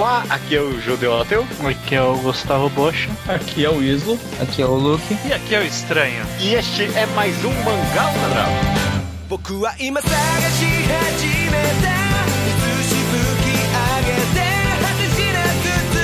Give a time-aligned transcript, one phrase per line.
[0.00, 1.46] Olá, aqui é o Judeu Ateu.
[1.64, 3.08] Aqui é o Gustavo Bocha.
[3.28, 4.18] Aqui é o Islo.
[4.42, 5.16] Aqui é o Luke.
[5.24, 6.26] E aqui é o Estranho.
[6.40, 8.86] E este é mais um Mangá ao Quadrado.
[9.28, 11.50] 僕は今探し始め
[11.82, 13.74] たいつしぶき上
[14.06, 14.38] げて
[14.80, 15.98] 果てしなく続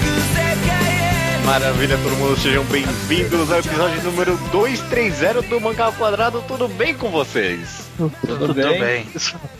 [0.00, 6.42] く世界へ Maravilha, todo mundo, sejam bem-vindos ao episódio número 230 do Mangá ao Quadrado.
[6.48, 7.82] Tudo bem com vocês?
[7.98, 8.80] Tudo, Tudo bem?
[8.80, 9.06] bem.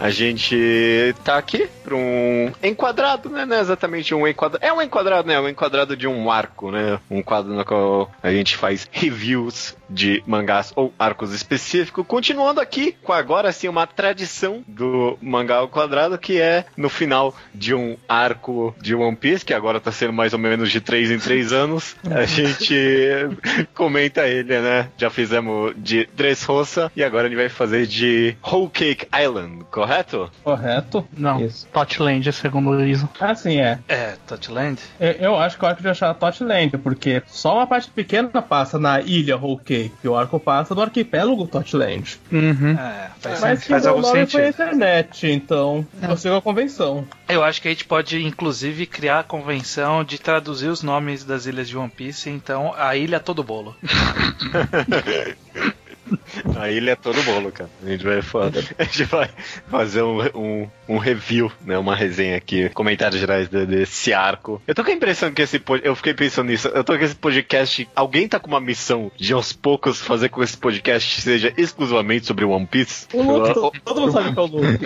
[0.01, 3.46] A gente tá aqui para um enquadrado, né?
[3.46, 4.66] Não é exatamente um enquadrado.
[4.66, 5.36] É um enquadrado, né?
[5.36, 7.00] É um enquadrado de um arco, né?
[7.10, 12.06] Um quadro no qual a gente faz reviews de mangás ou arcos específicos.
[12.06, 17.34] Continuando aqui com agora sim uma tradição do mangá ao quadrado, que é no final
[17.56, 21.12] de um arco de One Piece, que agora tá sendo mais ou menos de 3
[21.12, 22.76] em 3 anos, a gente
[23.74, 24.90] comenta ele, né?
[24.98, 30.30] Já fizemos de Dressrosa e agora a gente vai fazer de Whole Cake Island, correto?
[30.44, 31.08] Correto?
[31.16, 31.66] Não, Isso.
[31.78, 33.08] Totland, segundo o Iso.
[33.20, 33.78] Ah, sim, é.
[33.88, 34.80] É, Touchland?
[35.00, 38.80] Eu, eu acho que o arco de achar Totland, porque só uma parte pequena passa
[38.80, 42.18] na ilha Whole Cake, e o arco passa no arquipélago Totland.
[42.32, 42.72] Uhum.
[42.72, 44.50] É, faz, Mas que faz o algum nome foi a sentido.
[44.50, 47.06] internet, então eu sigo a convenção.
[47.30, 51.46] Eu acho que a gente pode, inclusive, criar a convenção de traduzir os nomes das
[51.46, 53.76] ilhas de One Piece, então a ilha é todo bolo.
[56.60, 57.70] A ilha é todo bolo, cara.
[57.86, 59.30] A gente vai, fa- a gente vai
[59.70, 61.78] fazer um, um, um review, né?
[61.78, 64.62] Uma resenha aqui, comentários gerais de- desse arco.
[64.68, 66.68] Eu tô com a impressão que esse eu fiquei pensando nisso.
[66.70, 67.88] Eu tô com esse podcast.
[67.96, 72.26] Alguém tá com uma missão de aos poucos fazer com que esse podcast seja exclusivamente
[72.26, 73.08] sobre One Piece?
[73.14, 74.78] O Luke, Ou, todo mundo sabe que é o Luke.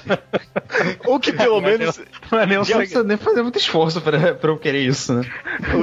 [1.06, 2.00] ou que pelo menos.
[2.30, 5.12] Não é nem um de, precisa nem fazer muito esforço pra, pra eu querer isso,
[5.14, 5.22] né?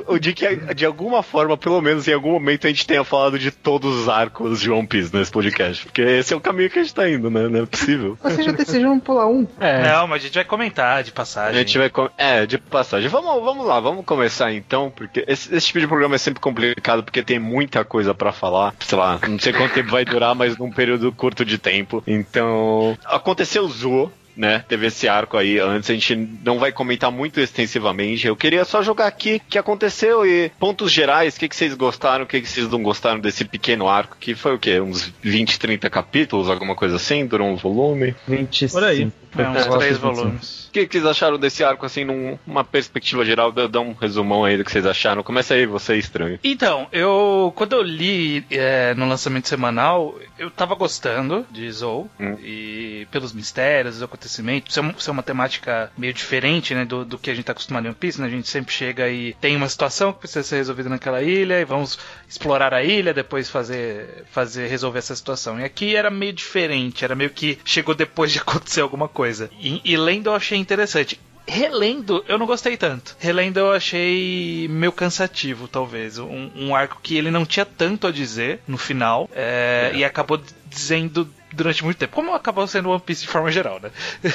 [0.08, 3.38] ou de que de alguma forma, pelo menos em algum momento, a gente tenha falado
[3.38, 5.86] de todos os arcos de One Piece nesse podcast.
[5.86, 7.48] Porque esse é o caminho que a gente tá indo, né?
[7.48, 8.18] Não é possível.
[8.22, 9.48] Vocês já decidiram pular um.
[9.60, 11.60] É, Não, mas a gente vai comentar de A passagem.
[11.60, 11.90] gente vai.
[11.90, 13.08] com- É, de passagem.
[13.10, 17.04] Vamos, vamos lá, vamos começar então, porque esse, esse tipo de programa é sempre complicado,
[17.04, 18.73] porque tem muita coisa pra falar.
[18.80, 22.04] Sei lá, não sei quanto tempo vai durar, mas num período curto de tempo.
[22.08, 22.98] Então.
[23.06, 24.12] Aconteceu o Zoo.
[24.37, 28.27] Né, teve esse arco aí antes, a gente não vai comentar muito extensivamente.
[28.27, 31.73] Eu queria só jogar aqui o que aconteceu e pontos gerais, o que, que vocês
[31.73, 34.80] gostaram, o que, que vocês não gostaram desse pequeno arco, que foi o quê?
[34.80, 37.25] Uns 20, 30 capítulos, alguma coisa assim?
[37.25, 38.14] Durou um volume?
[38.27, 38.73] 25.
[38.73, 39.11] Por aí.
[39.42, 40.15] É, uns gosto três de 25.
[40.15, 40.67] volumes.
[40.67, 43.52] O que, que vocês acharam desse arco, assim, numa perspectiva geral?
[43.52, 45.23] Dá, dá um resumão aí do que vocês acharam.
[45.23, 46.39] Começa aí, você é estranho.
[46.43, 52.37] Então, eu quando eu li é, no lançamento semanal, eu tava gostando de Zou Hum.
[52.43, 57.04] e pelos mistérios, os acontecimentos, isso é, isso é uma temática meio diferente, né, do,
[57.04, 58.27] do que a gente tá acostumado em One Piece, né?
[58.27, 61.65] A gente sempre chega e tem uma situação que precisa ser resolvida naquela ilha e
[61.65, 65.59] vamos explorar a ilha, depois fazer fazer resolver essa situação.
[65.59, 69.27] E aqui era meio diferente, era meio que chegou depois de acontecer alguma coisa.
[69.60, 71.20] E, e lendo eu achei interessante.
[71.49, 73.15] Relendo, eu não gostei tanto.
[73.20, 76.20] Relendo, eu achei meio cansativo, talvez.
[76.20, 80.42] Um, um arco que ele não tinha tanto a dizer no final é, e acabou
[80.66, 82.16] dizendo durante muito tempo.
[82.16, 83.92] Como acabou sendo One Piece de forma geral, né?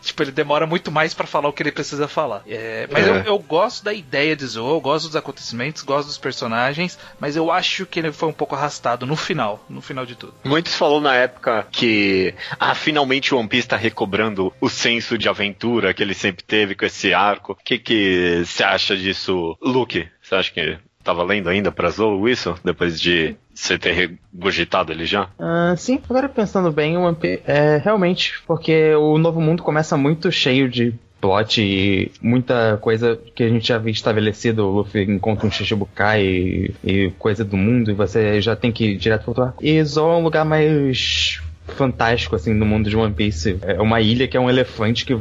[0.00, 2.42] tipo, ele demora muito mais pra falar o que ele precisa falar.
[2.46, 3.10] É, mas É.
[3.10, 7.36] Eu, eu gosto da ideia de Zou, eu gosto dos acontecimentos, gosto dos personagens, mas
[7.36, 10.34] eu acho que ele foi um pouco arrastado no final, no final de tudo.
[10.44, 15.28] Muitos falou na época que, ah, finalmente o One Piece tá recobrando o senso de
[15.28, 17.52] aventura que ele sempre teve com esse arco.
[17.52, 20.08] O que que você acha disso, Luke?
[20.22, 22.54] Você acha que tava lendo ainda pra Zou isso?
[22.64, 25.28] Depois de você ter regurgitado ele já?
[25.38, 30.30] Ah, sim, agora pensando bem, One Piece, é realmente, porque o Novo Mundo começa muito
[30.32, 35.46] cheio de plot e muita coisa que a gente já viu estabelecido, o Luffy encontra
[35.46, 39.30] um Shichibukai e, e coisa do mundo, e você já tem que ir direto pro
[39.30, 39.64] outro arco.
[39.64, 43.58] E Zou é um lugar mais fantástico, assim, no mundo de One Piece.
[43.62, 45.14] É uma ilha que é um elefante que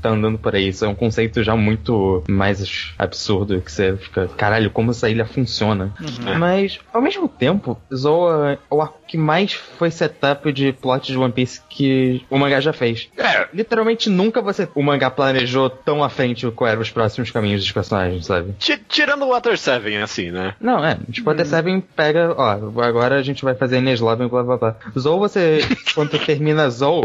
[0.00, 0.68] tá andando por aí.
[0.68, 5.24] Isso é um conceito já muito mais absurdo, que você fica, caralho, como essa ilha
[5.24, 5.92] funciona.
[6.38, 11.18] Mas, ao mesmo tempo, Zoa é o arco que mais foi setup de plot de
[11.18, 13.08] One Piece que o mangá já fez.
[13.18, 17.60] É, Literalmente nunca você o mangá planejou tão à frente quais eram os próximos caminhos
[17.62, 18.52] dos personagens, sabe?
[18.60, 20.54] ti- tirando o Water 7, assim, né?
[20.60, 22.50] Não, é, tipo, até Seven pega, ó,
[22.82, 24.76] agora a gente vai fazer Inês Love, blá blá blá.
[24.96, 25.58] Zou você,
[25.92, 27.02] quando termina Zou,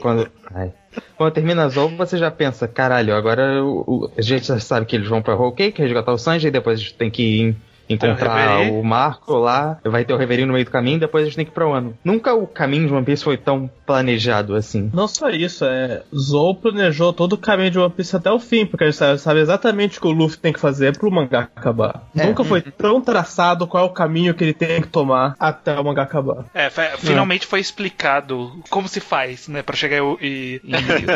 [0.00, 0.72] quando, ai,
[1.16, 4.94] quando termina Zou, você já pensa, caralho, agora o, o- a gente já sabe que
[4.96, 7.56] eles vão pra Whole Cake, resgatar o Sanji, e depois tem que ir em
[7.88, 8.72] encontrar Reverie.
[8.78, 11.44] o Marco lá, vai ter o Reverie no meio do caminho, depois a gente tem
[11.44, 11.96] que ir pro ano.
[12.04, 14.90] Nunca o caminho de One Piece foi tão planejado assim.
[14.94, 16.02] Não só isso, é.
[16.14, 19.18] Zou planejou todo o caminho de One Piece até o fim, porque a gente sabe,
[19.18, 22.08] sabe exatamente o que o Luffy tem que fazer pro mangá acabar.
[22.16, 22.24] É.
[22.26, 25.84] Nunca foi tão traçado qual é o caminho que ele tem que tomar até o
[25.84, 26.44] mangá acabar.
[26.54, 30.72] É, fa- finalmente foi explicado como se faz, né, pra chegar o- e, e,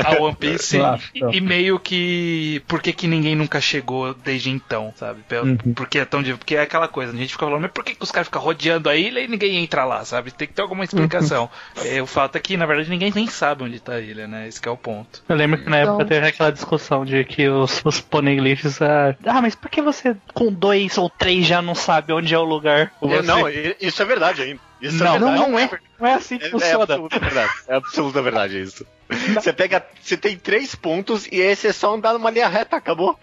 [0.06, 4.50] a One Piece Claro, e, e meio que por que, que ninguém nunca chegou desde
[4.50, 5.20] então, sabe?
[5.32, 5.74] Uhum.
[5.74, 8.02] Porque é tão di- é aquela coisa, a gente fica falando, mas por que, que
[8.02, 10.30] os caras ficam rodeando a ilha e ninguém entra lá, sabe?
[10.30, 11.48] Tem que ter alguma explicação.
[11.84, 14.48] É, o fato é que, na verdade, ninguém nem sabe onde tá a ilha, né?
[14.48, 15.22] Esse que é o ponto.
[15.28, 18.80] Eu lembro que na Então- época teve aquela discussão de que os, os poneglyphs.
[18.82, 22.38] Ah, ah, mas por que você com dois ou três já não sabe onde é
[22.38, 22.92] o lugar?
[23.02, 23.48] É, você- Não,
[23.80, 24.60] isso é verdade ainda.
[24.80, 25.38] Isso Não, é verdade.
[25.40, 25.70] não, não é.
[25.98, 26.82] Não é assim que É, é funciona.
[26.84, 27.52] absoluta verdade.
[27.68, 28.86] É absoluta verdade isso.
[29.34, 29.84] Você pega.
[30.00, 33.18] Você tem três pontos e esse é só andar numa linha reta, acabou.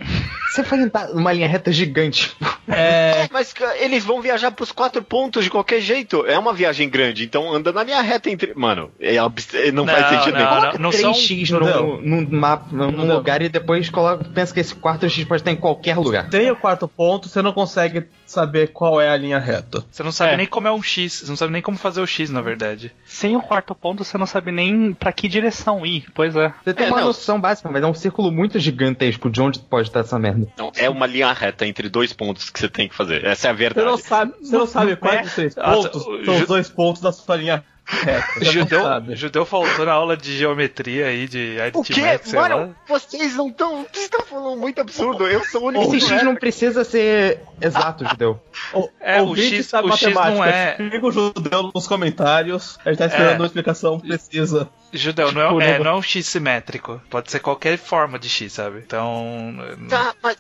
[0.52, 2.36] Você vai andar numa linha reta gigante.
[2.68, 3.28] É.
[3.32, 6.26] Mas ca- eles vão viajar pros quatro pontos de qualquer jeito.
[6.26, 8.54] É uma viagem grande, então anda na linha reta entre.
[8.54, 10.62] Mano, é abs- é- não, faz Não, sentido não, nenhum.
[10.74, 10.80] não.
[10.80, 11.60] não são- 3x Não.
[11.60, 13.16] no, num mapa, num Não.
[13.16, 16.30] lugar e depois coloca, pensa que esse 4x pode estar em qualquer lugar.
[16.30, 19.84] Tem o quarto ponto, você não consegue saber qual é a linha reta.
[19.92, 20.38] Você não sabe É.
[20.38, 22.92] nem como é um X, você não sabe nem como fazer o X, na verdade.
[23.06, 26.06] Sem o quarto ponto, você não sabe nem pra que direção ir.
[26.14, 26.54] Pois é.
[26.64, 27.08] Você tem É, uma não.
[27.08, 30.48] noção básica, mas é um círculo muito gigantesco de onde pode estar essa merda.
[30.58, 33.26] Não, é uma linha reta entre dois pontos que você tem que fazer.
[33.26, 33.88] Essa é a Você verdade.
[33.88, 36.70] não sabe, você não sabe quais dos três Nossa, pontos o são ju- os dois
[36.70, 39.16] pontos da sua linha Você não Judeu, sabe.
[39.16, 42.02] judeu faltou na aula de geometria aí, de O quê?
[42.34, 42.50] lá.
[42.50, 43.86] Mano, vocês não estão.
[43.92, 45.28] Vocês estão falando muito absurdo.
[45.28, 45.84] Eu sou o único.
[45.96, 46.24] Esse que X é.
[46.24, 48.42] não precisa ser exato, Judeu.
[48.74, 51.86] O, É, o ouvinte X- sabe o X matemática, não é- Xinga o judeu nos
[51.88, 52.80] comentários.
[52.86, 53.38] A gente tá esperando É.
[53.40, 54.70] uma explicação precisa.
[54.94, 57.02] Judeu, não Tipo, é, é, nego- não é um X simétrico.
[57.10, 58.80] Pode ser qualquer forma de X, sabe?
[58.80, 59.56] Então.
[59.90, 60.38] Tá, mas.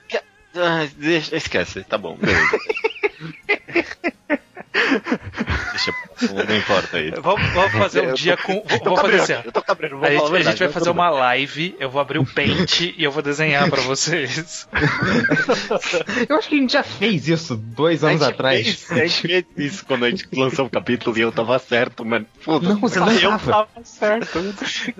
[0.55, 2.47] Ah, deixa, esquece, tá bom, beleza.
[5.71, 7.11] deixa, não, importa aí.
[7.11, 8.53] Vamos, vamos fazer um Eu dia tô- com.
[8.67, 11.09] Vou, vou fazer assim, eu tô cabreiro, vou A gente, a gente vai fazer uma
[11.09, 14.67] live, eu vou abrir o Paint e eu vou desenhar pra vocês.
[16.29, 18.83] Eu acho que a gente já fez isso dois anos atrás.
[18.83, 22.05] Fez, a gente fez isso quando a gente lançou o capítulo e eu tava certo,
[22.05, 22.25] mano.
[22.39, 22.73] Foda-se.
[22.73, 23.51] Não, você não Eu tava.
[23.51, 24.39] tava certo.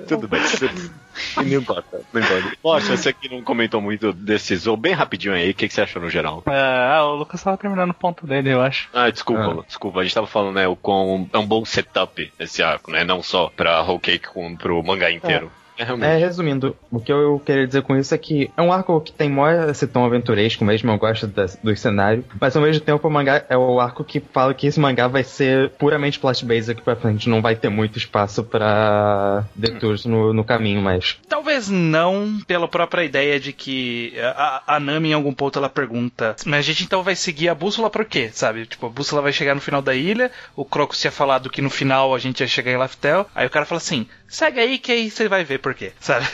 [0.07, 0.91] Tudo bem, tudo
[1.37, 2.57] Não importa, não importa.
[2.61, 5.81] Poxa, você aqui não comentou muito desse Zou, bem rapidinho aí, o que, que você
[5.81, 6.43] achou no geral?
[6.45, 8.89] Ah, o Lucas tava terminando o ponto dele, eu acho.
[8.93, 12.61] Ah, desculpa, desculpa, a gente tava falando, né, o quão é um bom setup esse
[12.61, 15.51] arco, né, não só pra Whole Cake, como pro mangá inteiro.
[15.77, 15.83] É.
[16.05, 19.11] É, resumindo, o que eu queria dizer com isso é que é um arco que
[19.11, 23.11] tem maior esse tom aventuresco mesmo, eu gosto do cenário, mas ao mesmo tempo o
[23.11, 26.95] mangá é o arco que fala que esse mangá vai ser puramente plot-based aqui pra
[26.95, 31.17] frente, não vai ter muito espaço pra detours no, no caminho, mas...
[31.27, 36.35] Talvez não pela própria ideia de que a, a Nami em algum ponto ela pergunta,
[36.45, 38.65] mas a gente então vai seguir a bússola por quê, sabe?
[38.65, 41.69] Tipo, a bússola vai chegar no final da ilha, o Crocus tinha falado que no
[41.69, 44.91] final a gente ia chegar em Laftel, aí o cara fala assim, segue aí que
[44.91, 46.25] aí você vai ver por quê, sabe?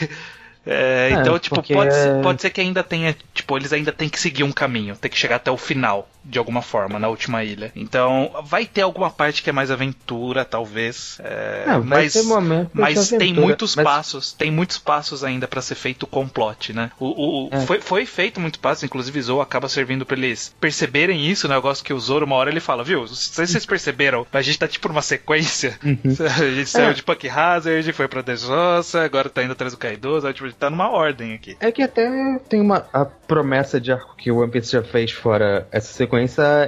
[0.66, 3.92] É, É, então, tipo, porque- pode, ser, pode ser que ainda tenha, tipo, eles ainda
[3.92, 7.08] têm que seguir um caminho, tem que chegar até o final, de alguma forma, na
[7.08, 7.72] última ilha.
[7.74, 11.18] Então, vai ter alguma parte que é mais aventura, talvez.
[11.22, 15.48] é, Ah, vai mas ter momento mas tem muitos mas- passos, tem muitos passos ainda
[15.48, 16.90] pra ser feito com plot, né?
[16.98, 17.60] O, o- o- É.
[17.60, 21.56] foi, foi feito muitos passos, inclusive Zou acaba servindo pra eles perceberem isso, né?
[21.56, 23.00] Eu gosto que o Zoro uma hora ele fala, viu?
[23.00, 25.78] Não sei se vocês perceberam, mas a gente tá tipo numa sequência.
[26.30, 26.92] A gente saiu É.
[26.92, 30.34] de Punk Hazard, foi pra Dressrosa, agora tá indo atrás do Kaido, sabe?
[30.34, 31.56] tipo, a gente tá numa ordem aqui.
[31.60, 35.10] É que até tem uma a promessa de arco que o One Piece já fez
[35.12, 36.09] fora essa sequência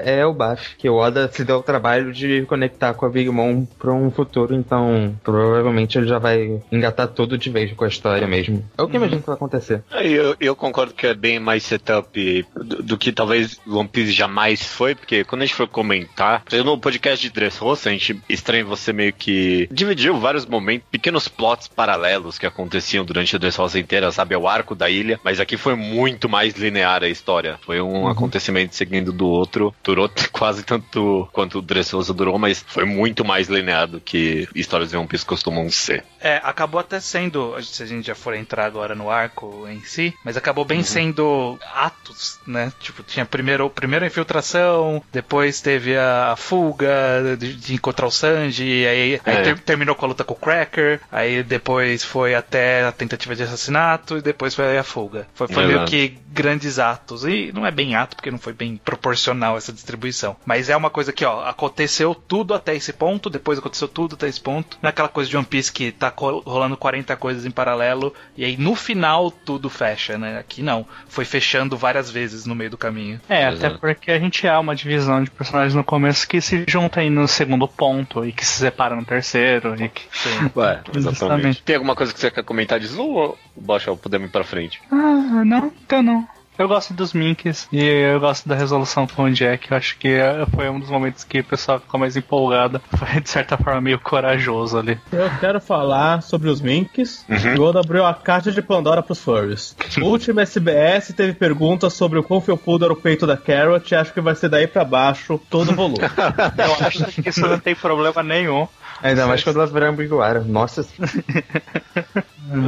[0.05, 3.31] é o Baf, que o Oda se deu o trabalho de conectar com a Big
[3.31, 7.89] Mom pra um futuro, então provavelmente ele já vai engatar tudo de vez com a
[7.89, 8.65] história mesmo.
[8.77, 9.83] É o que eu imagino que vai acontecer.
[10.03, 14.65] Eu, eu concordo que é bem mais setup do, do que talvez One Piece jamais
[14.65, 18.65] foi, porque quando a gente for comentar, eu no podcast de Dressrosa, a gente estranha
[18.65, 24.11] você meio que dividiu vários momentos, pequenos plots paralelos que aconteciam durante a Dressrosa inteira,
[24.13, 24.35] sabe?
[24.35, 27.59] É o arco da ilha, mas aqui foi muito mais linear a história.
[27.65, 32.85] Foi um acontecimento seguindo do outro, durou quase tanto quanto o Dressrosa durou, mas foi
[32.85, 36.05] muito mais linear do que histórias de One Piece costumam ser.
[36.23, 40.15] É, acabou até sendo, se a gente já for entrar agora no arco em si,
[40.25, 42.73] mas acabou bem sendo atos, né?
[42.81, 48.87] Tipo, tinha primeiro, primeiro a infiltração, depois teve a fuga de, de encontrar o Sanji,
[48.87, 49.43] aí, aí É.
[49.43, 53.43] ter- terminou com a luta com o Cracker, aí depois foi até a tentativa de
[53.43, 55.27] assassinato e depois foi a fuga.
[55.35, 57.25] Foi, foi meio que grandes atos.
[57.25, 60.37] E não é bem ato, porque não foi bem proporcional essa distribuição.
[60.47, 64.29] Mas é uma coisa que, ó, aconteceu tudo até esse ponto, depois aconteceu tudo até
[64.29, 64.79] esse ponto.
[64.81, 68.45] Não é aquela coisa de One Piece que tá rolando 40 coisas em paralelo, e
[68.45, 70.39] aí no final tudo fecha, né?
[70.39, 70.87] Aqui não.
[71.09, 73.21] Foi fechando várias vezes no meio do caminho.
[73.29, 73.67] É, Exato.
[73.67, 77.11] até porque a gente há uma divisão de personagens no começo que se junta aí
[77.11, 80.03] no segundo ponto e que se separa no terceiro e que.
[80.57, 81.03] Ué, exatamente.
[81.03, 81.63] Justamente.
[81.63, 84.81] Tem alguma coisa que você quer comentar disso ou Bocha, podemos ir pra frente?
[84.91, 86.29] Ah, não, então não.
[86.59, 89.71] Eu gosto dos Minks e eu gosto da resolução com o Jack.
[89.71, 90.19] Eu acho que
[90.55, 92.81] foi um dos momentos que o pessoal ficou mais empolgado.
[92.97, 94.99] Foi de certa forma meio corajoso ali.
[95.11, 97.25] Eu quero falar sobre os Minks.
[97.29, 97.61] Uhum.
[97.61, 99.75] O Oda abriu a caixa de Pandora pros furries.
[100.03, 103.95] O último SBS teve perguntas sobre o quão felpudo era o peito da Carrot e
[103.97, 105.99] acho que vai ser daí pra baixo todo o volume.
[106.59, 108.67] Eu acho que isso não tem problema nenhum.
[109.03, 110.41] Ainda mais quando ela virar Ambiguara.
[110.41, 110.87] Nossa,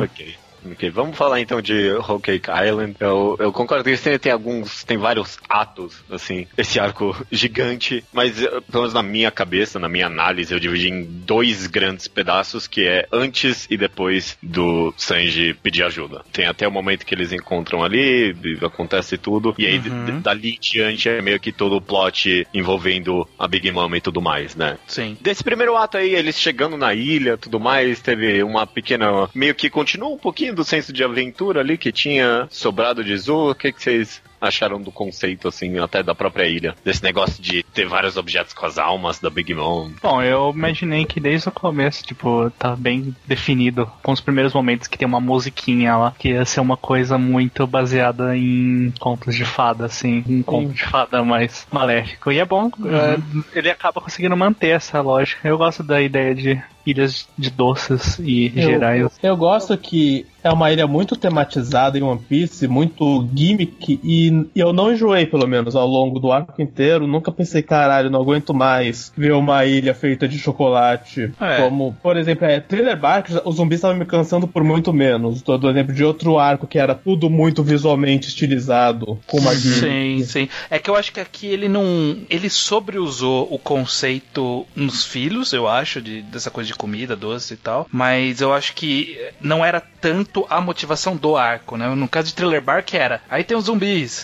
[0.02, 0.36] Ok.
[0.70, 2.96] Ok, vamos falar então de Whole Cake Island.
[2.98, 8.48] Eu, eu concordo que tem alguns, tem vários atos, assim, esse arco gigante, mas eh,
[8.60, 12.86] pelo menos na minha cabeça, na minha análise, eu dividi em dois grandes pedaços, que
[12.86, 16.22] é antes e depois do Sanji pedir ajuda.
[16.32, 20.20] Tem até o momento que eles encontram ali, acontece tudo, e aí Uhum.
[20.22, 24.22] dali em diante é meio que todo o plot envolvendo a Big Mom e tudo
[24.22, 24.78] mais, né?
[24.86, 25.16] Sim.
[25.20, 29.28] Desse primeiro ato aí, eles chegando na ilha tudo mais, teve uma pequena.
[29.34, 33.50] meio que continua um pouquinho do senso de aventura ali que tinha sobrado de Zu.
[33.50, 36.74] O que, que vocês acharam do conceito, assim, até da própria ilha?
[36.84, 39.90] Desse negócio de ter vários objetos com as almas da Big Mom.
[40.02, 44.88] Bom, eu imaginei que desde o começo, tipo, tá bem definido, com os primeiros momentos
[44.88, 49.44] que tem uma musiquinha lá, que ia ser uma coisa muito baseada em contos de
[49.44, 52.30] fada, assim, um conto de fada mais maléfico.
[52.30, 55.48] E é bom, é, ele acaba conseguindo manter essa lógica.
[55.48, 59.18] Eu gosto da ideia de ilhas de doces e gerais.
[59.22, 64.72] Eu gosto que é uma ilha muito tematizada em One Piece, muito gimmick, e eu
[64.72, 67.06] não enjoei, pelo menos, ao longo do arco inteiro.
[67.06, 71.32] Nunca pensei, caralho, não aguento mais ver uma ilha feita de chocolate.
[71.40, 71.56] É.
[71.62, 75.42] Como, por exemplo, é, Thriller Bark, os zumbis estavam me cansando por muito menos.
[75.42, 79.80] Tô do exemplo de outro arco que era tudo muito visualmente estilizado, com gimmick.
[79.80, 80.48] Sim, sim.
[80.70, 82.18] É que eu acho que aqui ele não.
[82.28, 87.56] Ele sobreusou o conceito nos filhos, eu acho, de, dessa coisa de comida, doce e
[87.56, 87.86] tal.
[87.90, 91.88] Mas eu acho que não era tanto a motivação do arco, né?
[91.94, 93.20] No caso de Thriller Bark era.
[93.28, 94.23] Aí tem os zumbis.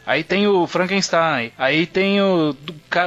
[0.05, 2.55] Aí tem o Frankenstein, aí tem o,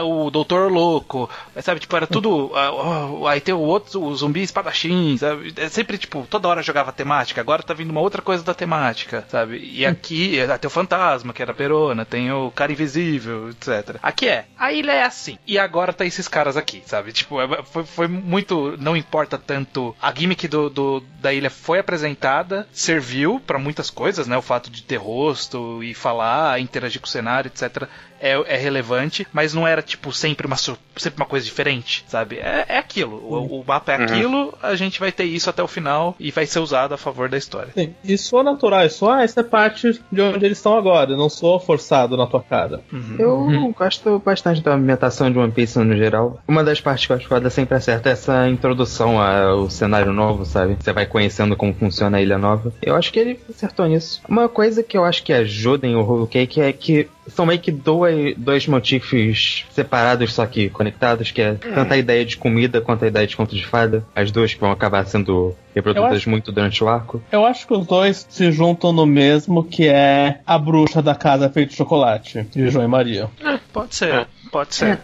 [0.04, 1.28] o Doutor Louco,
[1.60, 1.80] sabe?
[1.80, 2.52] Tipo, era tudo.
[2.54, 5.52] ah, aí tem o outro, o zumbi espadachim, sabe?
[5.56, 9.24] É sempre, tipo, toda hora jogava temática, agora tá vindo uma outra coisa da temática,
[9.28, 9.58] sabe?
[9.58, 13.96] E aqui ah, tem o fantasma, que era Perona, tem o cara invisível, etc.
[14.02, 17.12] Aqui é, a ilha é assim, e agora tá esses caras aqui, sabe?
[17.12, 18.76] Tipo, é- foi, foi muito.
[18.78, 19.94] Não importa tanto.
[20.00, 24.36] A gimmick do, do- da ilha foi apresentada, serviu pra muitas coisas, né?
[24.36, 27.88] O fato de ter rosto e falar, interagir com o cenário, etc.
[28.21, 32.37] É, é relevante, mas não era, tipo, sempre uma, sempre uma coisa diferente, sabe?
[32.37, 33.16] É, é aquilo.
[33.16, 36.47] O, o mapa é aquilo, a gente vai ter isso até o final e vai
[36.47, 37.73] ser usado a favor da história.
[37.75, 41.16] Sim, e soa natural, isso ah, essa é parte de onde eles estão agora, eu
[41.16, 42.80] não sou forçado na tua cara.
[43.18, 46.40] Eu gosto bastante da ambientação de One Piece no geral.
[46.47, 50.44] Uma das partes que eu acho foda sempre acerta é essa introdução ao cenário novo,
[50.44, 50.76] sabe?
[50.80, 52.73] Você vai conhecendo como funciona a ilha nova.
[52.83, 54.21] Eu acho que ele acertou nisso.
[54.28, 57.59] Uma coisa que eu acho que ajuda em o Whole Cake é que são meio
[57.61, 62.81] que dois, dois motifs separados, só que conectados, que é tanto a ideia de comida
[62.81, 64.04] quanto a ideia de conto de fada.
[64.14, 67.23] As duas que vão acabar sendo reproduzidas acho- muito durante o arco.
[67.33, 71.49] Eu acho que os dois se juntam no mesmo, que é a bruxa da casa
[71.50, 73.28] feita de chocolate, de João e Maria.
[73.73, 75.00] Pode ser, pode ser.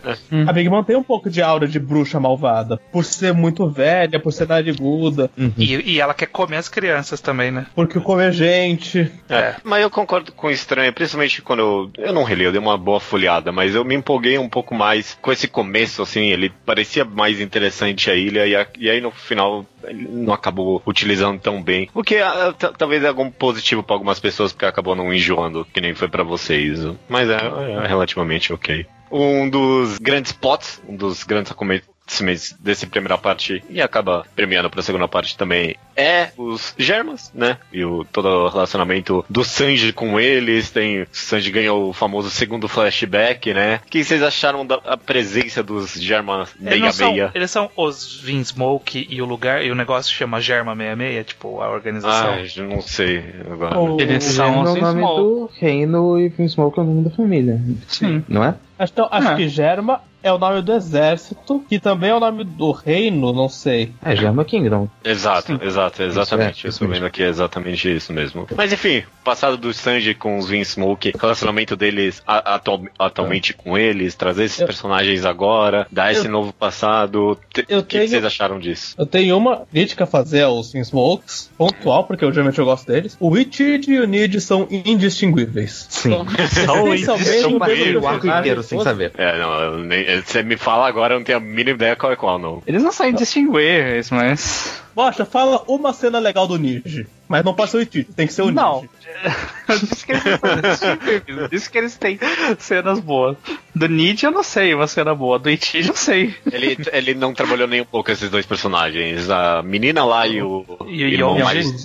[0.47, 4.21] A Big Mom tem um pouco de aura de bruxa malvada, por ser muito velha,
[4.21, 7.67] por ser nariguda, E, e ela quer comer as crianças também, né?
[7.75, 9.11] porque come gente.
[9.29, 11.91] É, mas eu concordo com o estranho, principalmente quando eu.
[12.11, 15.17] Eu não reli, eu dei uma boa folhada, mas eu me empolguei um pouco mais
[15.23, 19.13] com esse começo, assim, ele parecia mais interessante a ilha, e, a- e aí no
[19.13, 21.89] final ele não acabou utilizando tão bem.
[21.95, 25.81] O que ah, talvez é algo positivo pra algumas pessoas, porque acabou não enjoando, que
[25.81, 26.81] nem foi pra vocês.
[27.09, 27.37] Mas é,
[27.85, 28.85] é relativamente ok.
[29.13, 34.83] Um dos grandes plots, um dos grandes acontecimentos dessa primeira parte e acaba premiando pra
[34.83, 37.59] segunda parte também é os Germas, né?
[37.73, 40.71] E o, todo o relacionamento do Sanji com eles.
[40.71, 41.07] Tem.
[41.13, 43.81] Sanji ganhou o famoso segundo flashback, né?
[43.87, 47.31] O que vocês acharam da a presença dos Germas Eles, não meia são, meia?
[47.35, 51.69] eles são os Vinsmoke e o lugar, e o negócio chama Germa 66, tipo, a
[51.71, 52.35] organização.
[52.35, 53.79] Ah, não sei agora.
[53.79, 55.21] O- Eles são é os o nome Smoke.
[55.21, 57.61] do reino e Smoke é o nome da família.
[57.89, 58.25] Sim.
[58.29, 58.55] Não é?
[58.83, 59.35] Então, acho Ah.
[59.35, 63.49] que Germa é o nome do exército, que também é o nome do reino, não
[63.49, 63.93] sei.
[64.03, 64.89] É, Germa Kingdom.
[65.05, 66.67] Exato, exato, exatamente.
[66.67, 68.47] Isso é, eu tô vendo aqui é exatamente isso mesmo.
[68.57, 74.15] Mas enfim, passado do Sanji com os Smoke, relacionamento deles a- atual- atualmente com eles,
[74.15, 77.39] trazer esses Eu- personagens agora, dar esse Eu- novo passado.
[77.71, 78.95] O que, vocês acharam disso?
[78.99, 83.17] Eu tenho uma crítica a fazer aos Smokes, pontual, porque eu geralmente eu gosto deles.
[83.21, 85.87] O Witchid e o Nid são indistinguíveis.
[85.89, 86.11] Sim.
[86.67, 89.13] Só o o arco inteiro sem saber.
[89.17, 89.85] É, não,
[90.25, 92.63] você me fala agora, eu não tenho a mínima ideia qual é qual, não.
[92.67, 94.83] Eles não são indistinguíveis, mas.
[94.95, 97.07] Bocha, fala uma cena legal do Nid.
[97.31, 98.81] Mas não pode ser o Witchid, tem que ser o Não.
[98.81, 98.91] Nid.
[99.71, 102.19] Eu disse que eles disse que eles têm
[102.59, 103.37] cenas boas.
[103.75, 105.39] Do Nid eu não sei uma cena boa.
[105.39, 106.35] Do Ichi eu sei.
[106.51, 109.31] Ele, ele não trabalhou nem um pouco esses dois personagens.
[109.31, 110.65] A menina lá e o.
[110.89, 111.43] E o Yonji.
[111.45, 111.85] mais-.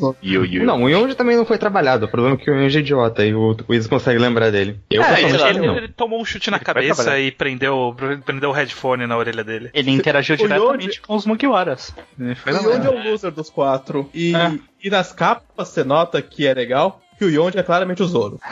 [0.63, 2.05] Não, o Yonji também não foi trabalhado.
[2.05, 4.79] O problema é que o Yonji é idiota e o Wiz consegue lembrar dele.
[4.89, 5.77] Eu É, ele, não.
[5.77, 9.69] ele tomou um chute na foi cabeça e prendeu, prendeu o headphone na orelha dele.
[9.75, 11.93] Ele interagiu O diretamente Yonji- com os Mugiwaras.
[12.19, 14.09] Ele O Yonji é o loser dos quatro.
[14.13, 14.51] E, É.
[14.85, 18.39] e nas capas você nota que é legal que o Yonji é claramente o Zoro.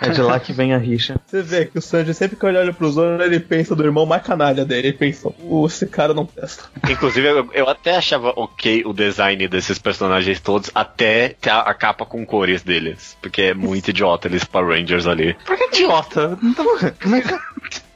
[0.00, 1.16] É de lá que vem a rixa.
[1.26, 4.22] Você vê que o Sanji sempre que olha pro Zoro, ele pensa do irmão mais
[4.22, 4.88] canalha dele.
[4.88, 6.64] Ele pensa, "Uh, esse cara não presta.
[6.88, 11.74] Inclusive, eu, eu até achava ok o design desses personagens todos, até ter a, a
[11.74, 13.16] capa com cores deles.
[13.20, 15.34] Porque é muito idiota eles Power Rangers ali.
[15.44, 16.38] Por que idiota?
[16.40, 16.64] Não tô-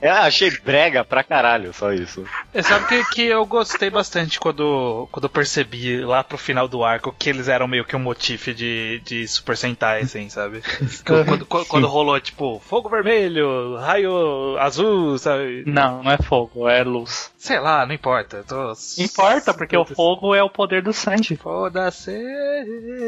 [0.00, 2.24] É, achei brega pra caralho, só isso.
[2.54, 6.84] É, sabe que, que eu gostei bastante quando, quando eu percebi lá pro final do
[6.84, 10.62] arco que eles eram meio que um motif de, de Super Sentai, assim, sabe?
[11.04, 15.64] quando, quando, quando rolou, tipo, fogo vermelho, raio azul, sabe?
[15.66, 17.32] Não, não é fogo, é luz.
[17.36, 18.44] Sei lá, não importa.
[18.46, 18.72] Tô...
[18.98, 21.36] Importa, porque o fogo é o poder do Sanji.
[21.36, 22.12] Foda-se.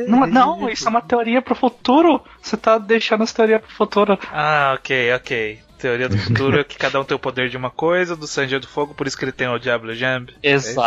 [0.09, 2.23] Não, não, isso é uma teoria pro futuro.
[2.41, 4.19] Você tá deixando essa teoria pro futuro.
[4.33, 5.70] Ah, ok, ok.
[5.81, 8.55] Teoria do futuro é que cada um tem o poder de uma coisa, do Sanji
[8.57, 10.35] é do fogo, por isso que ele tem o Diablo Jump.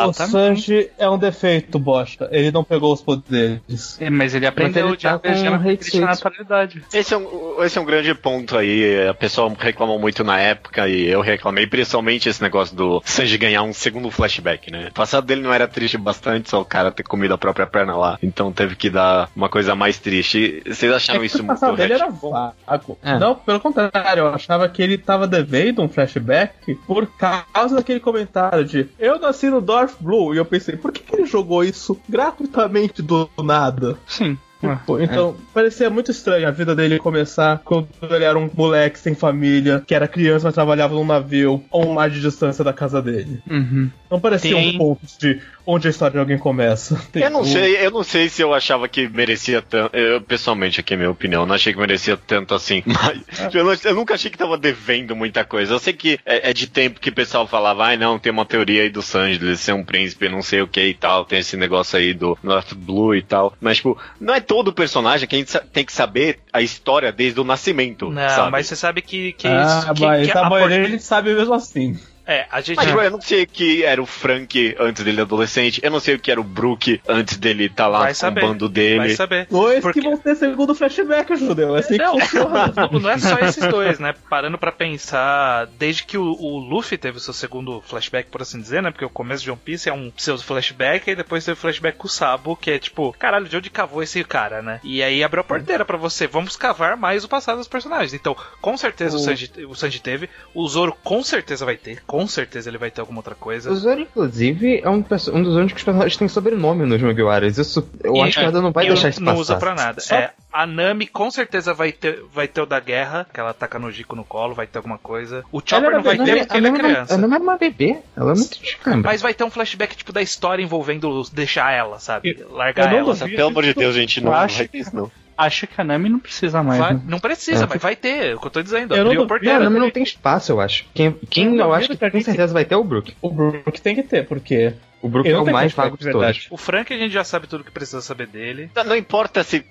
[0.08, 2.30] O Sanji é um defeito, bosta.
[2.32, 4.00] Ele não pegou os poderes.
[4.00, 6.24] É, Mas ele aprendeu ele o tá Diablo com Jump hate ele tinha suit.
[6.24, 6.84] naturalidade.
[6.94, 9.08] Esse é, um, esse é um grande ponto aí.
[9.08, 13.64] A pessoa reclamou muito na época e eu reclamei, principalmente esse negócio do Sanji ganhar
[13.64, 14.88] um segundo flashback, né?
[14.90, 17.96] O passado dele não era triste bastante, só o cara ter comido a própria perna
[17.96, 18.18] lá.
[18.22, 20.62] Então teve que dar uma coisa mais triste.
[20.66, 22.98] Vocês acharam É isso o muito passado dele era vago.
[23.04, 23.18] É.
[23.18, 28.66] Não, pelo contrário, eu achava que ele tava devendo um flashback por causa daquele comentário
[28.66, 30.34] de eu nasci no Darth Blue.
[30.34, 33.98] E eu pensei, por que, que ele jogou isso gratuitamente do nada?
[34.08, 34.38] Sim.
[34.78, 39.14] Tipo, então, parecia muito estranho a vida dele começar quando ele era um moleque sem
[39.16, 43.02] família, que era criança, mas trabalhava num navio a um mar de distância da casa
[43.02, 43.40] dele.
[43.50, 43.90] Uhum.
[44.10, 47.02] Não parecia Tem- um ponto de onde a história de alguém começa.
[47.16, 49.96] Eu não sei, eu não sei se eu achava que merecia tanto.
[49.96, 52.84] Eu, pessoalmente, aqui é a minha opinião, não achei que merecia tanto assim.
[52.86, 55.74] Mas eu, não- eu nunca achei que tava devendo muita coisa.
[55.74, 58.46] Eu sei que é, é de tempo que o pessoal falava, ai não, tem uma
[58.46, 61.40] teoria aí do Sanji, ele ser um príncipe, não sei o que e tal, tem
[61.40, 63.54] esse negócio aí do North Blue e tal.
[63.62, 67.40] Mas, tipo, não é todo personagem que a gente tem que saber a história desde
[67.40, 68.12] o nascimento.
[68.12, 68.52] Não, sabe?
[68.52, 71.00] mas você sabe que, que, Ah, isso- que, mas que a a maioria por- ele
[71.00, 71.98] sabe mesmo assim.
[72.26, 72.78] É, a gente.
[72.78, 76.16] Mas tipo, eu não sei que era o Frank antes dele adolescente, eu não sei
[76.16, 78.98] o que era o Brook antes dele estar lá Vai com saber, o bando dele.
[79.00, 79.48] Vai saber.
[79.50, 81.76] Dois Porque- que vão ter segundo flashback, Judeu.
[81.76, 82.16] É assim Não,
[82.92, 84.14] não, não é só esses dois, né?
[84.30, 88.60] Parando pra pensar, desde que o, o Luffy teve o seu segundo flashback, por assim
[88.62, 88.92] dizer, né?
[88.92, 91.98] Porque o começo de One Piece é um seu flashback e depois teve o flashback
[91.98, 94.80] com o Sabo, que é tipo, caralho, de onde cavou esse cara, né?
[94.84, 98.14] E aí abriu a porteira pra você, vamos cavar mais o passado dos personagens.
[98.14, 102.02] Então, com certeza o, O- Sanji, o Sanji teve, o Zoro com certeza vai ter,
[102.14, 103.72] com certeza ele vai ter alguma outra coisa.
[103.72, 104.98] O Zoro, inclusive, é um,
[105.34, 107.58] um dos únicos personagens que tem sobrenome nos Mugiwaras.
[107.58, 109.42] Isso eu E- acho que ela não vai deixar isso não passar.
[109.42, 110.00] usa pra nada.
[110.00, 113.52] Só- É, a Nami com certeza vai ter, vai ter o da guerra, que ela
[113.52, 115.44] taca no Jico no colo, vai ter alguma coisa.
[115.52, 117.16] O Chopper não vai ter porque ele é não- criança.
[117.16, 117.98] A Nami era uma bebê.
[118.16, 119.02] Ela é muito chicana.
[119.04, 122.46] Mas vai ter um flashback tipo da história envolvendo deixar ela, sabe?
[122.52, 123.14] Largar não ela.
[123.16, 123.36] duvido.
[123.38, 125.12] Pelo amor de Deus, gente, não Eu não acho vai ter isso, não.
[125.38, 126.80] Acho que a Nami não precisa mais.
[126.80, 127.02] Vai- né?
[127.06, 127.68] não precisa, É.
[127.68, 128.96] mas vai ter, é o que eu tô dizendo.
[128.96, 129.60] Eu não a.
[129.60, 130.86] Nami não tem espaço, eu acho.
[130.94, 133.16] Quem, quem Eu eu, acho que com certeza vai ter é o Brook.
[133.22, 134.74] O Brook tem que ter, porque.
[135.02, 136.48] O Brook é o mais vago de todos.
[136.50, 138.72] O Frank a gente já sabe tudo que precisa saber dele.
[138.74, 139.66] Não, não importa se.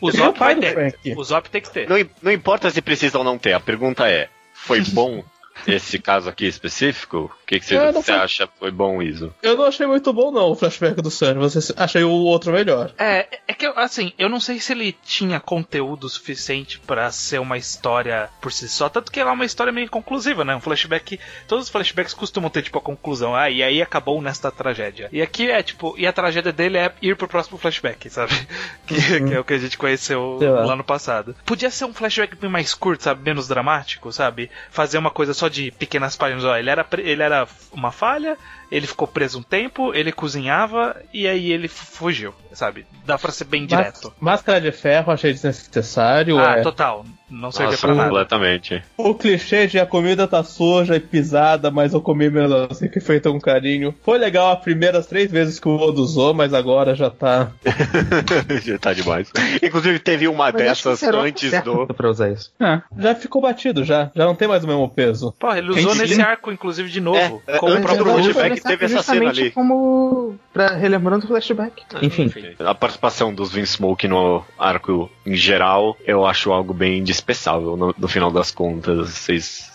[0.00, 0.72] O Zop pai vai do ter.
[0.72, 1.14] Frank.
[1.16, 1.88] O Zop tem que ter.
[1.88, 3.52] Não, não importa se precisa ou não ter.
[3.52, 5.22] A pergunta é: foi bom
[5.66, 7.30] esse caso aqui específico?
[7.42, 9.32] O que, que você, não você foi- acha foi bom isso?
[9.42, 11.38] Eu não achei muito bom, não, o flashback do Sanji.
[11.38, 12.92] Você achei o outro melhor.
[12.98, 17.58] É, é que, assim, eu não sei se ele tinha conteúdo suficiente pra ser uma
[17.58, 20.54] história por si só, tanto que ela é uma história meio conclusiva, né?
[20.56, 21.18] Um flashback.
[21.46, 23.34] Todos os flashbacks costumam ter, tipo, a conclusão.
[23.34, 25.08] Ah, e aí acabou nesta tragédia.
[25.12, 28.32] E aqui é, tipo, e a tragédia dele é ir pro próximo flashback, sabe?
[28.86, 30.66] Que, que é o que a gente conheceu lá.
[30.66, 31.34] lá no passado.
[31.46, 33.22] Podia ser um flashback bem mais curto, sabe?
[33.22, 34.50] Menos dramático, sabe?
[34.70, 38.38] Fazer uma coisa só de pequenas páginas, ó, ele era, ele era uma falha,
[38.72, 42.86] ele ficou preso um tempo, ele cozinhava e aí ele fugiu, sabe?
[43.04, 44.10] Dá pra ser bem direto.
[44.18, 46.38] Máscara de ferro achei desnecessário.
[46.38, 46.62] Ah, é.
[46.62, 47.04] total.
[47.32, 48.08] Não Nossa, pra nada.
[48.08, 48.82] completamente.
[48.94, 52.30] O clichê de a comida tá suja e pisada, mas eu comi
[52.70, 53.94] assim, que feita com carinho.
[54.02, 57.50] Foi legal as primeiras três vezes que o Odo usou, mas agora já tá.
[58.62, 59.30] Já tá demais.
[59.62, 61.94] Inclusive, teve uma Mas dessas será antes certo do.
[61.94, 62.52] pra usar isso.
[62.98, 64.10] Já ficou batido já.
[64.14, 65.32] Já não tem mais o mesmo peso.
[65.38, 67.42] Porra, ele usou nesse arco, inclusive, de novo.
[67.46, 68.61] É, com o próprio flashback.
[68.62, 69.50] Teve essa cena Justamente ali.
[69.50, 70.34] como.
[70.52, 71.82] Pra, relembrando o flashback.
[72.02, 72.30] Enfim.
[72.58, 77.94] A participação dos Vince Smoke no arco em geral, eu acho algo bem indispensável no,
[77.96, 79.10] no final das contas.
[79.10, 79.70] Vocês,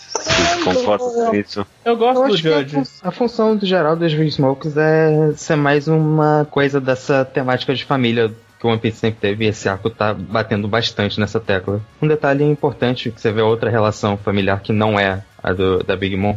[0.63, 1.65] com isso?
[1.85, 2.75] Eu gosto Eu do a, Judge.
[2.75, 7.83] fun- a função do geral dos Smokes é ser mais uma coisa dessa temática de
[7.85, 11.79] família que o One Piece sempre teve e esse arco tá batendo bastante nessa tecla.
[12.01, 15.95] Um detalhe importante que você vê outra relação familiar que não é a do, da
[15.95, 16.35] Big Mom.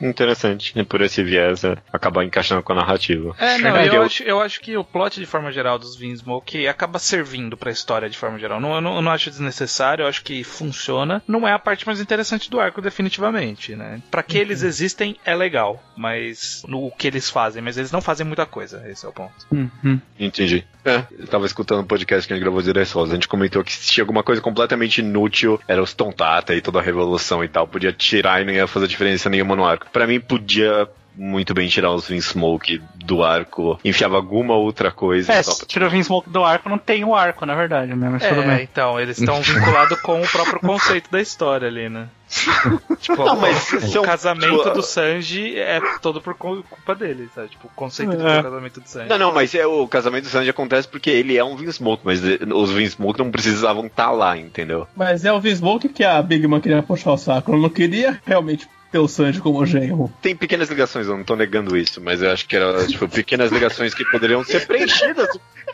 [0.00, 0.72] Interessante.
[0.78, 3.34] E por esse viés, é, acabar encaixando com a narrativa.
[3.38, 5.96] É, não, Verdade, eu, eu- acho, eu acho que o plot de forma geral dos
[5.96, 8.60] Vinsmoke acaba servindo pra história de forma geral.
[8.60, 11.22] Não, eu, não, eu não acho desnecessário, eu acho que funciona.
[11.26, 14.00] Não é a parte mais interessante do arco, definitivamente, né?
[14.10, 18.00] Pra que eles existem é legal, mas no o que eles fazem, mas eles não
[18.00, 19.32] fazem muita coisa, esse é o ponto.
[19.52, 20.00] Uhum.
[20.18, 20.64] Entendi.
[20.84, 23.12] É, eu tava escutando um podcast que a gente gravou de Rosa.
[23.12, 26.78] A gente comentou que se tinha alguma coisa completamente inútil, era os Tontata e toda
[26.78, 27.68] a revolução e tal.
[27.68, 29.86] Podia tirar e não ia fazer diferença nenhuma no arco.
[29.92, 35.30] Pra mim, podia muito bem tirar os Smoke do arco, enfiava alguma outra coisa.
[35.32, 38.08] É, só se tira o Vinsmoke do arco, não tem o arco, na verdade, né?
[38.08, 38.62] Mas tudo É, bem.
[38.70, 42.06] então, eles estão vinculados com o próprio conceito da história ali, né?
[43.00, 47.28] tipo, Não, mas o são- casamento tipo, do Sanji é todo por cu- culpa dele,
[47.34, 47.48] sabe?
[47.48, 48.42] Tipo, o conceito do É.
[48.42, 49.08] casamento do Sanji.
[49.08, 52.02] Não, não, mas é, o casamento do Sanji acontece porque ele é um Vince Smoke,
[52.04, 54.86] mas eh, os Vince Smoke não precisavam estar lá, entendeu?
[54.96, 57.50] Mas é o Vismoke que a Big Mom queria puxar o saco.
[57.52, 60.12] Ela não queria realmente ter o Sanji como genro.
[60.20, 63.50] Tem pequenas ligações, eu não tô negando isso, mas eu acho que era, tipo, pequenas
[63.52, 65.28] ligações que poderiam ser preenchidas.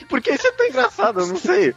[0.08, 1.20] Por que isso é tão engraçado?
[1.20, 1.74] Eu não sei.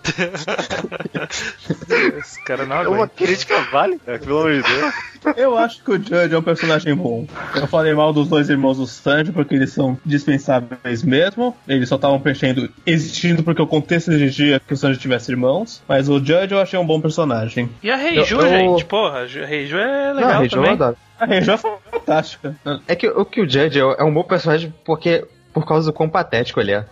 [2.19, 3.13] Esse cara não É uma aguenta.
[3.15, 4.93] crítica válida, pelo amor de Deus.
[5.37, 7.25] Eu acho que o Judge é um personagem bom.
[7.55, 11.55] Eu falei mal dos dois irmãos do Sanji porque eles são dispensáveis mesmo.
[11.67, 15.81] Eles só estavam preenchendo, existindo porque o contexto exigia que o Sanji tivesse irmãos.
[15.87, 17.69] Mas o Judge eu achei um bom personagem.
[17.83, 20.71] E a Reiju, Eu- eu- gente, porra, a Reiju é legal não, a eu também.
[20.71, 20.97] adoro.
[21.21, 22.55] A Rejo é fantástica.
[22.87, 25.25] É que o que o Judge é, é um bom personagem porque.
[25.51, 26.85] Por causa do quão patético ele é.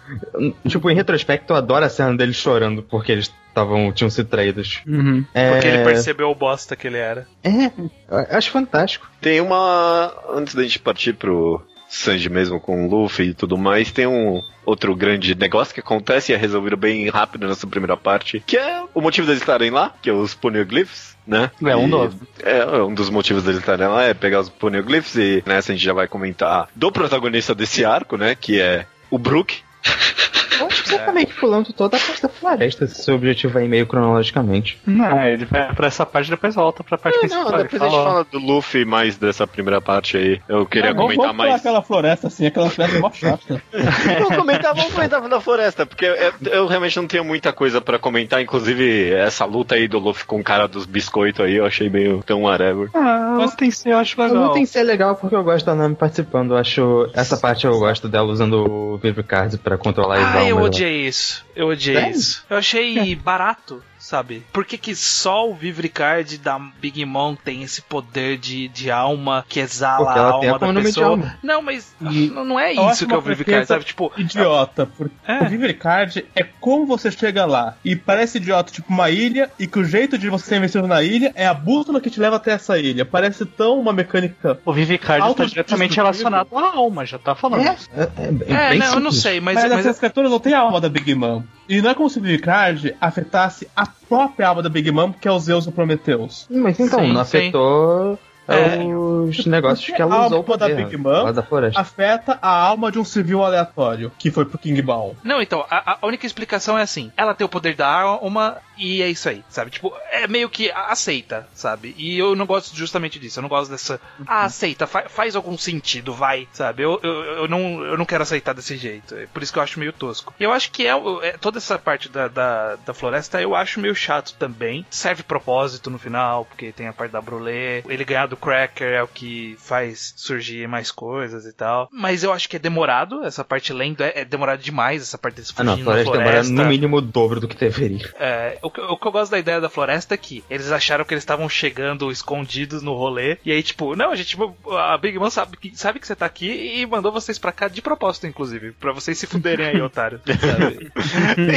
[0.67, 4.81] Tipo, em retrospecto, eu adoro a cena dele chorando porque eles estavam tinham sido traídos.
[4.85, 5.23] Uhum.
[5.31, 7.27] É, Porque ele percebeu o bosta que ele era.
[7.43, 7.65] É,
[8.09, 9.09] eu acho fantástico.
[9.21, 10.11] Tem uma.
[10.33, 14.41] Antes da gente partir pro Sanji mesmo com o Luffy e tudo mais, tem um
[14.65, 18.83] outro grande negócio que acontece e é resolvido bem rápido nessa primeira parte, que é
[18.93, 21.51] o motivo deles estarem lá, que é os Poneglyphs, né?
[21.63, 22.15] É um dos.
[22.41, 25.83] É, um dos motivos deles estarem lá é pegar os Poneglyphs e nessa a gente
[25.83, 28.33] já vai comentar do protagonista desse arco, né?
[28.35, 29.57] Que é o Brook.
[30.59, 33.15] Eu acho que você tá meio que pulando toda a parte da floresta, se seu
[33.15, 34.79] objetivo é ir meio cronologicamente.
[34.85, 37.43] Não, ele vai pra essa parte e depois volta pra parte É, principal.
[37.45, 40.41] não, Ele depois a gente fala- do Luffy mais dessa primeira parte aí.
[40.47, 41.55] Eu queria Ah, vamos, comentar vamos mais.
[41.59, 43.61] aquela floresta assim, aquela floresta é mó chata.
[44.19, 47.97] Vamos comentar, vamos comentar da floresta, porque eu, eu realmente não tenho muita coisa pra
[47.99, 51.89] comentar, inclusive essa luta aí do Luffy com o cara dos biscoitos aí, eu achei
[51.89, 52.89] meio tão whatever.
[52.93, 54.35] Ah, Mas- tem ser, eu acho legal.
[54.35, 56.51] não tem ser legal porque eu gosto da Nami participando.
[56.51, 57.09] Eu acho.
[57.13, 61.45] Essa parte eu gosto dela usando o Vivre Card pra controlar Ah, eu odiei isso.
[61.55, 62.11] Eu odiei Sério?
[62.17, 62.45] isso.
[62.49, 64.43] Eu achei barato, sabe?
[64.53, 69.45] Por que, que só o Vivricard da Big Mom tem esse poder de, de alma
[69.47, 71.07] que exala a alma a da pessoa?
[71.07, 71.37] alma.
[71.43, 73.83] Não, mas E não não é eu acho isso que é o Vivricard, sabe?
[73.85, 75.43] Tipo, Idiota, porque É.
[75.43, 77.75] o Vivre Card é como você chega lá.
[77.83, 81.01] E parece idiota, tipo uma ilha, e que o jeito de você ser vencido na
[81.01, 83.05] ilha é a bússola que te leva até essa ilha.
[83.05, 84.59] Parece tão uma mecânica.
[84.65, 85.65] O Vivicard está Autodestrutivo.
[85.65, 87.67] diretamente relacionado à alma, já tá falando.
[87.67, 89.21] É, é, é, é, bem não, eu não simples.
[89.21, 91.43] sei, mas, Mas, mas essas criaturas não têm a alma da Big Mom.
[91.69, 95.27] E não é como se o Card afetasse a própria alma da Big Mom, que
[95.27, 96.47] é o Zeus do Prometheus.
[96.49, 97.37] Mas então, Sim, não sim.
[97.37, 98.77] afetou É.
[98.85, 101.45] os negócios que ela A usou alma da Big Mom da.
[101.75, 105.15] Afeta a alma de um civil aleatório, que foi pro King Ball.
[105.23, 109.01] Não, então, a, a única explicação é assim: ela tem o poder da alma e
[109.01, 109.71] é isso aí, sabe?
[109.71, 111.93] Tipo, é meio que aceita, sabe?
[111.97, 113.99] E eu não gosto justamente disso, eu não gosto dessa.
[114.25, 116.83] Ah, aceita, fa- faz algum sentido, vai, sabe?
[116.83, 119.63] Eu, eu, eu, não, eu não quero aceitar desse jeito, é por isso que eu
[119.63, 120.33] acho meio tosco.
[120.39, 120.91] E eu acho que é,
[121.23, 124.85] é- toda essa parte da, da, da floresta eu acho meio chato também.
[124.89, 129.03] Serve propósito no final, porque tem a parte da Brulé, ele ganhar do Cracker é
[129.03, 131.87] o que faz surgir mais coisas e tal.
[131.91, 135.35] Mas eu acho que é demorado, essa parte lendo é, é demorado demais, essa parte
[135.35, 136.53] desse Ah, não, a fugindo na floresta demora floresta.
[136.63, 138.13] no mínimo o dobro do que deveria.
[138.19, 141.05] É, O que, o que eu gosto da ideia da floresta é que eles acharam
[141.05, 143.37] que eles estavam chegando escondidos no rolê.
[143.45, 144.37] E aí, tipo, não, a gente.
[144.77, 147.67] A Big Mom sabe que, sabe que você tá aqui e mandou vocês pra cá
[147.67, 148.73] de propósito, inclusive.
[148.73, 150.19] Pra vocês se fuderem aí, otário.
[150.27, 150.91] sabe?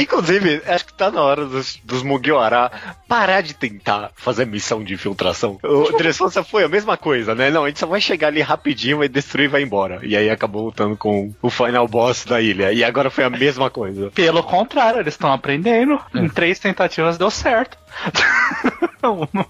[0.01, 2.71] Inclusive, acho que tá na hora dos, dos Mugiwara
[3.07, 5.59] parar de tentar fazer missão de infiltração.
[5.63, 7.49] O Dressrosa foi a mesma coisa, né?
[7.49, 9.99] Não, a gente só vai chegar ali rapidinho, vai destruir e vai embora.
[10.03, 12.71] E aí acabou lutando com o final boss da ilha.
[12.71, 14.09] E agora foi a mesma coisa.
[14.11, 15.99] Pelo contrário, eles estão aprendendo.
[16.15, 17.77] Em três tentativas deu certo.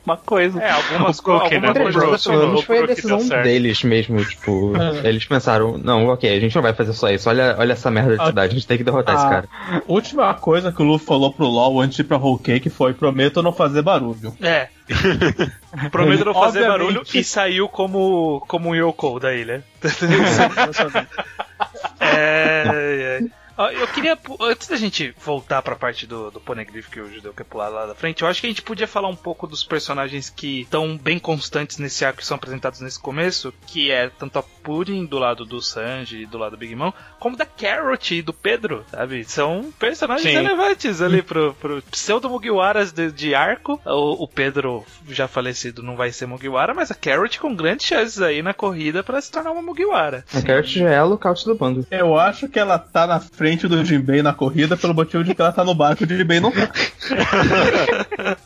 [0.04, 0.62] Uma coisa.
[0.62, 2.46] É, algumas, O Cookie, algumas né?
[2.46, 6.62] O foi a Brook decisão deles mesmo, tipo, eles pensaram, não, ok, a gente não
[6.62, 8.84] vai fazer só isso, olha, olha essa merda de Ah, cidade, a gente tem que
[8.84, 9.50] derrotar esse ah, cara.
[9.88, 12.94] Última coisa que o Luffy falou pro LoL antes de ir pra Whole Cake foi:
[12.94, 14.34] prometo não fazer barulho.
[14.42, 14.70] É.
[15.92, 16.68] Prometo não fazer Obviamente.
[16.68, 19.64] barulho e saiu como, como um Yoko da ilha.
[22.00, 23.22] É, é.
[23.70, 27.44] Eu queria, antes da gente voltar pra parte do, do Poneglyph que o Judeu quer
[27.44, 30.30] pular lá da frente, eu acho que a gente podia falar um pouco dos personagens
[30.30, 34.44] que estão bem constantes nesse arco que são apresentados nesse começo, que é tanto a
[34.44, 38.22] Purin do lado do Sanji e do lado do Big Mom, como da Carrot e
[38.22, 39.24] do Pedro, sabe?
[39.26, 40.36] São personagens Sim.
[40.36, 43.80] relevantes ali pro, pro pseudo Mugiwaras de, de arco.
[43.86, 48.22] O, o Pedro, já falecido, não vai ser Mugiwara, mas a Carrot com grandes chances
[48.22, 50.24] aí na corrida pra se tornar uma Mugiwara.
[50.34, 51.86] A Carrot já é a lookout do bando.
[51.90, 55.42] Eu acho que ela tá na frente do Jinbei na corrida pelo motivo de que
[55.42, 56.70] ela tá no barco e o Jinbei não tá.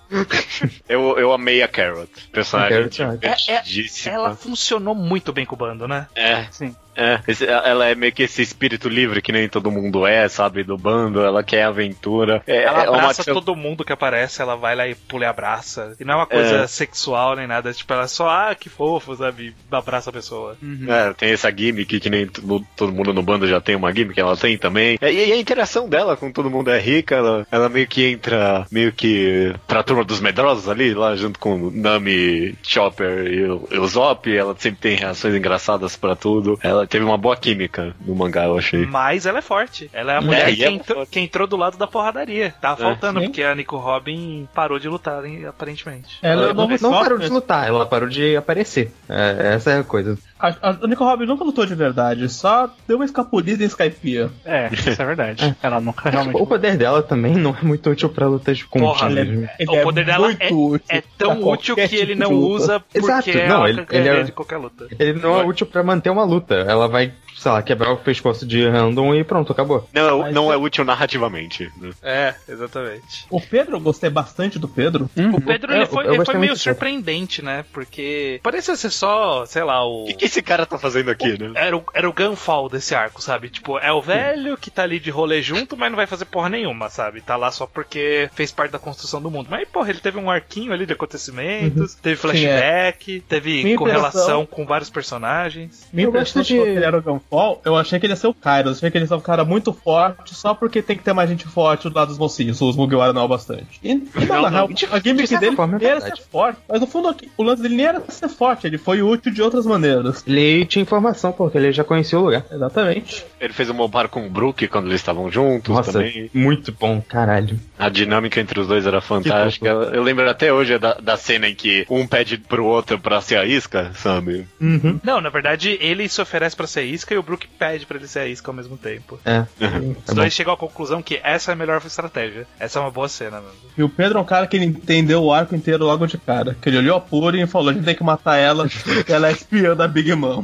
[0.88, 2.10] Eu, eu amei a Carrot.
[2.32, 3.36] Personagem A Carrot é ótima.
[3.38, 4.16] divertidíssima.
[4.16, 6.08] Ela funcionou muito bem com o bando, né?
[6.16, 6.76] É, Sim.
[6.96, 7.20] É.
[7.28, 10.64] Esse- ela é meio que esse espírito livre que nem todo mundo é, sabe?
[10.64, 11.22] Do bando.
[11.22, 12.42] Ela quer aventura.
[12.48, 15.28] É, Ela é uma abraça todo mundo que aparece, ela vai lá e pula e
[15.28, 15.96] abraça.
[16.00, 16.68] E não é uma coisa É.
[16.68, 19.56] sexual nem nada, tipo, ela é só, ah, que fofo, sabe?
[19.72, 20.58] Abraça a pessoa.
[20.88, 24.36] É, tem essa gimmick que nem todo, mundo no bando já tem uma gimmick, ela
[24.38, 24.98] tem também.
[25.02, 28.66] E, e a interação dela com todo mundo é rica, ela, ela meio que entra
[28.72, 33.78] meio que pra turma dos medrosos ali, lá junto com Nami, Chopper e o, e
[33.80, 34.36] o Zop.
[34.36, 36.58] Ela sempre tem reações engraçadas pra tudo.
[36.62, 38.86] Ela teve uma boa química no mangá, eu achei.
[38.86, 39.90] Mas ela é forte.
[39.94, 42.54] Ela é a mulher e que, ela é entrou, que entrou do lado da porradaria.
[42.62, 42.86] Tava É.
[42.86, 46.18] faltando, porque a Nico Robin parou de lutar, hein, aparentemente.
[46.22, 48.92] Ela é o Não, não parou de lutar, ela parou de aparecer.
[49.10, 50.18] É, essa é a coisa.
[50.38, 54.30] A, a, a Nico Robin nunca lutou de verdade, só deu uma escapulida em Skypiea.
[54.44, 55.56] É, isso é verdade.
[55.64, 56.42] Ela nunca realmente.
[56.42, 59.10] O poder dela também não é muito útil pra lutas com Porra.
[59.10, 59.50] Ele?
[59.58, 62.36] Ele O poder dela muito é- útil É tão útil que ele tipo não de
[62.36, 62.64] luta.
[62.64, 64.88] usa porque Exato, é não, ele- ele é- de qualquer luta.
[65.00, 66.54] Ele não é útil pra manter uma luta.
[66.56, 67.14] Ela vai,
[67.46, 69.88] sei lá, quebrar o pescoço de random e pronto, acabou.
[69.94, 71.72] Não, Mas não é- é útil narrativamente.
[71.80, 71.92] né?
[72.02, 73.28] É, exatamente.
[73.30, 75.08] O Pedro, eu gostei bastante do Pedro.
[75.16, 77.64] O Pedro Eu- ele foi, eu ele foi meio surpreendente, né?
[77.72, 80.04] Porque parecia ser só, sei lá, o.
[80.04, 81.52] O que, que esse cara tá fazendo aqui, né?
[81.54, 83.50] Era o, era o Gunfall desse arco, sabe?
[83.50, 86.50] Tipo, é o velho que tá ali de rolê junto, mas não vai fazer porra
[86.50, 87.22] nenhuma, sabe?
[87.22, 89.48] Tá lá só porque fez parte da construção do mundo.
[89.52, 94.46] Mas, porra, ele teve um arquinho ali de acontecimentos, teve flashback, teve Minha correlação impressão-
[94.48, 95.88] com vários personagens.
[95.94, 96.56] Minha Eu gosto de...
[96.58, 97.35] ele era o Gunfall,
[97.66, 98.72] eu achei que ele ia ser o Kairos.
[98.74, 101.14] Eu achei que ele ia ser um cara muito forte, só porque tem que ter
[101.14, 102.60] mais gente forte do lado dos mocinhos.
[102.62, 103.80] Os Mugiwara não é o bastante.
[103.84, 103.96] E,
[104.28, 106.22] não, na real, de- a de gimmick certa dele forma é era verdade.
[106.22, 106.60] ser forte.
[106.70, 109.66] Mas no fundo, o lance dele nem era ser forte, ele foi útil de outras
[109.66, 110.24] maneiras.
[110.28, 112.46] Ele tinha informação, porque ele já conhecia o lugar.
[112.52, 113.26] Exatamente.
[113.40, 116.30] Ele fez um bom par com o Brook quando eles estavam juntos Nossa, também.
[116.34, 117.60] muito bom, caralho.
[117.78, 119.68] A dinâmica entre os dois era fantástica.
[119.68, 123.22] Eu, eu lembro até hoje da, da cena em que um pede pro outro pra
[123.22, 124.48] ser a isca, sabe?
[124.60, 125.00] Uhum.
[125.04, 128.08] Não, na verdade, ele se oferece pra ser isca e o Brook pede pra ele
[128.08, 129.20] ser a isca ao mesmo tempo.
[129.26, 129.40] É.
[129.42, 129.96] Os É bom.
[130.16, 132.48] dois chegam à conclusão que essa é a melhor estratégia.
[132.60, 133.54] Essa é uma boa cena, mano.
[133.78, 136.56] E o Pedro é um cara que ele entendeu o arco inteiro logo de cara.
[136.62, 139.30] Que ele olhou a Puri e falou: a gente tem que matar ela, porque ela
[139.30, 140.44] é espiã da Big Mom.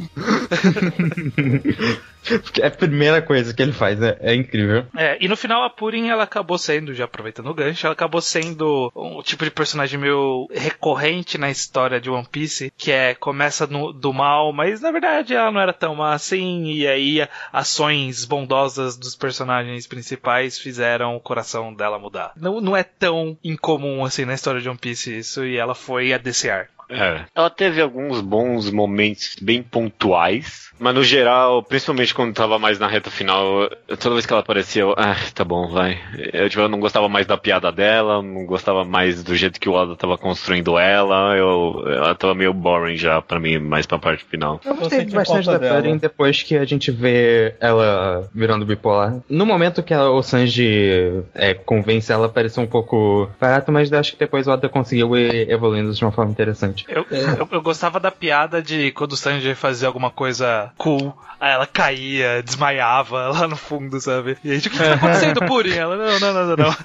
[2.60, 4.86] É a primeira coisa que ele faz, é, é incrível.
[4.96, 8.20] É, e no final a Purin ela acabou sendo, já aproveitando o gancho, ela acabou
[8.20, 13.66] sendo um tipo de personagem meio recorrente na história de One Piece, que é começa
[13.66, 18.24] no- do mal, mas na verdade ela não era tão má assim, e aí ações
[18.24, 22.32] bondosas dos personagens principais fizeram o coração dela mudar.
[22.36, 26.12] Não, não é tão incomum assim na história de One Piece isso, e ela foi
[26.12, 26.18] a
[26.50, 26.81] arco.
[26.92, 27.24] É.
[27.34, 32.86] Ela teve alguns bons momentos bem pontuais, mas no geral, principalmente quando tava mais na
[32.88, 33.68] reta final,
[34.00, 35.98] toda vez que ela aparecia, eu, ah, tá bom, vai.
[36.32, 39.68] Eu, tipo, eu não gostava mais da piada dela, não gostava mais do jeito que
[39.68, 43.98] o Oda tava construindo ela, eu, ela tava meio boring já pra mim, mais pra
[43.98, 44.60] parte final.
[44.64, 45.80] Eu gostei bastante da dela.
[45.82, 49.18] Purin depois que a gente vê ela virando bipolar.
[49.28, 54.12] No momento que ela- o Sanji é, convence ela, pareceu um pouco barato, mas acho
[54.12, 56.81] que depois o Oda conseguiu ir evoluindo de uma forma interessante.
[56.86, 57.06] Verdade.
[57.10, 61.52] Eu, eu, eu gostava da piada de quando o Sanji fazia alguma coisa cool, aí
[61.52, 64.36] ela caía, desmaiava lá no fundo, sabe?
[64.44, 65.74] E aí, tipo, o que tá acontecendo, Purim?
[65.74, 66.76] Ela, não, não, não, não, não.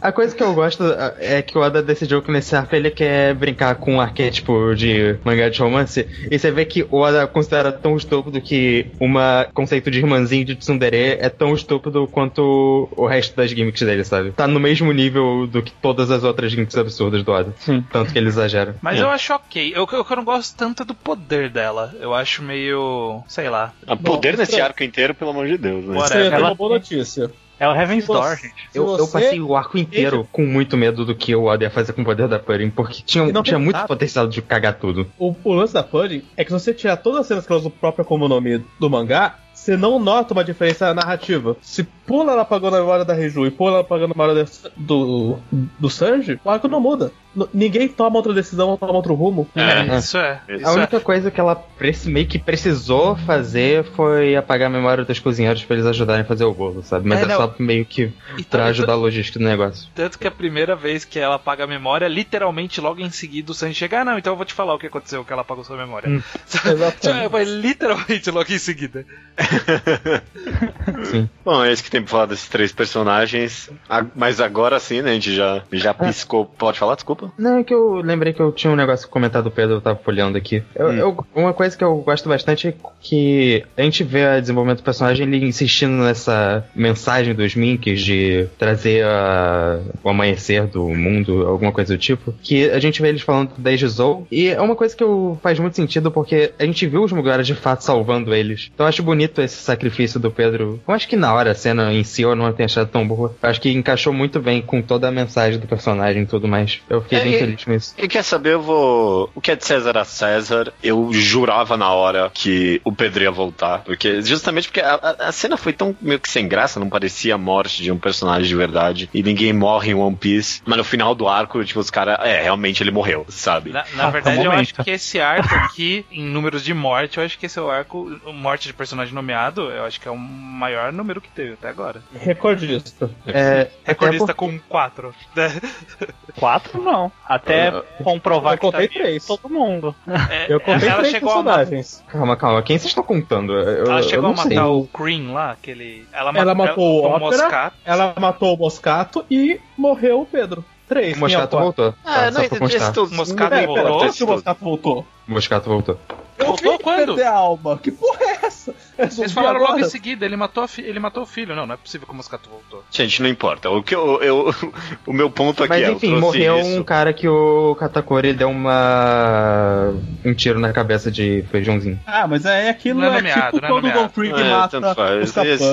[0.00, 0.82] A coisa que eu gosto
[1.18, 5.16] é que o Oda decidiu que nesse arco ele quer brincar com um arquétipo de
[5.24, 6.06] mangá de romance.
[6.30, 9.12] E você vê que o Oda considera tão estúpido que um
[9.52, 14.32] conceito de irmãzinho de tsundere é tão estúpido quanto o resto das gimmicks dele, sabe?
[14.32, 17.52] Tá no mesmo nível do que todas as outras gimmicks absurdas do Oda.
[17.58, 17.84] Sim.
[17.92, 18.74] Tanto que ele exagera.
[18.80, 19.02] Mas É.
[19.02, 19.72] eu acho ok.
[19.76, 21.94] Eu, eu, eu não gosto tanto do poder dela.
[22.00, 23.22] Eu acho meio.
[23.28, 23.72] sei lá.
[23.86, 25.98] O poder Bom, nesse pra- arco inteiro, pelo amor de Deus, né?
[26.08, 27.30] Tem ela uma boa notícia.
[27.60, 28.54] É o Heaven's Você- Door, gente.
[28.74, 31.92] Eu, eu passei o arco inteiro com muito medo do que o Oda ia fazer
[31.92, 33.86] com o poder da Purim, porque tinha, não tinha muito nada.
[33.86, 35.06] potencial de cagar tudo.
[35.16, 37.60] O, o lance da Pudding é que se você tirar todas as cenas que ela
[37.60, 41.56] usa o próprio como nome do mangá, você não nota uma diferença narrativa.
[41.62, 44.44] Se pula ela apagando a memória da Reju e pula ela apagando a memória
[44.76, 45.38] do,
[45.78, 47.12] do Sanji, o arco não muda.
[47.52, 49.48] Ninguém toma outra decisão ou toma outro rumo.
[49.54, 49.96] É.
[49.96, 50.40] Isso é.
[50.48, 50.74] Isso A é.
[50.74, 51.64] única coisa que ela
[52.04, 56.44] meio que precisou fazer foi apagar a memória dos cozinheiros pra eles ajudarem a fazer
[56.44, 57.08] o bolo, sabe?
[57.08, 59.88] Mas É, é, só meio que E pra ajudar a logística do negócio.
[59.94, 63.54] Tanto que a primeira vez que ela apaga a memória, literalmente logo em seguida o
[63.54, 65.64] Sanji chega, ah não, então eu vou te falar o que aconteceu, que ela apagou
[65.64, 66.08] sua memória.
[66.44, 67.30] Exatamente.
[67.30, 69.06] Foi literalmente logo em seguida.
[71.44, 73.70] Bom, é isso que tem pra falar desses três personagens.
[74.14, 75.10] Mas agora sim, né?
[75.10, 76.44] A gente já, já piscou.
[76.44, 77.32] Pode falar, desculpa?
[77.38, 79.98] Não, é que eu lembrei que eu tinha um negócio comentado do Pedro, eu tava
[79.98, 80.62] folheando aqui.
[80.74, 80.92] Eu- Hum.
[80.96, 84.84] eu- uma coisa que eu gosto bastante é que a gente vê o desenvolvimento do
[84.84, 91.72] personagem ele insistindo nessa mensagem dos Minks de trazer a- o amanhecer do mundo, alguma
[91.72, 92.34] coisa do tipo.
[92.42, 95.58] Que a gente vê eles falando da Zou e é uma coisa que eu, faz
[95.58, 98.70] muito sentido porque a gente viu os Mugiwara de fato salvando eles.
[98.74, 100.80] Então eu acho bonito esse sacrifício do Pedro.
[100.86, 103.34] Eu acho que na hora a cena em si eu não tenho achado tão boa.
[103.42, 106.80] Eu acho que encaixou muito bem com toda a mensagem do personagem e tudo mais.
[106.88, 107.94] Eu fiquei É, bem e- feliz com isso.
[107.98, 109.30] E quer saber, eu vou.
[109.34, 113.30] O que é de César a César, eu jurava na hora que o Pedro ia
[113.30, 113.80] voltar.
[113.84, 117.38] Porque, justamente porque a, a- cena foi tão meio que sem graça, não parecia a
[117.38, 119.08] morte de um personagem de verdade.
[119.12, 120.60] E ninguém morre em One Piece.
[120.66, 122.18] Mas no final do arco, tipo, os caras.
[122.20, 123.70] É, realmente ele morreu, sabe?
[123.70, 124.60] Na, na Ah, verdade, tá eu momento.
[124.62, 127.70] acho que esse arco aqui, em números de morte, eu acho que esse é o
[127.70, 131.68] arco, morte de personagem nomeado, eu acho que é o maior número que teve até
[131.72, 132.02] agora.
[132.14, 133.10] Recordista.
[133.26, 135.14] É, Recordista até com 4.
[136.38, 137.10] Quatro não.
[137.26, 137.70] Até
[138.02, 139.26] comprovar eu que tá contei vivo três.
[139.26, 139.94] todo mundo.
[140.30, 142.02] É, Eu contei ela três chegou a matar, personagens.
[142.06, 142.62] por- Calma, calma.
[142.62, 143.52] Quem vocês estão contando?
[143.52, 144.56] Eu, ela eu chegou a não sei.
[144.56, 146.06] matar o Cream lá, aquele.
[146.12, 147.18] Ela, Ela ma- matou o Ópera.
[147.42, 147.76] Moscato.
[147.84, 150.64] Ela matou o Moscato e morreu o Pedro.
[150.88, 151.16] Três.
[151.16, 151.94] O Moscato é o voltou.
[152.04, 152.92] Ah, Tá, pra constar.
[152.92, 153.74] todos- Moscado É, voltou.
[153.74, 154.26] pera, Voltou.
[154.26, 155.06] o Moscato voltou?
[155.28, 155.98] O Moscato voltou.
[156.46, 157.06] Voltou quando?
[157.14, 157.78] perder a alma.
[157.78, 158.74] Que porra é essa?
[158.98, 159.86] É Vocês zumbi falaram logo agora?
[159.86, 161.54] em seguida, ele matou, fi- ele matou o filho.
[161.54, 162.84] Não, não é possível que o Moscato voltou.
[162.90, 163.70] Gente, não importa.
[163.70, 164.54] O, que eu, eu-
[165.06, 165.88] o meu ponto aqui Mas é.
[165.88, 166.78] eu enfim, morreu isso.
[166.80, 169.92] um cara que o Katakuri deu uma.
[170.24, 171.98] um tiro na cabeça de feijãozinho.
[172.06, 174.02] Ah, mas é aquilo, Não é é, nomeado, tipo não é quando o.
[174.02, 175.22] Don Krieg É, mata tanto faz.
[175.36, 175.64] Esse, esse,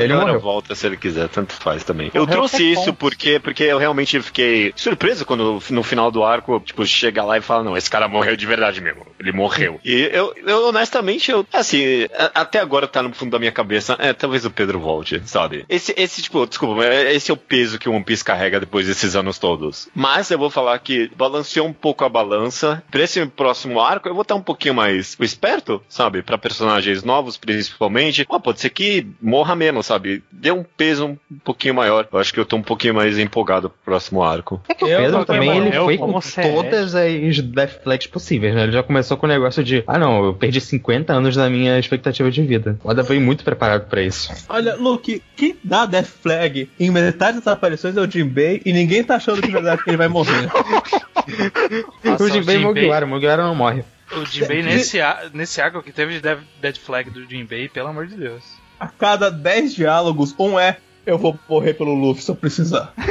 [0.00, 0.40] Ele agora morreu.
[0.40, 2.10] volta se ele quiser, tanto faz também.
[2.14, 6.60] Eu Morreu trouxe isso porque, porque eu realmente fiquei surpreso quando no final do arco,
[6.60, 9.06] tipo, chega lá e fala, não, esse cara morreu de verdade mesmo.
[9.18, 9.80] Ele morreu.
[9.84, 13.96] E eu, eu honestamente, eu, assim, a- até agora tá no fundo da minha cabeça,
[13.98, 15.64] é, talvez o Pedro volte, sabe?
[15.68, 18.86] Esse, esse tipo, desculpa, mas esse é o peso que o One Piece carrega depois
[18.86, 19.88] desses anos todos.
[19.94, 22.82] Mas eu vou falar que balanceou um pouco a balança.
[22.90, 26.22] Pra esse próximo arco, eu vou estar um pouquinho mais esperto, sabe?
[26.22, 28.26] Pra personagens novos, principalmente.
[28.30, 30.22] Ah, pode ser que morra menos, sabe?
[30.30, 32.06] Dê um peso um pouquinho maior.
[32.12, 34.60] Eu acho que eu tô um pouquinho mais empolgado pro próximo arco.
[34.68, 38.62] É que o Eu Pedro também ele foi com todas as Death Flags possíveis, né?
[38.64, 41.78] Ele já começou com o negócio de, ah não, eu perdi 50 anos da minha
[41.78, 42.78] expectativa de vida.
[42.82, 44.32] O Oda veio muito preparado pra isso.
[44.48, 49.04] Olha, Luke, quem dá Death Flag em metade das aparições é o Jinbei e ninguém
[49.04, 50.48] tá achando de verdade que ele vai morrer.
[52.04, 53.84] Nossa, o Jinbei e o Mugiwara, o Mugiwara não morre.
[54.12, 54.98] O Jinbei nesse,
[55.32, 58.42] nesse arco que teve de Dead Flag do Jinbei, pelo amor de Deus.
[58.80, 62.92] A cada 10 diálogos, um é eu vou morrer pelo Luffy se eu precisar.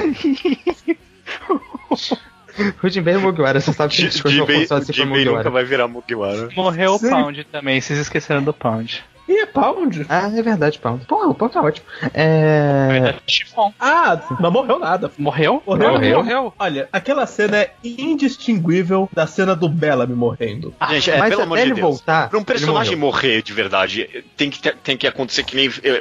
[2.82, 5.63] O Jinbei e o Mugiwara, você sabe que não Jinbei assim o Jinbei nunca vai
[5.63, 6.50] virar Mugiwara.
[6.56, 7.00] Morreu o.
[7.00, 9.04] Pound também, vocês esqueceram do Pound.
[9.28, 10.06] E é Pound?
[10.10, 11.06] Ah, é verdade, Pound.
[11.06, 11.86] Pô, o Pound tá ótimo.
[12.13, 13.16] É...
[13.28, 13.74] Chifão.
[13.80, 15.12] Ah, não morreu nada.
[15.18, 15.62] Morreu?
[15.66, 15.92] Morreu?
[15.94, 16.18] Morreu.
[16.24, 16.54] Morreu.
[16.58, 20.74] Olha, aquela cena é indistinguível da cena do Bellamy morrendo.
[20.90, 21.82] Gente, é, Mas pelo amor de ele Deus.
[21.88, 25.68] voltar, Pra um personagem morrer de verdade, tem que, ter- tem que acontecer que nem
[25.84, 26.00] eh,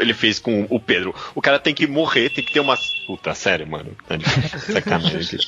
[0.00, 1.14] ele fez com o Pedro.
[1.34, 2.76] O cara tem que morrer, tem que ter uma.
[3.06, 3.96] Puta, sério, mano.
[4.06, 4.16] Tá
[4.72, 5.38] Sacanagem.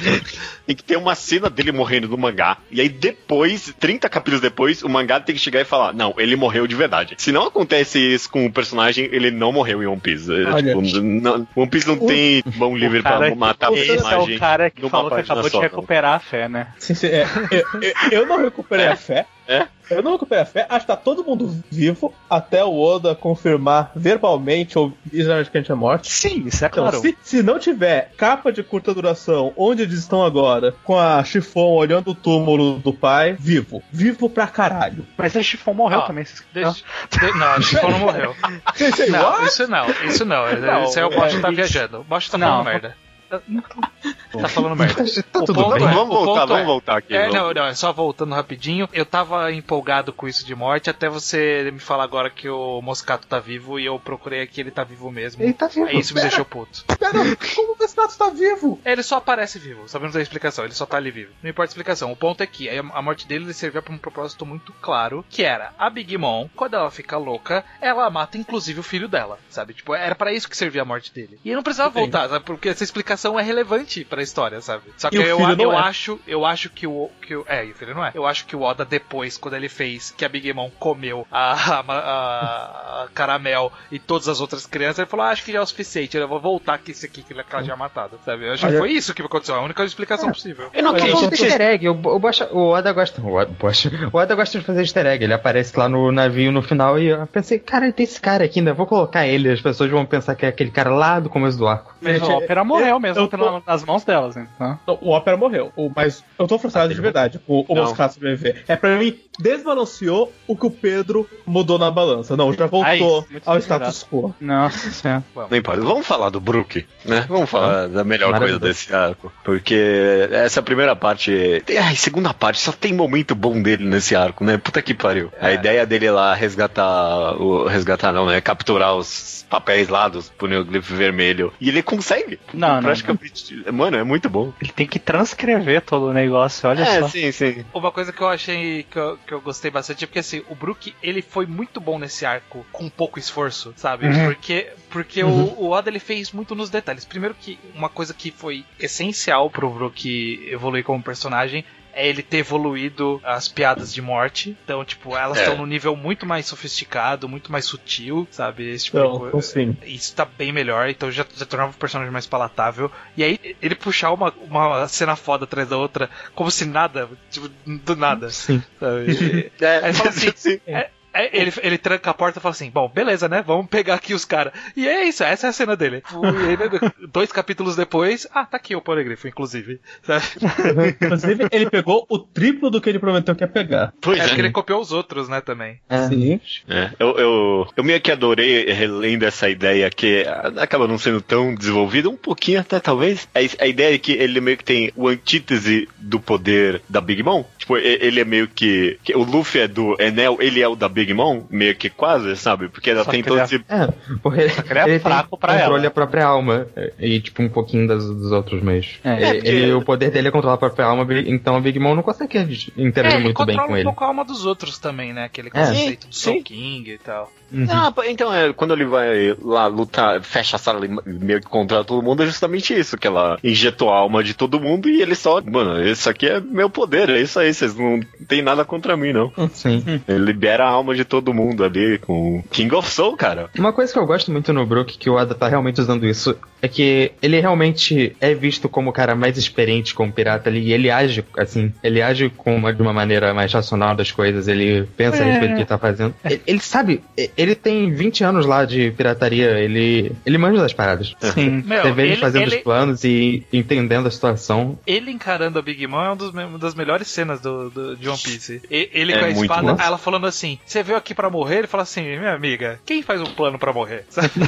[0.66, 2.58] tem que ter uma cena dele morrendo no mangá.
[2.70, 6.34] E aí depois, 30 capítulos depois, o mangá tem que chegar e falar: Não, ele
[6.36, 7.14] morreu morreu de verdade.
[7.18, 10.30] Se não acontece isso com o personagem, ele não morreu em One Piece.
[10.32, 10.74] É, Olha.
[10.74, 13.94] tipo, não- One Piece não O- tem mão livre pra cara- matar o Esse é
[13.94, 14.36] personagem.
[14.36, 15.62] o cara que falou que acabou de só, não.
[15.62, 16.68] recuperar a fé, né?
[16.78, 19.26] Sim, sim, é, eu, eu- eu não recuperei a fé.
[19.48, 19.66] É?
[19.90, 20.66] Eu não recuperei a fé.
[20.68, 25.60] Acho que tá todo mundo vivo até o Oda confirmar verbalmente ou visualmente que a
[25.62, 26.12] gente é morte.
[26.12, 27.00] Sim, isso é Então, claro.
[27.00, 31.70] se, se não tiver capa de curta duração onde eles estão agora, com a Chifon
[31.74, 33.82] olhando o túmulo do pai, vivo.
[33.90, 35.06] Vivo pra caralho.
[35.16, 36.24] Mas a Chifon morreu Ó, também.
[36.26, 38.36] vocês- Deixa- de- não, o Chifão não morreu.
[38.76, 40.44] Sei, sei, Não, isso não, isso não.
[40.60, 42.00] Não, Isso aí o Bosch é, tá isso- viajando.
[42.00, 42.46] O Bosch tá Não.
[42.48, 42.94] falando merda.
[43.28, 45.04] Tá falando merda.
[45.32, 45.84] Tá O tudo ponto bem.
[45.86, 47.14] é- Vamos voltar, vamos é- voltar aqui.
[47.14, 48.88] É, não, não, é só voltando rapidinho.
[48.92, 53.26] Eu tava empolgado com isso de morte até você me falar agora que o Moscato
[53.26, 55.42] tá vivo e eu procurei aqui, ele tá vivo mesmo.
[55.42, 55.86] Ele tá vivo.
[55.86, 56.84] Aí isso me deixou puto.
[56.98, 57.12] Pera,
[57.54, 58.80] como o Vesnato tá vivo?
[58.84, 61.32] Ele só aparece vivo, sabemos a explicação, ele só tá ali vivo.
[61.42, 64.44] Não importa a explicação, o ponto é que a morte dele servia pra um propósito
[64.46, 68.82] muito claro, que era a Big Mom, quando ela fica louca, ela mata inclusive o
[68.82, 69.74] filho dela, sabe?
[69.74, 71.38] Tipo, era pra isso que servia a morte dele.
[71.44, 72.10] E ele não precisava Entendi.
[72.10, 72.44] voltar, sabe?
[72.44, 74.82] Porque essa explicação é relevante pra história, sabe?
[74.96, 75.76] Só que E o eu, filho não eu é.
[75.76, 78.12] acho, eu acho que o que o, é, e o filho não é.
[78.14, 81.52] Eu acho que o Oda depois, quando ele fez que a Big Mom comeu a,
[81.80, 81.84] a,
[82.32, 85.62] a- a caramel e todas as outras crianças, ele falou: ah, acho que já é
[85.62, 88.46] o suficiente, eu vou voltar com esse aqui que ele que ela tinha matado, sabe?
[88.46, 90.68] Eu acho que foi isso que aconteceu, a única explicação possível.
[90.72, 91.88] Eu não Olha, acredito eu- que easter egg.
[91.88, 93.20] O, o, Bosch- o Oda gosta.
[93.22, 95.24] O Oda, Bosch- o Oda gosta de fazer easter egg.
[95.24, 98.58] Ele aparece lá no navio no final e eu pensei, cara, tem esse cara aqui
[98.58, 98.74] ainda.
[98.74, 99.50] Vou colocar ele.
[99.50, 101.94] As pessoas vão pensar que é aquele cara lá do começo do arco.
[102.00, 104.78] Mas Gente, o Ópera morreu eu- mesmo eu tô- nas mãos delas, então.
[104.86, 105.72] Não, o Ópera morreu.
[105.76, 107.74] O- mas eu tô frustrado de verdade com o.
[107.74, 108.64] Moscato sobreviver.
[108.68, 112.36] É pra mim, desbalanceou o que o Pedro mudou na balança.
[112.36, 114.34] Não, já voltou Ai, ao status quo.
[114.40, 115.22] Nossa senhora.
[115.50, 115.80] Não importa.
[115.80, 117.24] Vamos falar do Brook, né?
[117.28, 119.32] Vamos falar da melhor coisa desse arco.
[119.44, 121.62] Porque essa primeira parte.
[121.82, 124.58] Ai, segunda parte, só tem momento bom dele nesse arco, né?
[124.58, 125.30] Puta que pariu.
[125.40, 127.34] A ideia dele é lá resgatar.
[127.40, 128.40] O, resgatar não, né?
[128.40, 131.52] Capturar os papéis lá dos Poneglyph vermelho.
[131.60, 132.38] E ele consegue.
[132.52, 133.72] Não, não, Praticamente.
[133.72, 134.52] Mano, é muito bom.
[134.60, 137.08] Ele tem que transcrever todo o negócio, olha É, só.
[137.08, 137.64] sim, sim.
[137.74, 140.54] Uma coisa que eu achei que eu, que eu gostei bastante é porque assim, o
[140.54, 144.06] Brook ele foi muito bom nesse arco com pouco esforço, sabe?
[144.06, 144.24] Uhum.
[144.26, 147.04] Porque, porque o, o Oda ele fez muito nos detalhes.
[147.04, 152.38] Primeiro que uma coisa que foi essencial pro Brook evoluir como personagem é ele ter
[152.38, 154.56] evoluído as piadas de morte.
[154.64, 155.42] Então, tipo, elas É.
[155.42, 158.68] estão num nível muito mais sofisticado, muito mais sutil, sabe?
[158.70, 159.40] Esse tipo de Então, coisa.
[159.42, 159.76] sim.
[159.84, 162.90] Isso tá bem melhor, então já, já tornava o personagem mais palatável.
[163.16, 167.48] E aí, ele puxar uma, uma cena foda atrás da outra, como se nada, tipo,
[167.64, 168.30] do nada.
[168.30, 168.62] Sim.
[168.78, 169.08] Sabe?
[169.60, 170.60] É, assim, sim.
[170.66, 170.90] É, é,
[171.32, 173.42] ele, ele tranca a porta e fala assim: Bom, beleza, né?
[173.46, 174.52] Vamos pegar aqui os caras.
[174.76, 176.02] E é isso, essa é a cena dele.
[176.12, 179.80] E aí, né, dois capítulos depois, ah, tá aqui o Polegrifo, inclusive.
[181.00, 183.92] Inclusive, ele pegou o triplo do que ele prometeu que ia pegar.
[184.00, 184.26] Pois É é.
[184.26, 185.80] porque ele copiou os outros, né, também.
[185.88, 186.08] É.
[186.08, 186.40] Sim.
[186.68, 190.24] É, eu, eu, eu meio que adorei relendo essa ideia que
[190.56, 193.28] acaba não sendo tão desenvolvida, um pouquinho até talvez.
[193.34, 197.22] A, a ideia é que ele meio que tem o antítese do poder da Big
[197.22, 197.44] Mom.
[197.58, 200.88] Tipo, ele é meio que, que O Luffy é do Enel, ele é o da
[200.88, 202.68] Big Mom, meio que quase, sabe?
[202.68, 203.64] Porque ela Só tem todo ele esse.
[203.68, 203.88] É,
[204.22, 205.80] porque ele, ele é ele fraco tem pra controle ela.
[205.82, 206.66] da própria alma.
[206.98, 208.98] E, tipo, um pouquinho das, dos outros meios.
[209.04, 209.12] É.
[209.14, 211.78] Ele- É, porque- ele- o poder dele é controlar a própria alma, então a Big
[211.78, 212.38] Mom não consegue
[212.76, 213.84] interagir É, ele muito bem controla com um ele.
[213.84, 215.24] pouco a alma dos outros também, né?
[215.24, 215.50] Aquele É.
[215.50, 217.30] conceito do Sim, Soul King e tal.
[217.52, 217.66] Uhum.
[217.70, 221.84] Ah, então é, quando ele vai lá lutar, fecha a sala e meio que contra
[221.84, 225.14] todo mundo, é justamente isso, que ela injetou a alma de todo mundo e ele
[225.14, 228.96] só, mano, isso aqui é meu poder, é isso aí, vocês não tem nada contra
[228.96, 229.32] mim, não.
[229.52, 229.82] Sim.
[230.06, 233.50] Ele libera a alma de todo mundo ali com King of Soul, cara.
[233.58, 236.36] Uma coisa que eu gosto muito no Brook, que o Oda tá realmente usando isso,
[236.60, 240.72] é que ele realmente é visto como o cara mais experiente como pirata ali, e
[240.72, 244.88] ele age, assim, ele age com uma, de uma maneira mais racional das coisas, ele
[244.96, 246.14] pensa a respeito do que ele tá fazendo.
[246.24, 247.02] Ele, ele sabe,
[247.38, 251.14] ele tem 20 anos lá de pirataria, ele, ele manja das paradas.
[251.20, 251.62] Sim.
[251.64, 254.78] Meu, Você vê ele, ele- fazendo ele- os planos e entendendo a situação.
[254.86, 258.08] Ele encarando a Big Mom é um dos uma das melhores cenas do, do- de
[258.08, 258.60] One Piece.
[258.70, 259.82] Ele É com a espada, bom.
[259.82, 261.58] ela falando assim: Você veio aqui pra morrer?
[261.58, 264.04] Ele fala assim: Minha amiga, quem faz um plano pra morrer?
[264.10, 264.30] Sabe?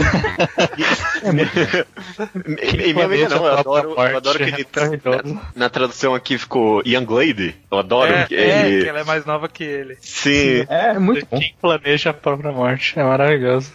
[2.85, 4.67] E minha amiga não, eu adoro, eu adoro que ele.
[4.75, 5.41] Maravilhoso.
[5.55, 7.55] Na tradução aqui ficou Young Lady.
[7.71, 8.83] Eu adoro é, que é, ele.
[8.85, 9.97] que ela é mais nova que ele.
[10.01, 10.65] Sim.
[10.69, 11.39] É, É muito bom.
[11.39, 12.80] Quem planeja a própria morte.
[12.97, 13.71] É maravilhoso.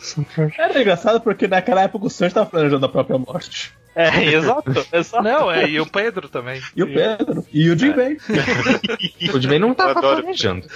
[0.58, 3.74] era engraçado porque naquela época o Sanji tava planejando a própria morte.
[3.96, 5.24] É, exato, exato.
[5.24, 6.62] Não, é, e o Pedro também.
[6.76, 7.46] E o Pedro.
[7.52, 8.18] E o Jinbei.
[9.34, 10.22] O Jinbei não Eu tava adoro.
[10.22, 10.68] planejando.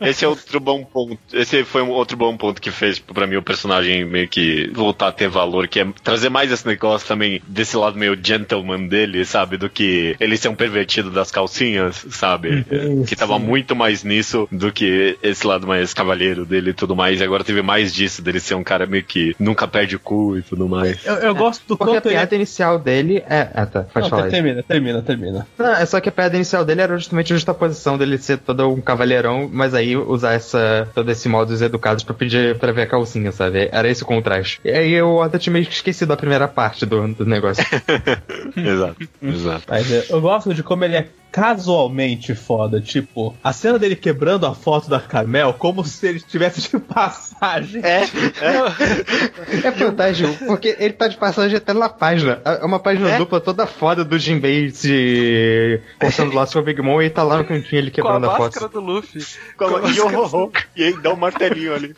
[0.00, 1.18] Esse é outro bom ponto.
[1.32, 5.08] Esse foi um outro bom ponto que fez pra mim o personagem meio que voltar
[5.08, 9.24] a ter valor, que é trazer mais esse negócio também desse lado meio gentleman dele,
[9.24, 9.56] sabe?
[9.56, 12.64] Do que ele ser um pervertido das calcinhas, sabe?
[13.06, 13.44] Que tava sim.
[13.44, 17.20] muito mais nisso do que esse lado mais cavalheiro dele e tudo mais.
[17.20, 20.36] E agora teve mais disso, dele ser um cara meio que nunca perde o cu
[20.36, 21.04] e tudo mais.
[21.04, 22.17] Eu, eu gosto do Porque quanto ele é.
[22.18, 23.48] Piada inicial dele é.
[23.54, 23.82] Ah, tá.
[23.82, 24.24] Pode Não, falar.
[24.24, 24.30] aí.
[24.30, 25.46] termina, termina, termina.
[25.58, 28.68] Não, é só que a piada inicial dele era justamente a justaposição dele ser todo
[28.68, 32.86] um cavalheirão, mas aí usar essa, todo esse modos educados pra pedir pra ver a
[32.86, 33.68] calcinha, sabe?
[33.72, 34.60] Era esse o contraste.
[34.64, 37.64] E aí eu até tinha meio que esquecido a primeira parte do, do negócio.
[38.56, 39.64] exato, exato.
[39.68, 42.80] Mas eu gosto de como ele é casualmente foda.
[42.80, 47.82] Tipo, a cena dele quebrando a foto da Carmel como se ele estivesse de passagem.
[47.84, 48.02] É,
[49.68, 52.40] É fantástico, porque ele tá de passagem até na página.
[52.44, 53.18] É uma página É?
[53.18, 57.38] dupla toda foda do Jinbei se conversando lá com o Big Mom e tá lá
[57.38, 58.72] no cantinho ele Com a quebrando a, máscara foto.
[58.72, 59.24] do Luffy.
[59.56, 61.94] Como- e, oh, e aí dá um martelinho ali.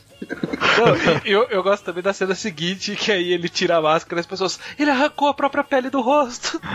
[0.79, 4.23] Não, eu, eu gosto também da cena seguinte, que aí ele tira a máscara e
[4.23, 4.59] as pessoas.
[4.79, 6.61] Ele arrancou a própria pele do rosto.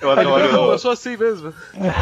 [0.00, 0.78] Eu Não, eu adoro.
[0.78, 1.52] sou assim mesmo.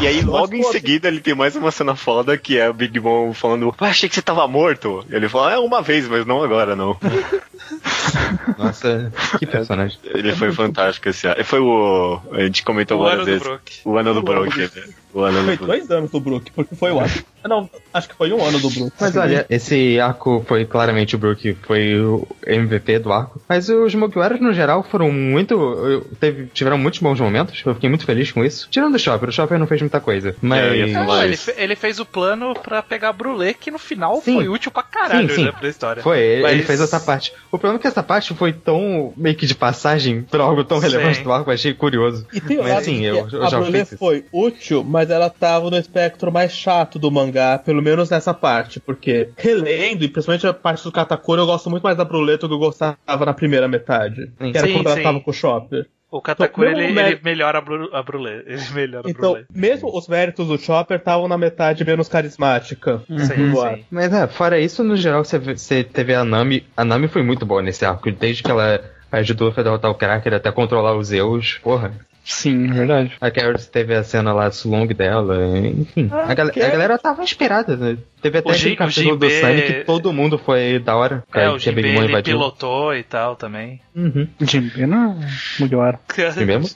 [0.01, 2.99] E aí, logo em seguida, ele tem mais uma cena foda que é o Big
[3.01, 5.05] Mom falando: ah, achei que você tava morto.
[5.11, 6.97] E ele fala: é uma vez, mas não agora, não.
[8.59, 9.99] Nossa, que personagem.
[10.05, 11.45] Ele foi fantástico esse ano.
[11.45, 12.21] Foi o.
[12.33, 13.47] A gente comentou O várias ano do vezes.
[13.47, 13.73] Brook.
[13.85, 14.71] O ano do Brook.
[15.15, 17.11] O ano Foi do dois anos do Brook, porque foi o ano.
[17.45, 18.93] Não, acho que foi um ano do Brook.
[19.01, 23.43] Mas olha, esse arco foi claramente o Brook, foi o MVP do arco.
[23.49, 26.07] Mas os Mugiwaras, no geral, foram muito.
[26.21, 27.61] Teve, tiveram muitos bons momentos.
[27.67, 28.69] Eu fiquei muito feliz com isso.
[28.71, 30.37] Tirando o Chopper, o Chopper não fez muita coisa.
[30.41, 30.63] Mas.
[30.65, 31.07] É, ia falar.
[31.07, 34.21] Não, ele, Mas- fe- ele fez o plano pra pegar a Brulé, que no final
[34.25, 34.37] Sim.
[34.37, 35.45] foi útil pra caralho, Sim, sim.
[35.47, 36.03] né, pra história.
[36.03, 37.33] Foi, ele- ele Mas- fez essa parte.
[37.51, 40.81] O problema é que essa parte foi tão meio que de passagem pra algo tão
[40.81, 40.87] Sim.
[40.89, 42.25] relevante do arco, eu achei curioso.
[42.33, 45.71] E tem o Mas sim, eu, eu a já Brulé foi útil, mas ela tava
[45.71, 50.55] no espectro mais chato do mangá, pelo menos nessa parte, porque relendo, e principalmente a
[50.55, 53.67] parte do Katakura, eu gosto muito mais da Brulé do que eu gostava na primeira
[53.69, 54.31] metade.
[54.41, 54.53] Sim.
[54.53, 55.03] Que era Sim, quando ela sim.
[55.03, 55.87] tava com o Chopper.
[56.11, 58.43] O Katakuri, Então, ele, mesmo ele mé- melhora a, Bru, a Brulé.
[58.47, 59.47] Ele melhora a Então, Brulé.
[59.51, 63.01] mesmo os méritos do Chopper estavam na metade menos carismática.
[63.09, 63.59] Sim, do sim.
[63.65, 63.85] arco.
[63.91, 66.67] Mas é, fora isso, no geral, você, você teve a Nami.
[66.77, 68.11] A Nami foi muito boa nesse arco.
[68.13, 68.79] Desde que ela
[69.11, 71.59] ajudou a derrotar o Cracker até controlar os Zeus.
[71.63, 71.93] Porra.
[72.25, 73.13] Sim, é verdade.
[73.21, 75.37] A Carrot teve a cena lá do long dela.
[75.59, 76.09] Enfim.
[76.13, 76.71] Ah, a, gal- a Carrot.
[76.73, 77.77] galera tava inspirada.
[77.77, 77.99] Né?
[78.23, 81.25] Teve até O aquele capítulo do Sunny que todo mundo foi da hora.
[81.35, 82.37] É, o que a Big Jinbei Mom ele invadiu.
[82.39, 83.81] pilotou e tal também.
[83.97, 84.29] Uhum.
[84.41, 85.19] Jinbe não
[85.59, 85.99] Mugiwara.
[86.33, 86.69] Sim mesmo?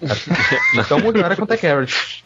[0.78, 2.24] então Mugiwara contra a Carrot.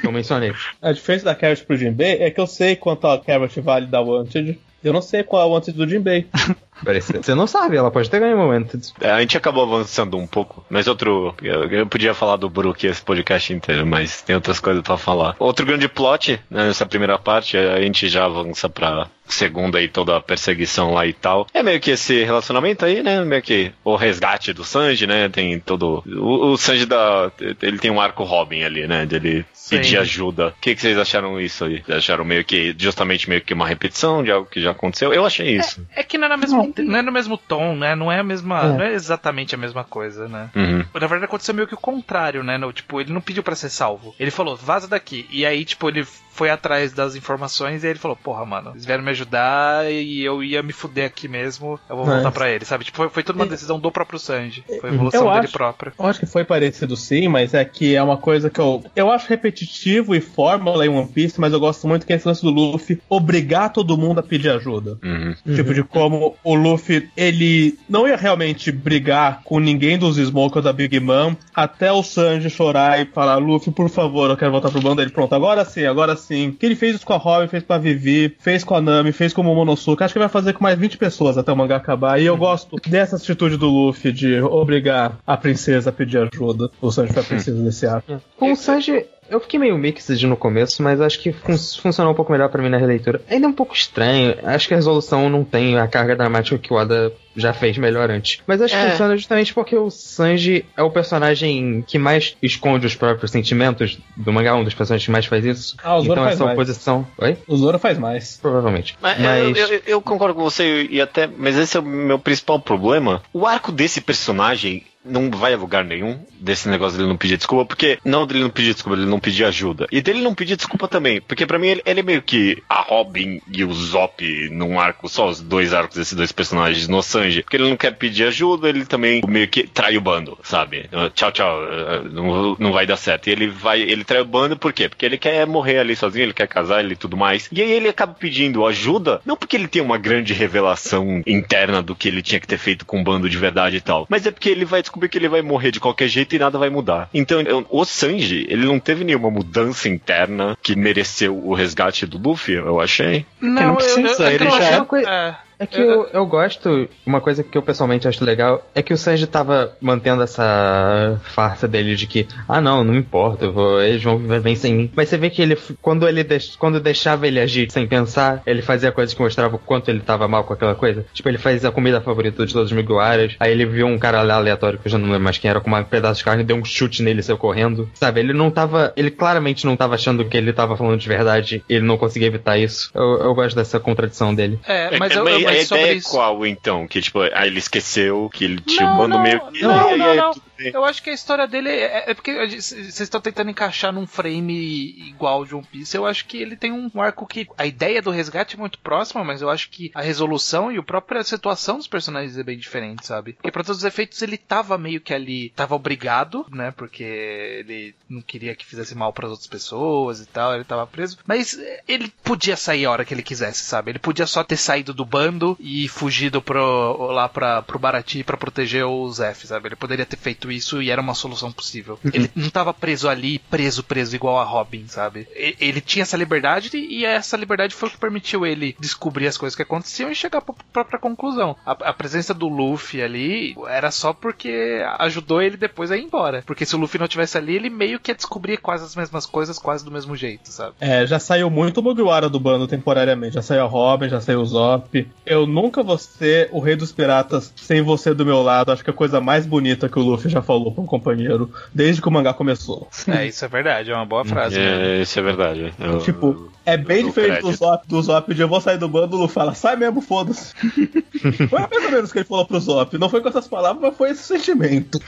[0.00, 0.52] Que eu mencionei.
[0.80, 4.00] A diferença da Carrot pro Jinbei é que eu sei quanto a Carrot vale da
[4.00, 4.60] Wanted.
[4.82, 6.26] Eu não sei qual é a Wanted do Jinbei.
[6.84, 8.78] Parece- Você não sabe, ela pode ter ganho um momento.
[9.00, 11.34] É, a gente acabou avançando um pouco, mas outro.
[11.42, 15.34] Eu, eu podia falar do Brook esse podcast inteiro, mas tem outras coisas pra falar.
[15.38, 20.16] Outro grande plot né, nessa primeira parte, a gente já avança pra segunda e toda
[20.16, 21.46] a perseguição lá e tal.
[21.54, 23.24] É meio que esse relacionamento aí, né?
[23.24, 25.28] Meio que o resgate do Sanji, né?
[25.28, 26.02] Tem todo.
[26.06, 27.30] O, o Sanji da.
[27.62, 29.06] Ele tem um arco Robin ali, né?
[29.06, 29.76] De ele Sim.
[29.76, 30.48] pedir ajuda.
[30.48, 31.82] O que, que vocês acharam isso aí?
[31.88, 32.74] Acharam meio que.
[32.76, 35.12] Justamente meio que uma repetição de algo que já aconteceu?
[35.12, 35.86] Eu achei isso.
[35.94, 37.94] É que não é, na mesma, não é no mesmo tom, né?
[37.94, 38.60] Não é a mesma.
[38.62, 38.68] É.
[38.68, 40.50] Não é exatamente a mesma coisa, né?
[40.54, 40.84] Uhum.
[40.94, 42.58] Na verdade aconteceu meio que o contrário, né?
[42.58, 44.14] No, tipo, ele não pediu pra ser salvo.
[44.18, 45.26] Ele falou, vaza daqui.
[45.30, 49.02] E aí, tipo, ele foi atrás das informações e ele falou, porra, mano, eles vieram
[49.04, 51.78] me ajudar e eu ia me fuder aqui mesmo.
[51.88, 52.84] Eu vou Mas- voltar pra ele, sabe?
[52.84, 54.64] Tipo, foi, foi tudo uma decisão do próprio Sanji.
[54.80, 55.92] Foi a evolução Eu dele acho- própria.
[55.98, 58.82] Eu acho que foi parecido sim, mas é que é uma coisa que eu.
[58.94, 62.26] Eu acho repetitivo e fórmula em One Piece, mas eu gosto muito que é esse
[62.26, 64.98] lance do Luffy obrigar todo mundo a pedir ajuda.
[65.02, 65.34] Uhum.
[65.54, 70.62] Tipo, de como o Luffy, ele não ia realmente brigar com ninguém dos Smoke ou
[70.62, 74.70] da Big Mom, até o Sanji chorar e falar, Luffy, por favor, eu quero voltar
[74.70, 75.02] pro bando.
[75.02, 76.19] Ele, pronto, agora sim, agora sim.
[76.28, 79.12] Que ele fez isso com a Robin, fez com a Vivi, fez com a Nami,
[79.12, 80.02] fez com o Momonosuke.
[80.02, 82.20] Acho que vai fazer com mais 20 pessoas até o mangá acabar.
[82.20, 86.70] E eu gosto dessa atitude do Luffy de obrigar a princesa a pedir ajuda.
[86.80, 88.20] O Sanji foi a princesa desse arco.
[88.36, 92.16] Com o Sanji, eu fiquei meio mixed no começo, mas acho que fun funcionou um
[92.16, 93.22] pouco melhor pra mim na releitura.
[93.30, 96.72] Ainda é um pouco estranho, acho que a resolução não tem a carga dramática que
[96.72, 98.40] o Oda já fez melhor antes.
[98.46, 98.90] Mas acho que É.
[98.90, 104.32] funciona justamente porque o Sanji é o personagem que mais esconde os próprios sentimentos do
[104.32, 105.76] mangá, um dos personagens que mais faz isso.
[105.82, 106.58] Ah, o Zoro então faz essa mais.
[106.58, 107.06] oposição.
[107.18, 107.36] Oi?
[107.46, 108.36] O Zoro faz mais.
[108.42, 108.96] Provavelmente.
[109.00, 109.56] Mas, Mas.
[109.56, 113.22] Eu, eu- eu concordo com você e até, mas esse é o meu principal problema.
[113.32, 117.64] O arco desse personagem não vai a lugar nenhum desse negócio dele não pedir desculpa,
[117.64, 119.86] porque não dele não pedir desculpa, ele não pedir ajuda.
[119.90, 122.80] E dele não pedir desculpa também, porque pra mim ele, ele é meio que a
[122.80, 127.42] Robin e o Zop num arco, só os dois arcos desses dois personagens no Sanji,
[127.42, 130.88] porque ele não quer pedir ajuda, ele também meio que trai o bando, sabe?
[131.14, 133.28] Tchau, tchau, eh, não, não vai dar certo.
[133.28, 134.88] E ele vai, ele trai o bando por quê?
[134.88, 137.48] Porque ele quer morrer ali sozinho, ele quer casar e tudo mais.
[137.52, 141.94] E aí ele acaba pedindo ajuda, não porque ele tem uma grande revelação interna do
[141.94, 144.30] que ele tinha que ter feito com o bando de verdade e tal, mas é
[144.30, 147.08] porque ele vai descobrir que ele vai morrer de qualquer jeito e nada vai mudar.
[147.14, 152.18] Então, eu- o Sanji, ele não teve nenhuma mudança interna que mereceu o resgate do
[152.18, 153.24] Luffy, eu achei.
[153.40, 155.36] não precisa, é que ele eu já acho- é uma coisa- é.
[155.60, 158.96] É que eu, eu gosto, uma coisa que eu pessoalmente acho legal é que o
[158.96, 164.02] Sanji tava mantendo essa farsa dele de que, ah não, não importa, eu vou- eles
[164.02, 164.90] vão viver bem sem mim.
[164.96, 168.62] Mas você vê que ele, quando ele deix- quando deixava ele agir sem pensar, ele
[168.62, 171.04] fazia coisas que mostravam o quanto ele tava mal com aquela coisa.
[171.12, 174.22] Tipo, ele fazia a comida favorita de todos os Miguaras, aí ele viu um cara
[174.22, 176.42] lá aleatório, que eu já não lembro mais quem era, com um pedaço de carne,
[176.42, 177.88] deu um chute nele e saiu correndo.
[177.94, 181.62] Sabe, ele não tava, ele claramente não tava achando que ele tava falando de verdade,
[181.68, 182.90] ele não conseguia evitar isso.
[182.94, 184.58] Eu, eu gosto dessa contradição dele.
[184.66, 186.86] É, mas, É, eu, mas eu- a mas sobre ideia é qual, então?
[186.86, 189.40] Que, tipo, aí ele esqueceu que ele tinha Não, um bando não, meio...
[189.60, 190.49] não, não, não.
[190.68, 195.08] Eu acho que a história dele é, é porque vocês estão tentando encaixar num frame
[195.08, 195.96] igual de One Piece.
[195.96, 199.24] Eu acho que ele tem um arco que a ideia do resgate é muito próxima,
[199.24, 203.06] mas eu acho que a resolução e a própria situação dos personagens é bem diferente,
[203.06, 203.34] sabe?
[203.34, 206.70] Porque pra todos os efeitos ele tava meio que ali, tava obrigado, né?
[206.70, 211.18] Porque ele não queria que fizesse mal para outras pessoas e tal, ele tava preso.
[211.26, 213.90] Mas eh, ele podia sair a hora que ele quisesse, sabe?
[213.90, 218.36] Ele podia só ter saído do bando e fugido pro, lá pra, pro Barati pra
[218.36, 219.68] proteger o Zef, sabe?
[219.68, 221.98] Ele poderia ter feito isso e era uma solução possível.
[222.12, 225.26] Ele não tava preso ali, preso, preso igual a Robin, sabe?
[225.34, 229.56] Ele tinha essa liberdade e essa liberdade foi o que permitiu ele descobrir as coisas
[229.56, 231.56] que aconteciam e chegar pra própria conclusão.
[231.64, 236.42] A, a presença do Luffy ali era só porque ajudou ele depois a ir embora.
[236.46, 239.26] Porque se o Luffy não tivesse ali, ele meio que ia descobrir quase as mesmas
[239.26, 240.74] coisas, quase do mesmo jeito, sabe?
[240.80, 243.34] É, já saiu muito o Mugiwara do bando temporariamente.
[243.34, 245.08] Já saiu a Robin, já saiu o Zop.
[245.24, 248.72] Eu nunca vou ser o rei dos piratas sem você do meu lado.
[248.72, 251.50] Acho que é a coisa mais bonita que o Luffy já falou pra um companheiro
[251.74, 252.88] desde que o mangá começou.
[253.08, 254.58] É, isso é verdade, é uma boa frase.
[254.58, 255.72] É, isso é verdade.
[255.78, 257.52] Eu- Tipo, é bem diferente do.
[257.52, 260.54] Zop, do Zop de eu vou sair do bando, fala, sai mesmo, foda-se.
[261.48, 262.96] foi mais ou menos o que ele falou pro Zop.
[262.98, 265.00] Não foi com essas palavras, mas foi esse sentimento.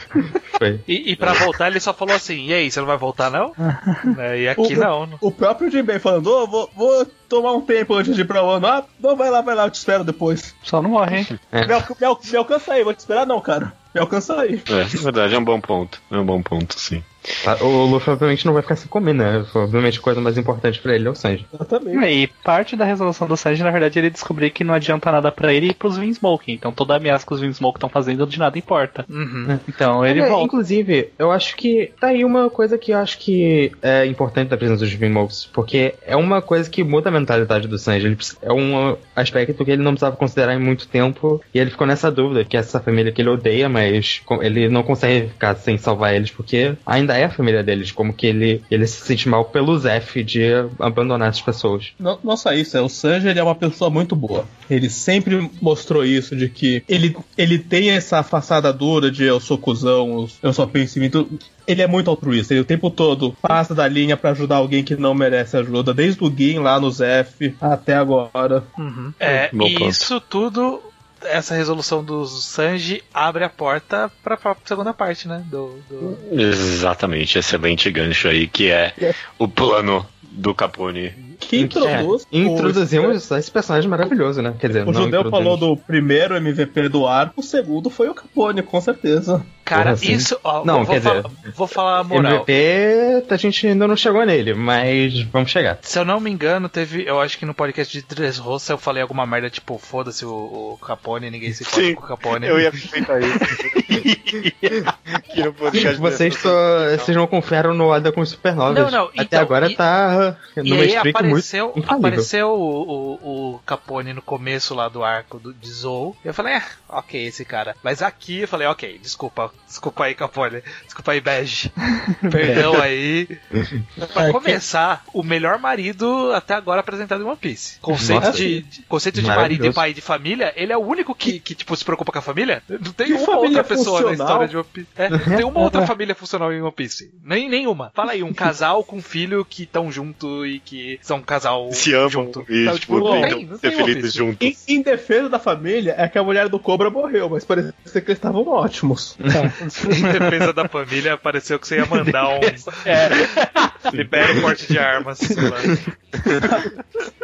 [0.58, 0.80] Foi.
[0.86, 3.52] E, e pra voltar, ele só falou assim: e aí, você não vai voltar, não?
[4.18, 5.06] É, e aqui O- não.
[5.06, 5.18] não.
[5.20, 8.66] O próprio Jinbei falando, ô, vou, vou tomar um tempo antes de ir pra Wano.
[8.66, 10.54] Ah, não, vai lá, vai lá, eu te espero depois.
[10.62, 11.26] Só não morre, hein?
[11.52, 13.72] Me, al- me al- me alcança aí, vou te esperar não, cara.
[13.95, 14.62] Me alcança aí.
[14.68, 16.01] É verdade, é um bom ponto.
[16.11, 17.03] É um bom ponto, sim.
[17.44, 19.44] Tá, O Luffy obviamente não vai ficar sem comer, né?
[19.54, 21.46] Obviamente a coisa mais importante pra ele é o Sanji.
[21.54, 22.04] Exatamente.
[22.06, 25.52] E parte da resolução do Sanji, na verdade, ele descobrir que não adianta nada pra
[25.52, 26.52] ele e pros Vinsmoke.
[26.52, 29.04] Então toda ameaça que os Vinsmoke estão fazendo de nada importa.
[29.08, 29.58] Uhum.
[29.68, 30.44] Então ele É, volta.
[30.46, 34.56] Inclusive, eu acho que tá aí uma coisa que eu acho que é importante da
[34.56, 38.06] presença dos Vinmokes, porque é uma coisa que muda a mentalidade do Sanji.
[38.06, 41.70] Ele precisa- é um aspecto que ele não precisava considerar em muito tempo, e ele
[41.70, 45.78] ficou nessa dúvida, que essa família que ele odeia, mas ele não consegue ficar sem
[45.78, 49.44] salvar eles, porque ainda é a família deles, como que ele, ele se sente mal
[49.44, 50.42] pelo Zef de
[50.78, 51.92] abandonar essas pessoas.
[51.98, 54.46] Não, não só isso, é, o Sanji ele é uma pessoa muito boa.
[54.68, 59.58] Ele sempre mostrou isso, de que ele, ele tem essa façada dura de eu sou
[59.58, 61.10] cuzão, eu só penso em mim.
[61.10, 61.38] tudo.
[61.66, 64.96] Ele é muito altruísta, ele o tempo todo passa da linha pra ajudar alguém que
[64.96, 68.64] não merece ajuda, desde o Gin lá no Zef até agora.
[68.76, 69.12] Uhum.
[69.20, 70.82] É, e isso tudo,
[71.24, 75.42] essa resolução do Sanji abre a porta pra, pra segunda parte, né?
[75.46, 81.31] Do, do- Exatamente, excelente gancho aí, que é o plano do Capone.
[81.49, 82.26] Que introduz.
[82.32, 84.55] É, introduzimos esse personagem maravilhoso, né?
[84.59, 88.14] Quer dizer, O não Judeu falou do primeiro MVP do arco, o segundo foi o
[88.14, 89.45] Capone, com certeza.
[89.64, 90.12] Cara, Porra, sim.
[90.12, 90.38] isso.
[90.43, 91.22] Ó, Não, vou, quer falar,
[91.55, 92.45] vou falar a moral.
[92.49, 95.78] MVP, a gente ainda não chegou nele, mas vamos chegar.
[95.82, 97.05] Se eu não me engano, teve.
[97.07, 100.78] Eu acho que no podcast de Dressrosa eu falei alguma merda tipo, foda-se o, o
[100.84, 102.47] Capone, ninguém se Sim, com o Capone.
[102.47, 103.38] Eu ia aproveitar isso.
[105.53, 106.51] podcast Vocês, só,
[106.99, 108.74] vocês não confiaram no Ada com os supernovas.
[108.74, 111.96] Não, não, Até então, agora e- tá numa streak apareceu, infalível.
[112.08, 116.16] apareceu o, o, o Capone no começo lá do arco do, de Zou.
[116.24, 117.74] Eu falei, é, ok, esse cara.
[117.82, 119.52] Mas aqui eu falei, ok, desculpa.
[119.66, 120.62] Desculpa aí, Capone.
[120.84, 121.72] Desculpa aí, Bege.
[122.30, 123.26] Perdão aí.
[124.12, 127.78] Pra Aqui- começar, o melhor marido até agora apresentado em One Piece.
[127.80, 128.32] Conceito Nossa.
[128.38, 131.54] de, de- conceito de marido e pai de família, ele é o único que, que
[131.54, 132.62] tipo, se preocupa com a família.
[132.68, 134.26] Não tem Que uma outra pessoa na funcional?
[134.44, 134.88] história de One Piece.
[134.96, 137.12] É, não tem uma outra família funcional em One Piece.
[137.22, 137.90] Nem nenhuma.
[137.94, 141.94] Fala aí, um casal com filho que estão junto e que são um casal Se
[141.94, 142.44] amam junto.
[142.48, 144.64] e, Não, tipo, não não ser One felizes juntos.
[144.68, 147.98] Em, em defesa da família, é que a mulher do Cobra morreu, mas parecia que
[147.98, 149.16] eles estavam ótimos.
[149.22, 152.40] Em defesa da família, pareceu que você ia mandar um.
[153.92, 155.18] Libere porte de armas.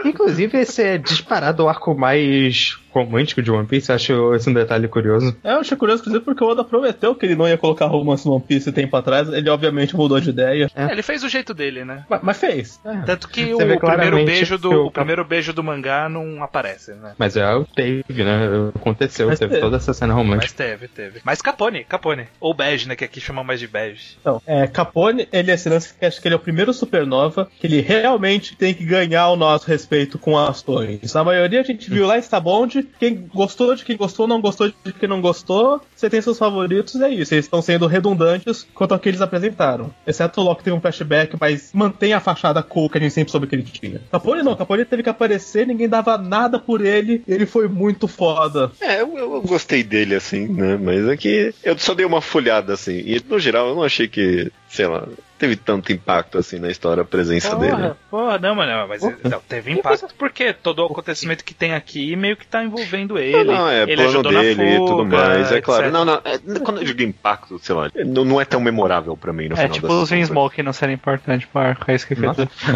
[0.05, 3.89] Inclusive, esse é disparado o arco mais romântico de One Piece.
[3.91, 5.37] Eu acho esse um detalhe curioso.
[5.43, 8.27] É, eu achei curioso, inclusive, porque o Oda prometeu que ele não ia colocar romance
[8.27, 9.29] no One Piece tempo atrás.
[9.33, 10.71] Ele, obviamente, mudou de ideia.
[10.75, 12.05] É, ele fez o jeito dele, né?
[12.09, 12.81] Mas, mas fez.
[13.07, 16.93] Tanto que Você o primeiro beijo do o- o primeiro beijo do mangá não aparece,
[16.93, 17.13] né?
[17.19, 17.45] Mas é,
[17.75, 18.71] teve, né?
[18.75, 19.63] Aconteceu, Mas teve teve.
[19.65, 20.55] toda essa cena Mas romântica.
[20.57, 21.21] teve, teve.
[21.25, 22.27] Mas Capone, Capone.
[22.41, 22.97] Ou Bege, né?
[22.97, 24.17] Que aqui chama mais de Bege.
[24.21, 27.49] Então, é, Capone, ele é esse lance que acho que ele é o primeiro supernova
[27.59, 31.15] que ele realmente tem que ganhar o nosso respeito com ações.
[31.15, 34.69] A maioria a gente viu lá em Stabond, quem gostou de quem gostou, não gostou
[34.69, 37.35] de quem não gostou, você tem seus favoritos, é isso.
[37.35, 39.93] Eles estão sendo redundantes quanto ao que eles apresentaram.
[40.07, 43.31] Exceto o Loki tem um flashback, mas mantém a fachada cool que a gente sempre
[43.31, 44.01] soube que ele tinha.
[44.11, 48.71] Capone não, Capone teve que aparecer, ninguém dava nada por ele, ele foi muito foda.
[48.81, 50.77] É, eu, eu gostei dele, assim, né?
[50.77, 52.99] Mas é que eu só dei uma folhada, assim.
[52.99, 55.07] E no geral eu não achei que, sei lá,
[55.39, 57.73] teve tanto impacto, assim, na história a presença dele.
[57.73, 62.15] Porra, porra, não, mano, mas não, teve impacto porque todo o acontecimento que tem aqui
[62.17, 63.45] meio que tá envolvendo ele.
[63.45, 65.85] Não, não, é ele plano dele e tudo mais, é claro.
[65.85, 65.93] etc.
[65.93, 69.33] Não, não, é, quando eu digo impacto, sei lá, não, não é tão memorável pra
[69.33, 70.27] mim no É final tipo das os.
[70.29, 72.19] Smoke não serem importantes pro arco, é isso que eu.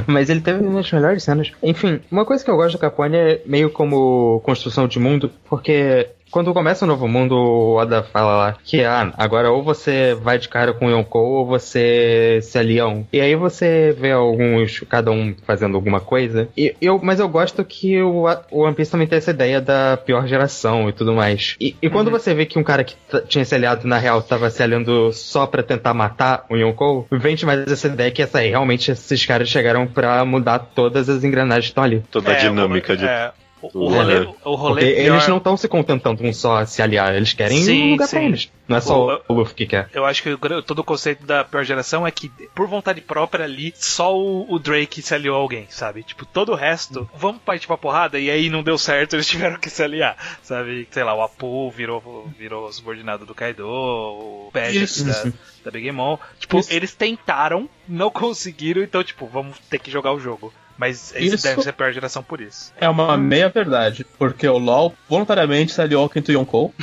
[0.06, 1.52] Mas ele teve uma das melhores cenas.
[1.62, 6.08] Enfim, uma coisa que eu gosto do Capone é meio como construção de mundo, porque
[6.32, 10.38] quando começa o novo mundo, o Oda fala lá que ah, agora ou você vai
[10.38, 13.04] de cara com o Yonkou ou você se alia a um.
[13.12, 16.48] E aí você vê alguns, cada um fazendo alguma coisa.
[16.56, 19.96] E eu, mas eu gosto que o, o One Piece também tem essa ideia da
[19.96, 21.54] pior geração e tudo mais.
[21.60, 22.96] E, e quando você vê que um cara que
[23.28, 27.44] tinha se aliado na real tava se aliando só pra tentar matar o Yonkou, vende
[27.44, 31.66] mais essa ideia que essa aí, realmente esses caras chegaram pra mudar todas as engrenagens
[31.66, 32.02] que estão ali.
[32.10, 33.04] Toda a É, dinâmica o, de.
[33.04, 33.32] é,
[33.62, 36.80] o, o rolê, o rolê Porque pior- eles não estão se contentando com só se
[36.82, 38.16] aliar, eles querem Sim, um lugar sim.
[38.16, 38.50] pra eles.
[38.68, 39.88] Não é só o Luffy que quer.
[39.92, 43.44] Eu acho que o todo o conceito da pior geração é que, por vontade própria
[43.44, 46.02] ali, só o, o Drake se aliou a alguém, sabe?
[46.02, 49.58] Tipo, todo o resto, vamos partir pra porrada, e aí não deu certo, eles tiveram
[49.58, 50.88] que se aliar, sabe?
[50.90, 55.04] Sei lá, o Apu virou, virou subordinado do Kaido, o Isso.
[55.04, 55.32] da,
[55.64, 56.16] da Big Mom.
[56.38, 56.72] Tipo, Isso.
[56.72, 60.52] eles tentaram, não conseguiram, então, tipo, vamos ter que jogar o jogo.
[60.78, 61.42] Mas eles Isso.
[61.44, 62.72] devem ser a pior geração por isso.
[62.80, 66.74] É uma meia verdade, porque o LoL voluntariamente se aliou ao Quinto Yonkou.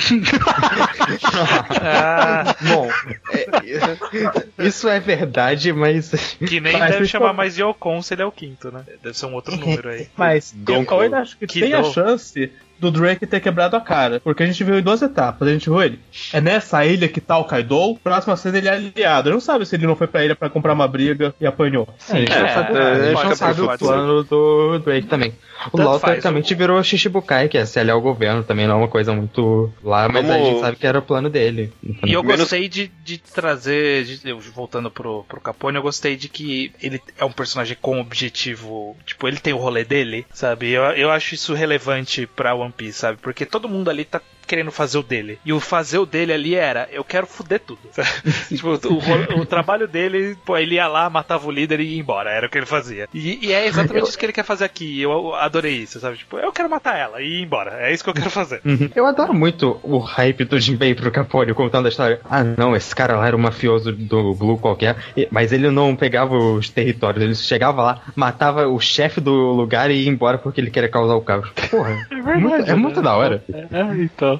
[1.82, 2.88] Ah, Bom,
[3.32, 6.36] é- isso é verdade, mas.
[6.46, 8.84] que nem Mas deve chamar mais de Ocon se ele é o quinto, né?
[9.02, 10.08] Deve ser um outro número aí.
[10.16, 10.98] Mas Gonkou.
[10.98, 14.20] eu ainda acho que, Que tem a chance do Drake ter quebrado a cara.
[14.20, 15.46] Porque a gente viu em duas etapas.
[15.48, 15.98] A gente viu ele.
[16.32, 17.96] É nessa ilha que tá o Kaido.
[18.02, 19.28] Próxima cena ele é aliado.
[19.28, 21.88] Ele não sabe se ele não foi pra ilha pra comprar uma briga e apanhou.
[22.08, 25.34] a gente É, sabe, é, a gente não ser, sabe o plano do Drake também.
[25.72, 28.76] O Tanto LoL faz, teoricamente virou Shichibukai, que é se aliar ao governo, também não
[28.76, 31.70] é uma coisa muito lá, mas Vamos- a gente sabe que era o plano dele.
[32.06, 36.30] E eu gostei de, de trazer, de- eu, voltando pro, pro Capone, eu gostei de
[36.30, 40.70] que ele é um personagem com objetivo, tipo, ele tem o rolê dele, sabe?
[40.70, 43.18] Eu, eu acho isso relevante pra One Piece, sabe?
[43.18, 45.38] Porque todo mundo ali tá querendo fazer o dele.
[45.44, 47.78] E o fazer o dele ali era, eu quero fuder tudo.
[48.48, 52.30] tipo, o, o trabalho dele, pô, ele ia lá, matava o líder e ia embora,
[52.30, 53.08] era o que ele fazia.
[53.14, 55.00] E, e é exatamente isso que ele quer fazer aqui.
[55.00, 56.16] Eu adorei isso, sabe?
[56.16, 57.76] Tipo, eu quero matar ela e ir embora.
[57.80, 58.60] É isso que eu quero fazer.
[58.96, 62.20] Eu adoro muito o hype do Jinbei pro Capone contando a história.
[62.28, 64.96] Ah, não, esse cara lá era um mafioso do Blue qualquer,
[65.30, 70.02] mas ele não pegava os territórios, ele chegava lá, matava o chefe do lugar e
[70.04, 71.48] ia embora porque ele queria causar o caos.
[71.70, 73.44] Porra, É muito- é muito da hora.
[73.52, 74.39] É, então.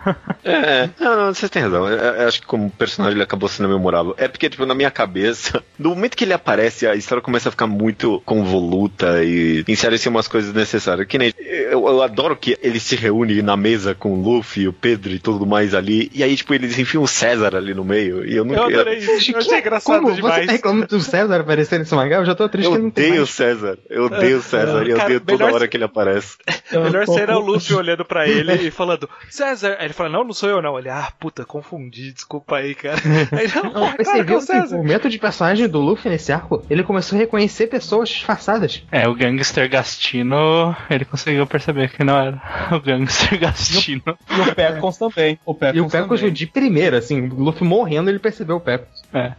[0.43, 1.87] É, não, não, vocês têm razão.
[1.87, 4.15] Eu, eu acho que como personagem ele acabou sendo memorável.
[4.17, 7.51] É porque, tipo, na minha cabeça, no momento que ele aparece, a história começa a
[7.51, 11.07] ficar muito convoluta e insere-se umas coisas necessárias.
[11.07, 11.33] Que nem.
[11.39, 15.19] Eu, eu adoro que ele se reúne na mesa com o Luffy, o Pedro e
[15.19, 16.09] tudo mais ali.
[16.13, 18.25] E aí, tipo, eles enfiam o César ali no meio.
[18.25, 19.31] E eu não Eu adorei isso.
[19.31, 20.13] Eu achei engraçado Como?
[20.15, 20.41] demais.
[20.41, 22.17] Você tá reclamando do César aparecer nesse mangá?
[22.17, 23.27] Eu já tô triste Eu que não tem odeio o.
[23.27, 23.77] César.
[23.89, 24.83] Eu odeio o César.
[24.85, 26.37] E eu odeio toda melhor hora se- que ele aparece.
[26.71, 29.77] Melhor Eu- cena é o Luffy olhando pra ele e falando, César.
[29.91, 30.79] Ele fala, não, não sou eu não.
[30.79, 32.95] Ele, ah, puta, confundi, desculpa aí, cara.
[33.31, 35.79] Aí, não, Não, ah, claro que é percebeu o que o método de personagem do
[35.81, 38.83] Luffy nesse arco, ele começou a reconhecer pessoas disfarçadas.
[38.89, 44.17] É, o Gangster Gastino, ele conseguiu perceber que não era o Gangster Gastino.
[44.29, 45.37] E o Pecos também.
[45.45, 49.03] O Pecos E o Pecos de primeira, assim, o Luffy morrendo, ele percebeu o Pecos.
[49.13, 49.33] É.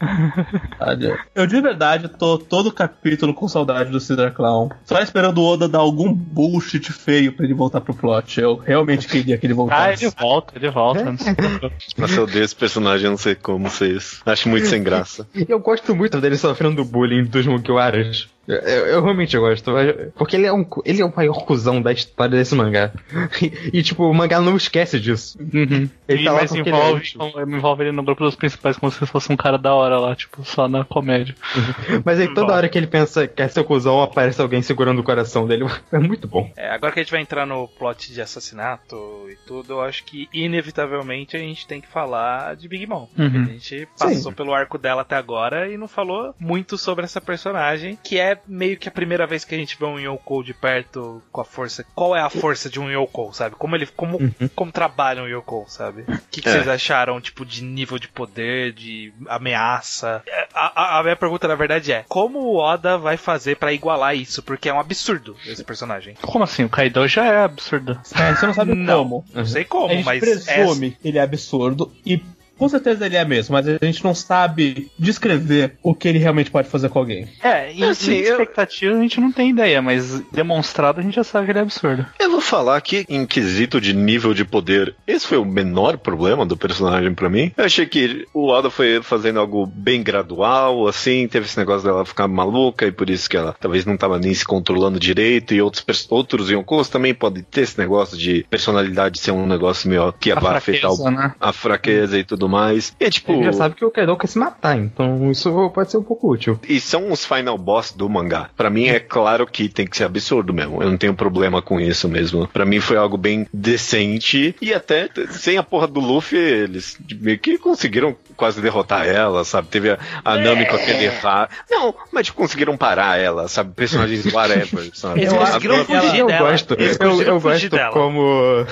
[1.34, 4.68] Eu de verdade tô todo o capítulo com saudade do Cedar Clown.
[4.84, 8.38] Só esperando o Oda dar algum bullshit feio pra ele voltar pro plot.
[8.40, 10.04] Eu realmente queria que ele Ah, voltasse.
[10.04, 11.04] ele volta, ele volta.
[11.04, 11.74] não se preocupe.
[11.96, 14.20] Nossa, eu odeio esse personagem, não sei como vocês.
[14.26, 15.26] Acho muito sem graça.
[15.34, 18.28] E eu gosto muito dele sofrendo bullying dos Mugiwaras.
[18.46, 19.70] Eu, eu realmente gosto,
[20.16, 22.90] porque ele é, um, ele é o maior cuzão da história desse mangá.
[23.42, 25.38] E, e, tipo, o mangá não esquece disso.
[25.40, 25.88] Uhum.
[26.08, 27.20] Ele E- tá lá mas é envolve, útil.
[27.48, 30.44] envolve ele no grupo dos principais como se fosse um cara da hora lá, tipo,
[30.44, 31.34] só na comédia.
[32.04, 35.04] Mas aí toda hora que ele pensa que é seu cuzão, aparece alguém segurando o
[35.04, 35.64] coração dele.
[35.92, 36.50] É muito bom.
[36.56, 38.96] É, agora que a gente vai entrar no plot de assassinato
[39.30, 43.06] e tudo, eu acho que inevitavelmente a gente tem que falar de Big Mom.
[43.18, 43.42] Uhum.
[43.42, 47.98] A gente passou pelo arco dela até agora e não falou muito sobre essa personagem,
[48.02, 51.22] que é meio que a primeira vez que a gente vê um Yoko de perto
[51.32, 51.84] com a força.
[51.94, 53.56] Qual é a força de um Yoko, sabe?
[53.56, 54.18] Como ele como,
[54.54, 56.02] como trabalha um Yoko, sabe?
[56.02, 56.52] O que, que É.
[56.52, 60.22] vocês acharam, tipo, de nível de poder, de ameaça?
[60.26, 63.72] É, A, a- a minha pergunta, na verdade, é: como o Oda vai fazer pra
[63.72, 64.42] igualar isso?
[64.42, 66.14] Porque é um absurdo esse personagem.
[66.20, 66.64] Como assim?
[66.64, 67.98] O Kaido já é absurdo.
[68.22, 68.98] É, você não sabe Não.
[69.02, 69.24] como.
[69.32, 70.20] Não sei como, a gente mas.
[70.20, 72.22] presume que ele é absurdo e
[72.62, 76.50] com certeza ele é mesmo, mas a gente não sabe descrever o que ele realmente
[76.50, 77.26] pode fazer com alguém.
[77.42, 81.14] É, em Assim, em eu- expectativa a gente não tem ideia, mas demonstrado a gente
[81.14, 82.06] já sabe que ele é absurdo.
[82.20, 86.44] Eu vou falar que, em quesito de nível de poder, esse foi o menor problema
[86.46, 87.52] do personagem pra mim.
[87.56, 92.04] Eu achei que o Oda foi fazendo algo bem gradual, assim, teve esse negócio dela
[92.04, 95.54] ficar maluca e por isso que ela talvez não tava nem se controlando direito.
[95.54, 100.12] E outros, outros Yonkos também podem ter esse negócio de personalidade ser um negócio meio
[100.12, 101.34] que A vai afetar o- né?
[101.40, 102.94] a fraqueza e tudo mais.
[103.00, 103.32] E é tipo.
[103.32, 106.30] Ele já sabe que o Kaido quer se matar, então isso pode ser um pouco
[106.30, 106.58] útil.
[106.68, 108.50] E são os final boss do mangá.
[108.56, 110.82] Pra mim é claro que tem que ser absurdo mesmo.
[110.82, 112.46] Eu não tenho problema com isso mesmo.
[112.48, 117.38] Pra mim foi algo bem decente e até sem a porra do Luffy eles meio
[117.38, 119.68] que conseguiram quase derrotar ela, sabe?
[119.68, 121.48] Teve a, a Nami com aquele ra...
[121.70, 123.72] Não, mas conseguiram parar ela, sabe?
[123.74, 125.20] Personagens whatever, sabe?
[125.20, 126.50] Eles Eu acho conseguiram que fugir eu dela.
[126.50, 127.92] gosto, eu, eu gosto dela.
[127.92, 128.66] como.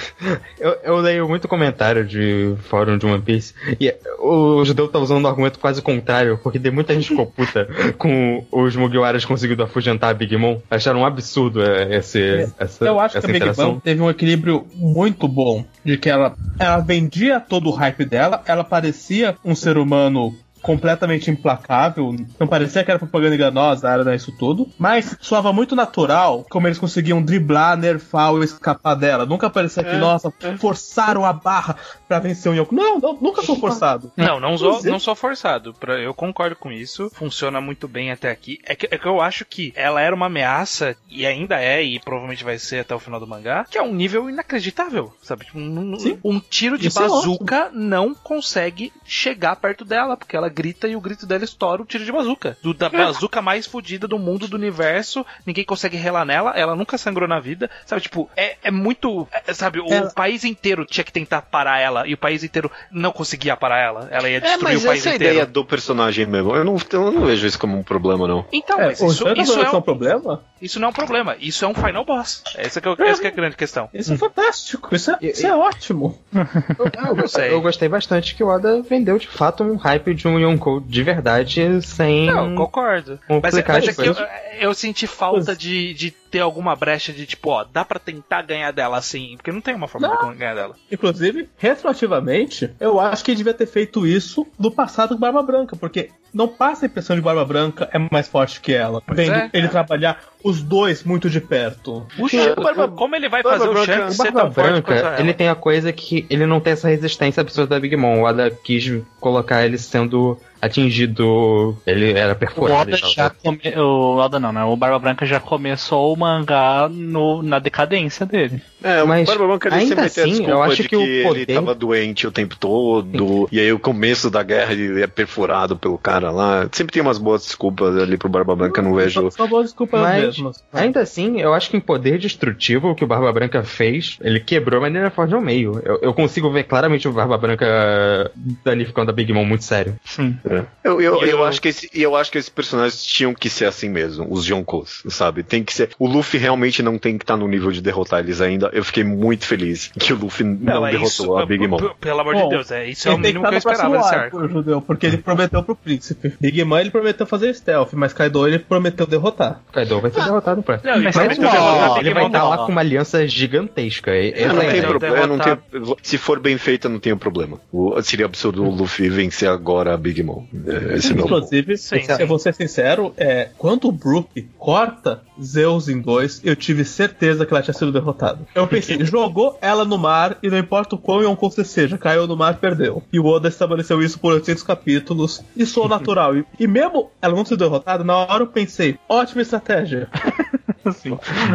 [0.59, 5.25] Eu, eu leio muito comentário de fórum de One Piece e o judeu tá usando
[5.25, 10.11] um argumento quase contrário, porque tem muita gente ficou puta com os Mugiwaras conseguindo afugentar
[10.11, 10.59] a Big Mom.
[10.71, 13.51] Acharam um absurdo é, esse, essa, Eu acho que essa a Big.
[13.53, 15.65] Bang teve um equilíbrio muito bom.
[15.83, 21.31] De que ela, ela vendia todo o hype dela, ela parecia um ser humano completamente
[21.31, 26.45] implacável, não parecia que era propaganda enganosa, era né, isso tudo, mas soava muito natural
[26.51, 29.25] como eles conseguiam driblar, nerfar ou escapar dela.
[29.27, 32.75] Nunca parecia que, nossa, forçaram a barra pra vencer o Yoko.
[32.75, 34.11] Não, não nunca foi forçado.
[34.21, 35.73] Não, não só, Inclusive- não só forçado.
[35.75, 37.11] Pra, eu concordo com isso.
[37.15, 38.59] Funciona muito bem até aqui.
[38.65, 41.99] É que, é que eu acho que ela era uma ameaça, e ainda é, e
[41.99, 45.47] provavelmente vai ser até o final do mangá, que é um nível inacreditável, sabe?
[45.47, 50.37] Tipo, um, um- um tiro de Isso é bazuca não consegue chegar perto dela, porque
[50.37, 52.59] ela grita e o grito dela estoura o tiro de bazuca.
[52.63, 56.99] Do, da bazuca mais fodida do mundo, do universo, ninguém consegue relar nela, ela nunca
[56.99, 58.03] sangrou na vida, sabe?
[58.03, 59.27] Tipo, é, é muito.
[59.47, 62.71] é, sabe, o Ela- país inteiro tinha que tentar parar ela, e o país inteiro
[62.91, 64.09] não conseguia parar ela.
[64.11, 65.33] Ela ia É, destruir mas o país essa é a inteiro.
[65.35, 66.55] ideia do personagem mesmo.
[66.55, 68.45] Eu não, eu não vejo isso como um problema, não.
[68.53, 70.43] Então, É, mas o isso, isso, é um problema?
[70.61, 71.37] isso não é um problema.
[71.41, 72.43] Isso é um final boss.
[72.57, 73.89] Essa que é, o- essa que é a grande questão.
[73.95, 76.19] Isso é fantástico, isso é, isso é ótimo.
[76.35, 77.53] Eu, Não sei.
[77.53, 81.03] eu gostei bastante que o Oda vendeu de fato um hype de um Yonkou de
[81.03, 82.27] verdade sem.
[82.27, 83.19] Não, concordo.
[83.29, 84.17] Mas, complicar mas é que eu,
[84.61, 88.71] eu senti falta de, de ter alguma brecha de tipo, ó, dá pra tentar ganhar
[88.71, 89.37] dela assim.
[89.37, 90.77] Porque não tem uma forma de ganhar dela.
[90.91, 95.77] Inclusive, retroativamente, eu acho que ele devia ter feito isso no passado com Barba Branca,
[95.77, 99.03] porque não passa a impressão de Barba Branca é mais forte que ela.
[99.11, 99.51] Vendo é.
[99.53, 102.07] ele trabalhar os dois muito de perto.
[102.19, 105.17] O Barba- como ele vai Barba fazer o Branca- Shanks O ser Barba tão Branca,
[105.19, 108.21] ele tem a coisa que ele não tem essa resistência absurda da Big Mom.
[108.21, 111.77] O Oda quis colocar ele sendo atingido.
[111.87, 112.91] Ele era O perfurado.
[112.91, 113.61] Oda já come...
[113.77, 114.65] O Oda não, né?
[114.65, 117.43] O Barba Branca já começou o mangá no...
[117.43, 118.61] na decadência dele.
[118.83, 120.89] É, Mas o Barba Branca ele ainda sempre tem a assim, desculpa eu acho de
[120.89, 124.73] que o ele poder- tava doente o tempo todo, e aí o começo da guerra
[124.73, 126.67] ele é perfurado pelo cara lá.
[126.73, 129.31] Sempre tem umas boas desculpas ali pro Barba Branca, eu não vejo.
[129.31, 130.65] Só boas desculpas Mas, mesmas.
[130.73, 134.41] ainda assim, eu acho que em poder destrutivo o que o Barba Branca fez, ele
[134.41, 135.81] quebrou a maneira forte ao meio.
[135.85, 138.31] Eu, eu consigo ver claramente o Barba Branca
[138.65, 139.95] danificando a Big Mom muito sério.
[140.05, 140.37] Sim.
[140.51, 140.65] É.
[140.83, 143.49] Eu, eu, E eu, eu- acho que esse, eu acho que esses personagens tinham que
[143.49, 145.43] ser assim mesmo, os Yonkos, sabe?
[145.45, 145.91] Tem que ser.
[145.99, 148.69] O Luffy realmente não tem que estar no nível de derrotar eles ainda.
[148.73, 151.79] Eu fiquei muito feliz que o Luffy não, é derrotou isso, a Big Mom.
[152.01, 154.15] Pelo amor de Bom, Deus, é, isso é o Ele mínimo que eu esperava desse
[154.15, 156.35] arco, judeu, porque ele prometeu pro príncipe.
[156.41, 159.61] Big Man ele prometeu fazer stealth, mas Kaido ele prometeu derrotar.
[159.73, 160.91] Kaido vai ser derrotado no próximo.
[160.91, 162.49] Não, ele Mas é derrotar Ele vai Mom, estar não.
[162.51, 164.11] lá com uma aliança gigantesca.
[164.11, 164.87] É, Essa não tem ideia.
[164.89, 165.57] problema, não tem,
[166.03, 167.61] se for bem feita, não tem problema.
[167.73, 170.40] O- seria absurdo o Luffy vencer agora a Big Mom.
[170.53, 170.91] Meu.
[170.91, 171.25] é, Esse meu.
[171.25, 172.23] Inclusive, Sim, se sim.
[172.23, 177.47] eu vou ser sincero, é, quando o Brook corta Zeus em dois, eu tive certeza
[177.47, 178.41] que ela tinha sido derrotada.
[178.55, 182.37] Eu pensei, jogou ela no mar e não importa o quão Yonkou seja, caiu no
[182.37, 183.03] mar, perdeu.
[183.13, 186.37] E o Oda estabeleceu isso por 800 capítulos e sou natural.
[186.37, 190.09] E, e mesmo ela não ser derrotada, na hora eu pensei, ótima estratégia.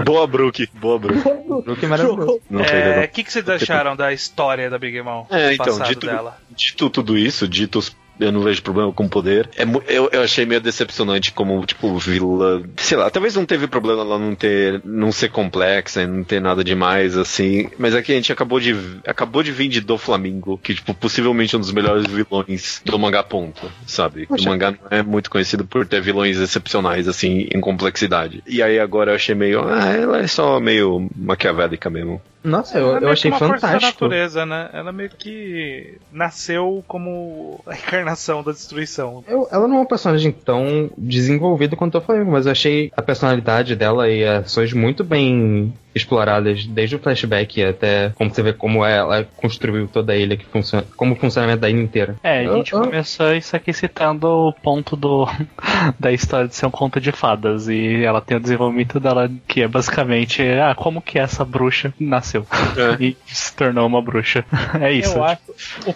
[0.05, 0.69] Boa, Brook.
[0.75, 1.23] Boa, Brook.
[1.63, 2.41] Brook é maravilhoso.
[2.71, 3.05] É.
[3.05, 5.25] O que, que vocês acharam da história da Big Mom?
[5.29, 6.37] É, então, dito, dela.
[6.55, 9.49] dito tudo isso, dito os eu não vejo problema com poder.
[9.57, 12.63] É, eu, eu achei meio decepcionante como, tipo, vilã.
[12.77, 14.81] Sei lá, talvez não teve problema ela não ter.
[14.83, 17.69] não ser complexa, não ter nada demais, assim.
[17.77, 18.75] Mas aqui a gente acabou de.
[19.05, 22.97] acabou de vir de Do Flamingo, que, tipo, possivelmente é um dos melhores vilões do
[22.97, 24.27] mangá ponto, sabe?
[24.29, 28.43] O mangá não é muito conhecido por ter vilões excepcionais, assim, em complexidade.
[28.47, 29.67] E aí agora eu achei meio.
[29.67, 32.21] Ah, ela é só meio maquiavélica mesmo.
[32.45, 34.05] Nossa, eu, é eu achei uma fantástico.
[34.05, 34.69] natureza, né?
[34.71, 39.23] Ela meio que nasceu como a encarnação da destruição.
[39.27, 43.01] Eu- ela não é um personagem tão desenvolvido quanto eu falei, mas eu achei a
[43.01, 48.51] personalidade dela e as ações muito bem exploradas, desde o flashback até como você vê
[48.53, 52.15] como ela construiu toda a ilha, que funciona, como o funcionamento da ilha inteira.
[52.21, 55.25] É, a gente eu- começou isso aqui citando o ponto do
[55.99, 57.67] da história de ser um conto de fadas.
[57.69, 62.45] E ela tem o desenvolvimento dela, que é basicamente, ah, como que essa bruxa nasceu
[62.77, 62.97] É.
[63.03, 64.43] e se tornou uma bruxa.
[64.81, 65.17] É isso.
[65.17, 65.41] Eu acho.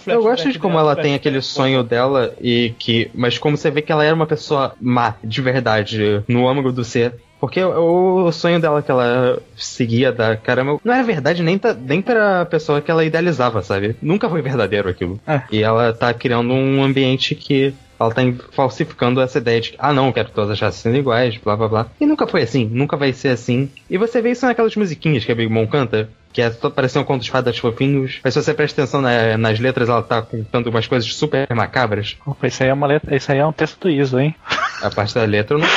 [0.07, 3.11] Eu gosto de como dela ela tem aquele sonho dela e que.
[3.13, 6.83] Mas como você vê que ela era uma pessoa má, de verdade, no âmago do
[6.83, 7.13] ser.
[7.39, 12.01] Porque o, sonho dela que ela seguia da caramba não era verdade nem, ta- nem
[12.01, 13.95] pra pessoa que ela idealizava, sabe?
[14.01, 15.19] Nunca foi verdadeiro aquilo.
[15.25, 15.41] É.
[15.51, 18.21] E ela tá criando um ambiente que ela tá
[18.51, 21.37] falsificando essa ideia de que, ah não, eu quero que todas as raças sejam iguais,
[21.37, 21.85] blá blá blá.
[21.99, 23.69] E nunca foi assim, nunca vai ser assim.
[23.89, 26.99] E você vê isso naquelas musiquinhas que a Big Mom canta, que é só parecer
[26.99, 28.19] um conto de fadas fofinhos.
[28.23, 32.15] Mas se você presta atenção na- nas letras, ela tá contando umas coisas super macabras.
[32.25, 34.33] Opa, isso aí é uma letra, isso aí é um texto do Iso, hein?
[34.81, 35.67] A parte da letra não.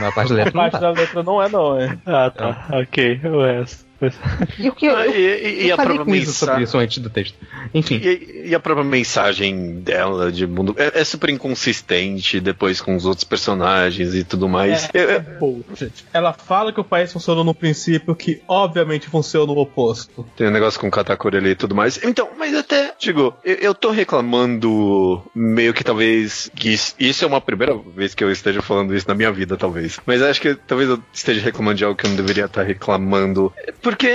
[0.00, 0.78] Na parte da A letra não parte tá.
[0.80, 1.98] da letra não é, não, é.
[2.06, 2.66] Ah, tá.
[2.72, 3.87] Ok, o resto.
[4.58, 6.64] E o que eu, eu, e, e- eu a falei própria com isso sobre mensagem.
[6.64, 7.34] isso antes do texto.
[7.74, 7.96] Enfim.
[8.02, 13.04] E, e a própria mensagem dela de mundo é, é super inconsistente depois com os
[13.04, 14.88] outros personagens e tudo mais.
[14.94, 15.92] Eu- Bullshit.
[16.12, 20.26] Ela fala que o país funcionou no princípio, que obviamente funciona o oposto.
[20.36, 22.02] tem um negócio com Katakuri ali e tudo mais.
[22.04, 26.50] Então, mas até, digo, eu, eu tô reclamando meio que talvez.
[26.54, 29.56] Que isso, isso é uma primeira vez que eu esteja falando isso na minha vida,
[29.56, 29.98] talvez.
[30.06, 33.52] Mas acho que talvez eu esteja reclamando de algo que eu não deveria estar reclamando.
[33.88, 34.06] Porque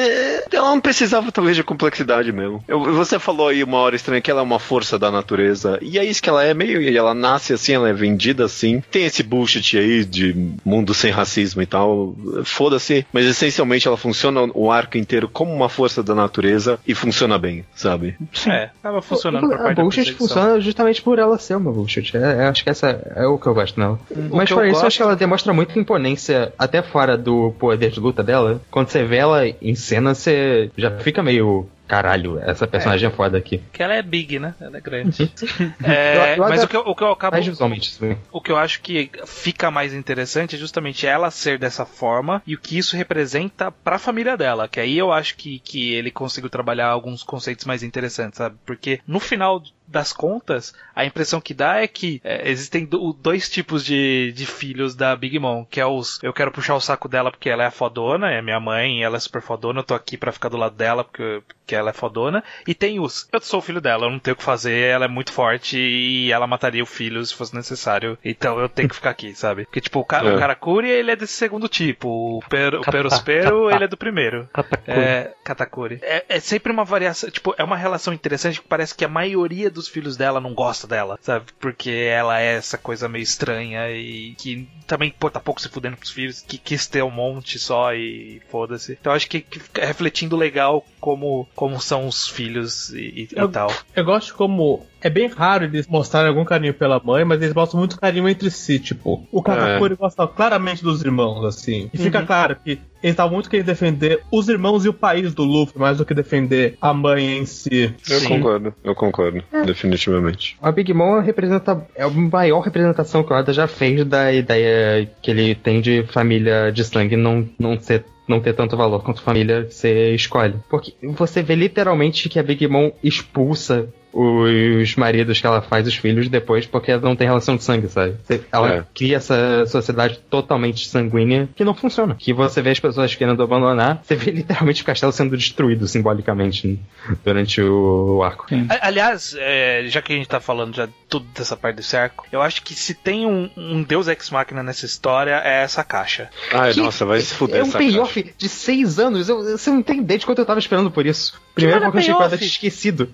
[0.51, 2.63] ela não precisava, talvez, de complexidade mesmo.
[2.67, 5.79] Eu- você falou aí uma hora estranha que ela é uma força da natureza.
[5.81, 6.81] E é isso que ela é meio.
[6.81, 8.81] E ela nasce assim, ela é vendida assim.
[8.91, 12.15] Tem esse bullshit aí de mundo sem racismo e tal.
[12.43, 13.05] Foda-se.
[13.11, 17.65] Mas essencialmente ela funciona o arco inteiro como uma força da natureza e funciona bem,
[17.75, 18.15] sabe?
[18.47, 22.15] É, tava funcionando pra a parte da bullshit funciona justamente por ela ser uma bullshit.
[22.15, 23.99] É, é, acho que essa é o que eu gosto nela.
[24.31, 27.51] Mas que fora isso, eu gosto- acho que ela demonstra muita imponência até fora do
[27.59, 28.61] poder de luta dela.
[28.69, 31.69] Quando você vê ela em cena, você já fica meio.
[31.85, 33.61] Caralho, essa personagem é, foda aqui.
[33.71, 34.55] Que ela é big, né?
[34.59, 35.29] Ela é grande.
[35.83, 37.35] É, Eu- eu mas o que, eu, o que eu acabo.
[37.35, 38.17] Mais visualmente, sim.
[38.31, 42.55] O que eu acho que fica mais interessante é justamente ela ser dessa forma e
[42.55, 44.67] o que isso representa pra família dela.
[44.67, 48.55] Que aí eu acho que, que ele conseguiu trabalhar alguns conceitos mais interessantes, sabe?
[48.65, 53.49] Porque no final das contas, a impressão que dá é que é, existem do- dois
[53.49, 57.07] tipos de, de filhos da Big Mom, que é os eu quero puxar o saco
[57.07, 59.93] dela porque ela é a fodona, é minha mãe, ela é super fodona, eu tô
[59.93, 63.41] aqui pra ficar do lado dela porque, porque ela é fodona, e tem os eu
[63.41, 66.31] sou o filho dela, eu não tenho o que fazer, ela é muito forte e
[66.31, 69.65] ela mataria o filho se fosse necessário, então eu tenho que ficar aqui, sabe?
[69.65, 70.33] Porque tipo, o, Ka É.
[70.33, 74.49] o Karakuri, ele é desse segundo tipo, o, per, o Perospero, ele é do primeiro.
[74.53, 74.99] Katakuri.
[74.99, 75.99] É, Katakuri.
[76.01, 79.69] É, é sempre uma variação, tipo, é uma relação interessante que parece que a maioria
[79.73, 81.47] dos filhos dela não gosta dela, sabe?
[81.59, 85.97] Porque ela é essa coisa meio estranha e que também, pô, tá pouco se fudendo
[85.97, 88.93] pros filhos, que quis ter um monte só e foda-se.
[88.93, 93.27] Então acho que, que fica refletindo legal como, como são os filhos e, e- e
[93.35, 93.69] Eu- tal.
[93.93, 94.85] Eu gosto de como.
[95.01, 98.49] É bem raro eles mostrarem algum carinho pela mãe, mas eles mostram muito carinho entre
[98.49, 98.79] si.
[98.79, 101.89] Tipo, o Katakuri gosta claramente dos irmãos, assim.
[101.93, 105.43] E fica claro que ele tá muito querendo defender os irmãos e o país do
[105.43, 107.93] Luffy, mais do que defender a mãe em si.
[108.09, 108.29] Eu Sim.
[108.29, 110.55] concordo, eu concordo, definitivamente.
[110.61, 115.05] A Big Mom representa, é a maior representação que o Oda já fez da ideia
[115.21, 119.21] que ele tem de família de sangue não, não ser não ter tanto valor quanto
[119.21, 120.55] família você escolhe.
[120.69, 125.95] Porque você vê literalmente que a Big Mom expulsa os maridos que ela faz, os
[125.95, 128.15] filhos, depois, porque ela não tem relação de sangue, sabe?
[128.51, 128.83] Ela É.
[128.93, 132.15] cria essa sociedade totalmente sanguínea que não funciona.
[132.15, 136.67] Que você vê as pessoas querendo abandonar, você vê literalmente o castelo sendo destruído simbolicamente
[137.09, 138.45] né, durante o, o arco.
[138.69, 142.25] A- Aliás, é, já que a gente tá falando já tudo dessa parte desse arco,
[142.31, 146.29] eu acho que se tem um, um Deus Ex Machina nessa história, é essa caixa.
[146.51, 148.35] Ai, Que- nossa, vai se fuder É um essa payoff caixa.
[148.37, 149.29] de seis anos.
[149.29, 151.41] Eu, você não tem ideia de quanto eu tava esperando por isso.
[151.55, 152.37] Primeiro é porque eu achei que eu payoff?
[152.37, 153.09] tinha esquecido.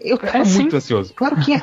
[0.00, 0.60] Eu tava É, sim.
[0.60, 1.12] muito ansioso.
[1.14, 1.62] Claro que é.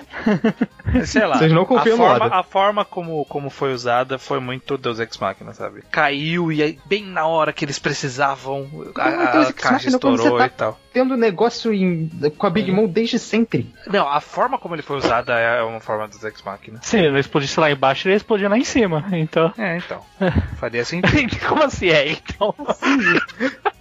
[1.06, 1.38] Sei lá.
[1.38, 5.18] Vocês não confiam a forma, a forma como, como foi usada foi muito Deus Ex
[5.18, 5.84] Machina, sabe?
[5.92, 10.38] Caiu e aí, bem na hora que eles precisavam, a, Não, a Deus caixa estourou
[10.38, 10.80] tá- e tal.
[10.92, 12.54] Tendo negócio em- com a É.
[12.54, 13.74] Big Mom desde sempre.
[13.88, 16.80] Não, a forma como ele foi usada é uma forma do Ex Machina.
[16.82, 19.06] Se ele explodisse lá embaixo, ele ia explodir lá em cima.
[19.12, 19.54] Então.
[19.58, 20.02] É, então.
[20.60, 21.38] Faria sentido.
[21.48, 22.12] Como assim é?
[22.12, 22.54] Então.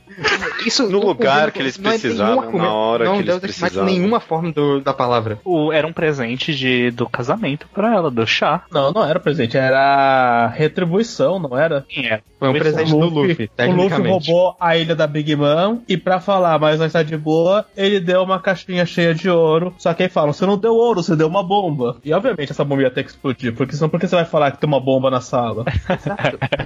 [0.66, 3.84] Isso No não lugar que eles não é precisavam, na hora não, que eles precisavam.
[3.84, 5.38] nenhuma forma do- da palavra.
[5.44, 8.64] O, era um presente de, do casamento pra ela, do chá.
[8.70, 11.84] Não, não era presente, era retribuição, não era?
[11.88, 12.20] Quem é?
[12.38, 15.96] Foi um O presente do Luffy, o Luffy roubou a ilha da Big Mom e
[15.96, 19.74] pra falar, mas nós tá de boa, ele deu uma caixinha cheia de ouro.
[19.78, 21.96] Só que aí falam, você não deu ouro, você deu uma bomba.
[22.04, 24.50] E obviamente essa bomba ia ter que explodir, porque senão por que você vai falar
[24.52, 25.64] que tem uma bomba na sala?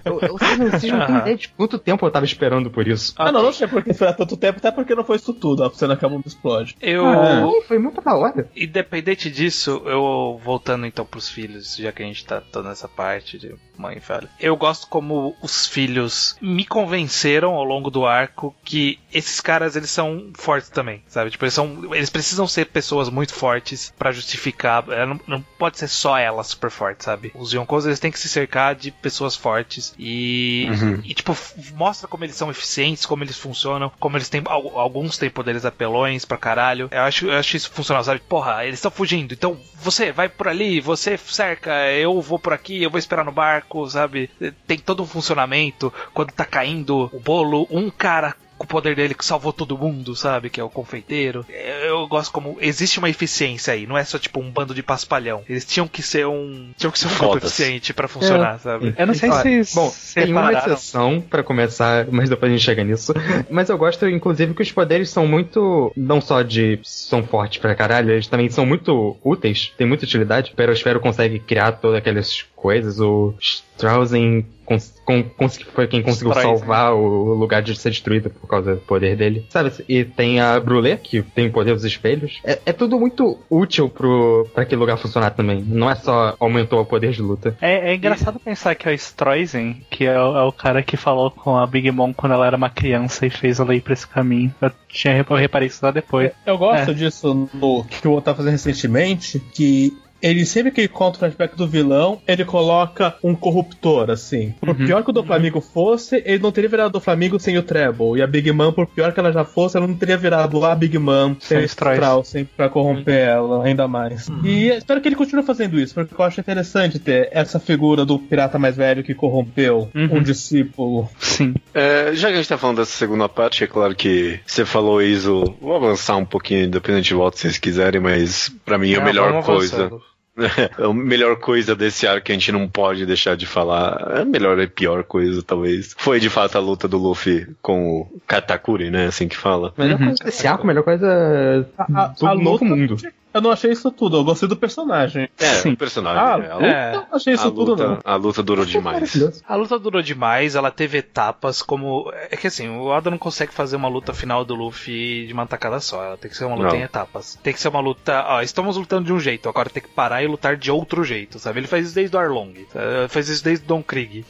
[0.04, 0.58] Eu, eu, vocês
[0.92, 3.14] não, não têm ideia de quanto tempo eu tava esperando por isso.
[3.18, 5.64] Ah, não, não sei por que esperar tanto tempo, até porque não foi isso tudo,
[5.64, 6.76] a cena que a bomba explode.
[6.80, 7.06] Eu.
[7.06, 8.48] Ah, Ih, foi muito da hora.
[8.56, 13.38] Independente disso, eu voltando então pros filhos, já que a gente tá, tá nessa parte
[13.38, 14.28] de mãe filho.
[14.38, 19.90] Eu gosto como os filhos me convenceram ao longo do arco que esses caras eles
[19.90, 21.30] são fortes também, sabe?
[21.30, 25.78] Tipo, eles são eles precisam ser pessoas muito fortes pra justificar, é, não, não pode
[25.78, 27.32] ser só ela super forte, sabe?
[27.34, 31.00] Os Yonkos eles têm que se cercar de pessoas fortes e Uhum.
[31.04, 31.36] e tipo
[31.74, 35.64] mostra como eles são eficientes, como eles funcionam, como eles têm al- alguns têm poderes
[35.64, 36.88] apelões pra caralho.
[36.90, 38.20] Eu acho, eu acho isso funcional, sabe?
[38.20, 39.32] Porra, eles estão fugindo.
[39.34, 43.32] Então você vai por ali, você cerca, eu vou por aqui, eu vou esperar no
[43.32, 44.30] barco, sabe?
[44.66, 45.92] Tem todo um funcionamento.
[46.12, 50.14] Quando tá caindo o bolo, um cara com o poder dele que salvou todo mundo,
[50.14, 50.48] sabe?
[50.48, 51.44] Que é o confeiteiro.
[51.84, 55.42] Eu gosto como existe uma eficiência aí, não é só tipo um bando de paspalhão.
[55.48, 57.44] Eles tinham que ser um, tinham que ser um grupo Fodas.
[57.44, 58.94] eficiente pra funcionar, sabe?
[58.96, 59.74] Eu não sei Olha, se.
[59.74, 63.12] Bom, tem uma exceção pra começar, mas depois a gente chega nisso.
[63.50, 65.92] Mas eu gosto, inclusive, que os poderes são muito.
[65.96, 66.78] Não só de.
[66.84, 70.52] são fortes pra caralho, eles também são muito úteis, tem muita utilidade.
[70.52, 73.00] O Perospero consegue criar todas aquelas coisas.
[73.00, 76.58] O Strausen cons- con- cons- foi quem conseguiu Strausen.
[76.58, 79.44] salvar o lugar de ser destruído por causa do poder dele.
[79.50, 79.72] Sabe?
[79.88, 82.38] E tem a Brulé, que tem o poder dos espelhos.
[82.44, 85.62] É, é tudo muito útil pro, pra aquele lugar funcionar também.
[85.66, 87.56] Não é só aumentou o poder de luta.
[87.60, 90.96] É, é engraçado pensar que é o Stroisen, que é o, é o cara que
[90.96, 93.92] falou com a Big Mom quando ela era uma criança e fez ela ir pra
[93.92, 94.54] esse caminho.
[94.60, 96.30] Eu, tinha, eu reparei isso lá depois.
[96.46, 96.94] Eu gosto É.
[96.94, 99.92] disso no que o tá fazendo recentemente, que
[100.22, 104.54] ele sempre que ele conta o flashback do vilão, ele coloca um corruptor, assim.
[104.60, 104.86] Por Uhum.
[104.86, 108.16] pior que o do Flamengo fosse, ele não teria virado do Flamengo sem o Treble.
[108.18, 110.74] E a Big Mom, por pior que ela já fosse, ela não teria virado a
[110.74, 112.34] Big Mom sem o Strauss.
[112.56, 114.28] Pra corromper ela ainda mais.
[114.44, 118.18] E espero que ele continue fazendo isso, porque eu acho interessante ter essa figura do
[118.18, 120.16] pirata mais velho que corrompeu Uhum.
[120.18, 121.08] um discípulo.
[121.18, 121.54] Sim.
[121.74, 125.00] É, já que a gente tá falando dessa segunda parte, é claro que você falou
[125.02, 125.54] isso.
[125.60, 129.04] Vou avançar um pouquinho, independente de volta se vocês quiserem, mas pra mim a Não,
[129.04, 129.76] melhor vamos coisa.
[129.86, 130.02] avançando.
[130.78, 134.58] a melhor coisa desse arco que a gente não pode deixar de falar, a melhor
[134.58, 139.06] e pior coisa, talvez, foi de fato a luta do Luffy com o Katakuri, né?
[139.06, 139.72] Assim que fala.
[139.76, 142.96] Melhor coisa desse arco, melhor coisa A, a, do a novo luta- mundo.
[143.34, 145.28] Eu não achei isso tudo, eu gostei do personagem.
[145.38, 145.72] É, Sim.
[145.72, 146.22] o personagem.
[146.22, 146.92] Ah, a, luta, É.
[146.92, 147.98] Não achei isso a, tudo, luta, não.
[148.04, 149.42] a luta durou demais.
[149.46, 152.10] A luta durou demais, ela teve etapas como.
[152.30, 155.46] É que assim, o Oda não consegue fazer uma luta final do Luffy de uma
[155.46, 156.04] tacada só.
[156.04, 156.76] Ela tem que ser uma luta Não.
[156.76, 157.38] em etapas.
[157.42, 158.24] Tem que ser uma luta.
[158.28, 161.38] Ó, estamos lutando de um jeito, agora tem que parar e lutar de outro jeito,
[161.38, 161.60] sabe?
[161.60, 162.66] Ele faz isso desde o Arlong.
[162.74, 164.24] eh, Faz isso desde o Don Krieg.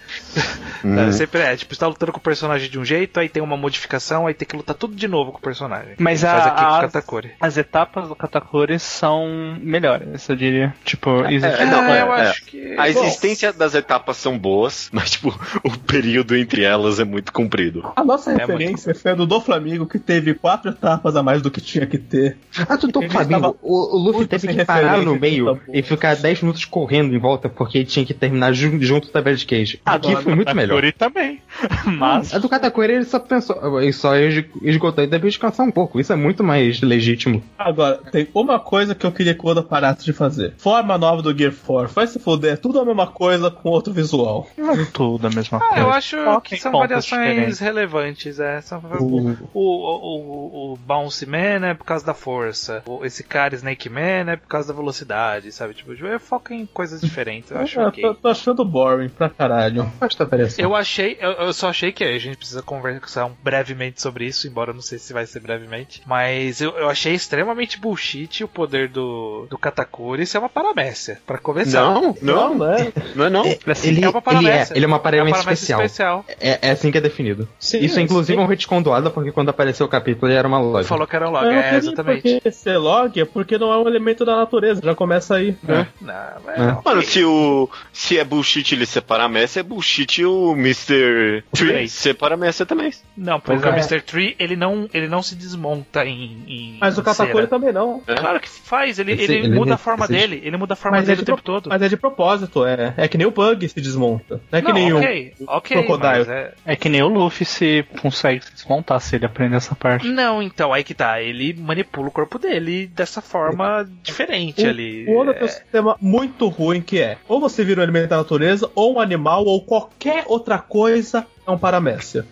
[0.85, 0.93] Uhum.
[1.03, 3.57] É, sempre é, tipo, está lutando com o personagem de um jeito, aí tem uma
[3.57, 5.95] modificação, aí tem que lutar tudo de novo com o personagem.
[5.99, 7.33] Mas a- faz aqui com o as- Katakuri.
[7.41, 10.75] As etapas do Katakuri são melhores, eu diria.
[10.85, 12.21] Tipo, existe É, não, Ah, é, eu é.
[12.31, 12.75] acho que.
[12.79, 15.29] A existência das etapas são boas, mas tipo,
[15.65, 17.91] o período entre elas é muito comprido.
[17.97, 21.41] A nossa É referência foi a do do Flamengo, que teve quatro etapas a mais
[21.43, 22.37] do que tinha que ter.
[22.69, 23.57] Ah, tu Ele Flamengo.
[23.63, 25.59] O, o Luffy muito teve que parar no meio bom.
[25.73, 29.21] e ficar 10 minutos correndo em volta porque ele tinha que terminar ju- junto da
[29.23, 29.81] de Cage.
[29.85, 30.83] Aqui Agora, foi muito melhor.
[30.83, 31.41] Katakuri também.
[31.99, 32.35] Mas.
[32.35, 35.99] A do Katakuri ele só pensou, ele só esg- esgotou e deve descansar um pouco.
[36.01, 37.43] Isso é muito mais legítimo.
[37.59, 40.55] Agora, tem uma coisa coisa que eu queria que o Oda parasse de fazer.
[40.59, 41.93] Forma nova do Gear 4.
[41.95, 44.47] Vai se foder, é tudo a mesma coisa com outro visual.
[44.93, 45.81] Tudo a mesma Ah, coisa.
[45.81, 47.59] eu acho Só que são variações diferentes.
[47.61, 48.41] relevantes.
[48.41, 48.61] É.
[48.61, 52.83] São, O- o, o, o, o Bouncy Man é por causa da força.
[52.87, 55.75] O- esse cara Snake Man é por causa da velocidade, sabe?
[55.75, 57.51] Tipo, eu foco em coisas diferentes.
[57.51, 58.03] Eu acho eu ok.
[58.03, 59.91] tô, tô achando boring pra caralho.
[60.29, 60.65] Variação.
[60.65, 64.71] Eu achei, eu, eu só achei que a gente precisa conversar brevemente sobre isso, embora
[64.71, 66.03] eu não sei se vai ser brevemente.
[66.07, 71.19] Mas eu, eu achei extremamente bullshit o poder do, do Katakuri ser uma paramécia.
[71.27, 71.81] Pra começar.
[71.83, 72.93] Não, não, né?
[73.15, 73.45] não é não.
[73.45, 74.75] Ele, é uma ele é, paramécia.
[74.77, 75.81] ele é uma É uma paramécia paramécia especial.
[75.83, 76.25] especial.
[76.41, 77.49] É, é assim que é definido.
[77.59, 80.47] Sim, Isso é inclusive um retcon do Ada, porque quando apareceu o capítulo ele era
[80.49, 80.89] uma loja.
[80.89, 82.23] Falou que era um log, não é, exatamente.
[82.35, 85.57] Porque ser log é porque não é um elemento da natureza, já começa aí.
[85.63, 85.87] né?
[86.01, 86.15] Não,
[86.45, 86.67] mas É.
[86.67, 86.83] não.
[86.85, 87.69] Mano, se o.
[87.93, 91.43] Se é bullshit ele separar a Messi, é bullshit o Mr.
[91.53, 91.93] Tree Três.
[91.93, 92.93] separar a Messi também.
[93.17, 93.73] Não, porque o é.
[93.73, 94.01] Mr.
[94.01, 96.45] Tree, ele não, ele não se desmonta em.
[96.49, 98.01] em Mas o Katakuri também não.
[98.01, 100.21] Claro que faz, ele, Esse- ele, ele muda a forma existe.
[100.29, 101.69] dele, ele muda a forma Mas é, dele de o tempo pro- todo.
[101.71, 104.41] mas é de propósito, é, é que nem o bug se desmonta.
[104.51, 106.19] Não é que não, nem ok, o ok, Crocodile.
[106.19, 106.55] mas é...
[106.65, 110.07] É que nem o Luffy se consegue se desmontar se ele aprender essa parte.
[110.09, 115.05] Não, então, aí que tá, ele manipula o corpo dele dessa forma diferente ali.
[115.09, 118.17] O Oda tem um sistema muito ruim que é ou você vira um elemento da
[118.19, 122.25] natureza, ou um animal, ou qualquer outra coisa é um paramécia.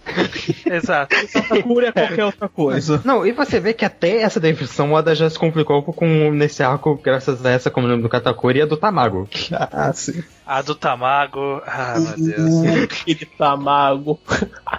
[0.67, 1.15] É, exato.
[1.33, 3.01] Katakuri é qualquer outra coisa.
[3.05, 6.63] Não, e você vê que até essa definição o Oda já se complicou com nesse
[6.63, 9.29] arco, graças a essa como nome do Katakuri e a do Tamago.
[9.53, 10.23] Ah, sim.
[10.47, 11.63] A do Tamago.
[11.67, 12.93] Ah, meu Deus.
[13.07, 14.19] Ele tá mago.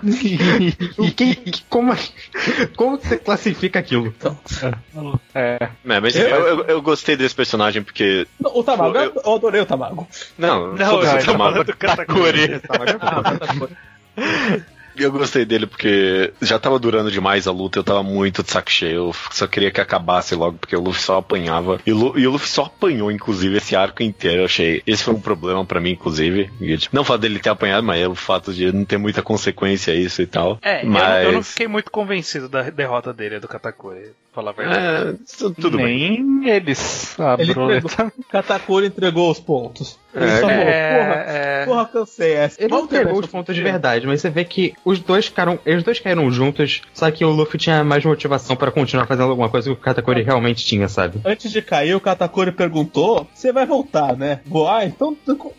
[0.03, 1.95] E quem, que- como,
[2.75, 4.13] como você classifica aquilo?
[5.33, 8.27] É, É, mas Eu- eu, eu, gostei desse personagem porque.
[8.39, 10.07] Não, O Tamago, Eu- eu, adorei o Tamago.
[10.37, 11.25] Não, Não, eu o Tamago.
[11.37, 12.61] falando do Katakuri.
[12.99, 13.73] Ah, Katakuri.
[14.93, 18.69] Eu gostei dele porque já tava durando demais a luta, eu tava muito de saco
[18.69, 21.79] cheio, eu só queria que acabasse logo, porque o Luffy só apanhava.
[21.85, 24.41] E o, Lu- e o Luffy só apanhou, inclusive, esse arco inteiro.
[24.41, 24.83] Eu achei.
[24.85, 26.51] Esse foi um problema pra mim, inclusive.
[26.59, 28.97] E, tipo, não o fato dele ter apanhado, mas é o fato de não ter
[28.97, 30.59] muita consequência isso e tal.
[30.61, 31.03] É, eu, mas.
[31.09, 35.19] não- eu não fiquei muito convencido da derrota dele, do Katakuri, falar a verdade.
[35.21, 36.23] É, tu- tudo bem.
[36.23, 37.19] nem eles.
[37.19, 38.11] A Ele Broleta.
[38.31, 39.99] Katakuri entregou os pontos.
[40.13, 42.61] Ele É, só falou, porra, É, é, porra, cansei essa.
[42.61, 45.83] Ele não mais os pontos de verdade, mas você vê que os dois ficaram, eles
[45.83, 49.69] dois caíram juntos, só que o Luffy tinha mais motivação pra continuar fazendo alguma coisa
[49.69, 51.21] que o Katakuri realmente tinha, sabe?
[51.23, 54.41] Antes de cair, o Katakuri perguntou: Você vai voltar, né?
[54.45, 55.15] Vou, ah, então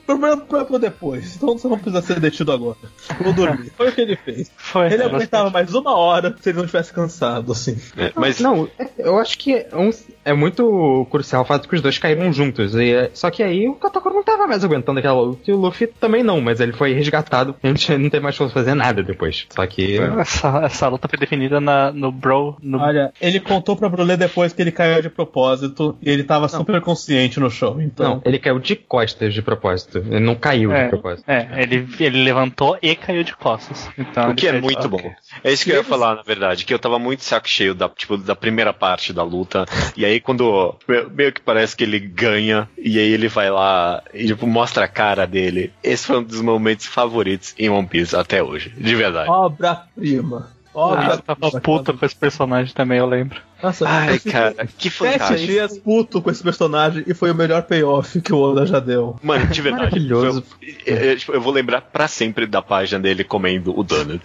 [0.06, 1.36] problema pra, pra depois.
[1.36, 2.76] Então você não precisa ser detido agora.
[3.22, 3.72] Vou dormir.
[3.74, 4.50] Foi o que ele fez.
[4.56, 4.92] Foi.
[4.92, 7.78] Ele aguentava mais uma hora se ele não tivesse cansado, assim.
[7.96, 9.90] É, mas Não, é- eu acho que é, um-
[10.24, 12.74] é muito crucial o fato que os dois caíram juntos.
[12.74, 15.56] E, é- só que aí o Katakuri não tava mais aguentando aquela luta e o
[15.56, 19.02] Luffy também não, mas ele foi resgatado a gente não tem mais como fazer nada
[19.02, 19.46] depois.
[19.50, 19.98] Só que.
[20.20, 22.56] Essa, essa luta foi definida na, no Bro.
[22.62, 26.48] No, Olha, ele contou pra Brulé depois que ele caiu de propósito e ele tava
[26.48, 28.14] super consciente no show, então.
[28.16, 29.98] Não, ele caiu de costas de propósito.
[29.98, 30.84] Ele não caiu É.
[30.84, 31.24] de propósito.
[31.28, 33.88] é, ele, ele levantou e caiu de costas.
[33.98, 34.88] Então, O que é muito ok.
[34.90, 35.12] bom.
[35.44, 37.88] É isso que eu ia falar, na verdade, que eu tava muito saco cheio da,
[37.88, 39.64] tipo, da primeira parte da luta.
[39.96, 44.02] E aí quando me- meio que parece que ele ganha, e aí ele vai lá
[44.12, 45.72] e tipo, mostra a cara dele.
[45.82, 48.70] Esse foi um dos momentos favoritos em One Piece até hoje.
[48.76, 49.30] De verdade.
[49.30, 50.50] Obra-prima.
[50.74, 53.40] Ah, Obra eu tava puta com esse personagem também, eu lembro.
[53.62, 55.46] Nossa, Ai, eu cara, que Sete fantástico.
[55.52, 59.16] dias puto com esse personagem e foi o melhor payoff que o Oda já deu.
[59.22, 59.82] Mano, de verdade.
[59.92, 60.42] Maravilhoso.
[60.58, 64.20] foi- é, é, tipo, eu vou lembrar pra sempre da página dele comendo o donut.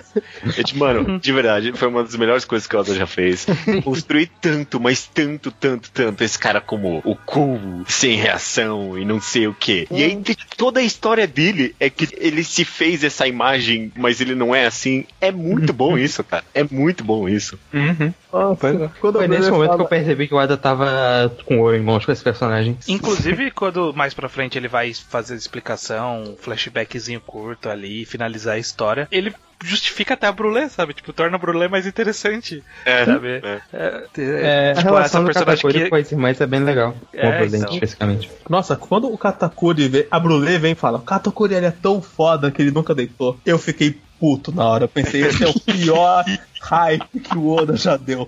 [0.57, 3.45] É, tipo, mano, de verdade, foi uma das melhores coisas que o Oda já fez.
[3.83, 9.21] Construir tanto, mas tanto, tanto, tanto esse cara como o cool, sem reação e não
[9.21, 9.87] sei o que.
[9.91, 10.19] E aí
[10.55, 14.65] toda a história dele é que ele se fez essa imagem, mas ele não é
[14.65, 15.05] assim.
[15.21, 16.43] É muito bom isso, cara.
[16.53, 17.59] É muito bom isso.
[17.73, 18.13] Uhum.
[18.31, 21.31] Nossa, quando Foi o nesse Brulé momento que fala- eu percebi que o Oda tava
[21.45, 22.77] com ouro em mãos com esse personagem.
[22.87, 28.59] Inclusive, quando mais pra frente ele vai fazer explicação, um flashbackzinho curto ali, finalizar a
[28.59, 29.33] história, ele
[29.63, 30.93] justifica até a Brulé, sabe?
[30.93, 33.41] Tipo, torna a Brulé mais interessante, É, sabe?
[33.43, 33.61] é.
[33.73, 35.89] É, É, A tipo, relação essa do personagem Katakuri que...
[35.89, 36.91] com as irmãs é bem legal.
[37.11, 37.73] Com É, o Prudente, então.
[37.73, 38.29] especificamente.
[38.47, 42.01] Nossa, quando o Katakuri vem, a Brulé vem e fala: O Katakuri ele é tão
[42.03, 43.39] foda que ele nunca deitou.
[43.45, 44.83] Eu fiquei puto na hora.
[44.85, 46.23] Eu pensei: esse é o pior
[46.61, 48.27] hype que o Oda já deu.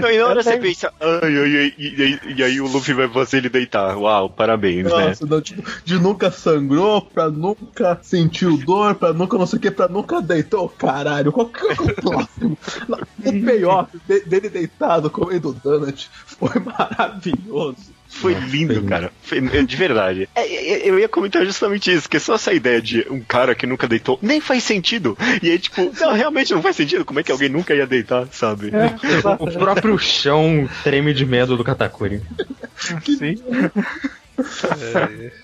[0.00, 1.74] Não, e na hora você pensa, ai, ai, ai,
[2.36, 3.96] e, aí- o Luffy vai fazer ele deitar.
[3.96, 4.90] Uau, parabéns, né?
[4.90, 9.62] Nossa, não, tipo, de nunca sangrou, pra nunca sentiu dor, pra nunca não sei o
[9.62, 11.32] que, pra nunca deitou, caralho.
[11.32, 12.58] Qual que é o próximo?
[13.24, 17.97] O payoff de- dele deitado comendo donut foi maravilhoso.
[18.08, 19.12] Foi lindo, cara.
[19.22, 20.28] Foi- de verdade.
[20.34, 23.66] É, é, eu ia comentar justamente isso, que só essa ideia de um cara que
[23.66, 25.16] nunca deitou nem faz sentido.
[25.42, 27.04] E aí, tipo, não, realmente não faz sentido.
[27.04, 28.72] Como é que alguém nunca ia deitar, sabe?
[29.38, 32.20] O próprio chão treme de medo do Katakuri.
[33.04, 33.36] Sim.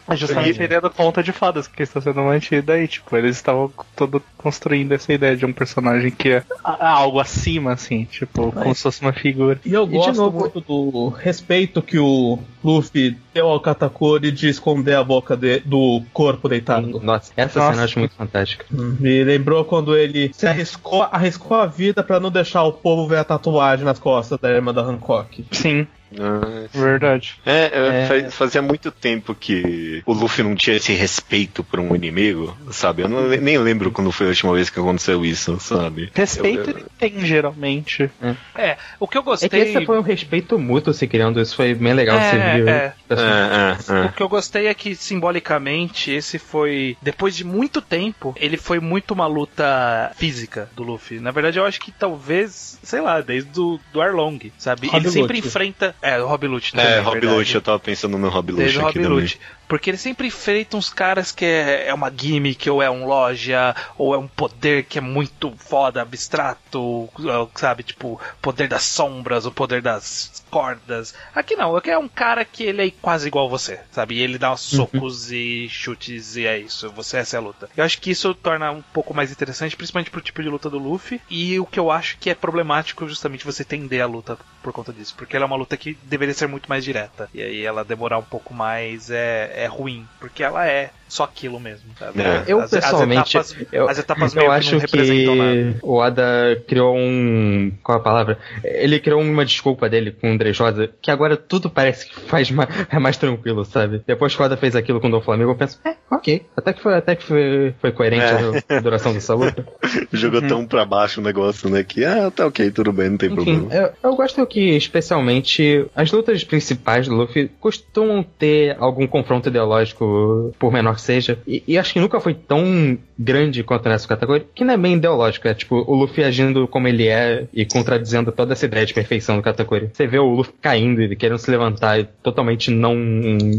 [0.08, 2.86] É justamente a ideia do conta de fadas que está sendo mantida aí.
[2.86, 8.04] Tipo, eles estavam todo construindo essa ideia de um personagem que é algo acima, assim,
[8.04, 9.60] tipo, como se fosse uma figura.
[9.64, 14.48] E eu de gosto novo- muito do respeito que o Luffy deu ao Katakuri de
[14.48, 17.00] esconder a boca de- do corpo deitado.
[17.02, 17.70] Nossa, essa Nossa.
[17.72, 18.64] cena eu acho muito fantástica.
[18.70, 23.18] Me lembrou quando ele se arriscou, arriscou a vida pra não deixar o povo ver
[23.18, 25.44] a tatuagem nas costas da irmã da Hancock.
[25.50, 25.86] Sim,
[26.16, 27.34] Ah, verdade.
[27.44, 28.06] É, é, É.
[28.06, 33.02] faz- fazia muito tempo que o Luffy não tinha esse respeito por um inimigo, sabe?
[33.02, 36.10] Eu não, nem lembro quando foi a última vez que aconteceu isso, sabe?
[36.14, 38.08] Respeito Eu- ele tem, geralmente.
[38.54, 39.48] É, o que eu É gostei.
[39.48, 42.68] que esse foi um respeito mútuo se criando, isso foi bem legal, É, você viu.
[42.68, 42.94] é.
[43.24, 44.06] É, é, é.
[44.06, 46.96] O que eu gostei é que, simbolicamente, esse foi.
[47.02, 51.20] Depois de muito tempo, ele foi muito uma luta física do Luffy.
[51.20, 54.86] Na verdade, eu acho que talvez, sei lá, desde do, do Arlong, sabe?
[54.88, 55.48] Rob ele sempre Lute.
[55.48, 55.94] enfrenta.
[56.02, 56.86] É, o Rob Lute também.
[56.86, 57.24] É, Rob.
[57.26, 59.20] Lute, eu tava pensando no Rob Lute Desde o aqui Rob também.
[59.22, 59.40] Lute.
[59.68, 63.74] Porque ele sempre enfrenta uns caras que é, é uma gimmick, ou é um loja,
[63.96, 67.08] ou é um poder que é muito foda, abstrato,
[67.54, 67.82] sabe?
[67.82, 71.14] Tipo, poder das sombras, o poder das cordas.
[71.34, 74.16] Aqui não, aqui é um cara que ele é quase igual a você, sabe?
[74.16, 76.90] E ele dá socos e chutes e é isso.
[76.90, 77.68] Você essa é a luta.
[77.76, 80.78] Eu acho que isso torna um pouco mais interessante, principalmente pro tipo de luta do
[80.78, 81.20] Luffy.
[81.28, 84.92] E o que eu acho que é problemático justamente você tender a luta por conta
[84.92, 85.14] disso.
[85.16, 87.28] Porque ela é uma luta que deveria ser muito mais direta.
[87.34, 90.06] E aí ela demorar um pouco mais é, é ruim.
[90.20, 91.90] Porque ela é só aquilo mesmo.
[91.98, 92.20] sabe?
[92.22, 92.42] É.
[92.46, 95.52] Eu As- pessoalmente, As etapas, eu, as etapas eu acho que não representam nada.
[95.74, 97.72] que o Oda criou um.
[97.82, 98.38] Qual a palavra?
[98.64, 102.68] Ele criou uma desculpa dele com o Drejosa, que agora tudo parece que faz mais,
[102.90, 104.02] é mais tranquilo, sabe?
[104.06, 106.44] Depois que o Oda fez aquilo com o Dom Flamengo, eu penso, é, ok.
[106.56, 108.24] Até que foi, até que foi, foi coerente
[108.68, 108.76] É.
[108.76, 109.64] a duração dessa luta.
[110.12, 111.84] Jogou tão pra baixo o negócio, né?
[111.84, 113.72] Que, ah, tá ok, tudo bem, não tem Enfim, problema.
[114.02, 120.54] eu, eu gosto que, especialmente, as lutas principais do Luffy costumam ter algum confronto ideológico,
[120.58, 121.38] por menor que seja.
[121.46, 124.94] E, e acho que nunca foi tão grande quanto nessa categoria, que não é bem
[124.94, 125.48] ideológico.
[125.48, 129.36] É tipo, o Luffy agindo como ele é e contradizendo toda essa ideia de perfeição
[129.36, 129.90] do categoria.
[129.92, 132.94] Você vê o Luffy caindo e querendo se levantar totalmente não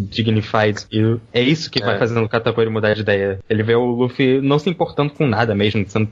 [0.09, 0.85] dignified.
[0.91, 1.99] E é isso que vai É.
[1.99, 3.39] fazendo o categoria mudar de ideia.
[3.49, 6.09] Ele vê o Luffy não se importando com nada mesmo, sendo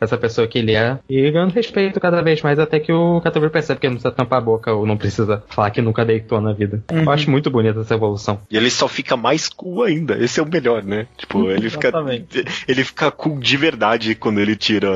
[0.00, 3.50] essa- pessoa que ele é, e ganhando respeito cada vez mais, até que o Categoria
[3.50, 6.40] percebe que ele não precisa tampar a boca ou não precisa falar que nunca deitou
[6.42, 6.82] na vida.
[6.92, 8.38] Eu acho muito bonita essa evolução.
[8.50, 10.18] E ele só fica mais cool ainda.
[10.22, 11.06] Esse é o melhor, né?
[11.16, 11.90] Tipo, ele fica.
[12.68, 14.90] Ele fica cool de verdade quando ele tira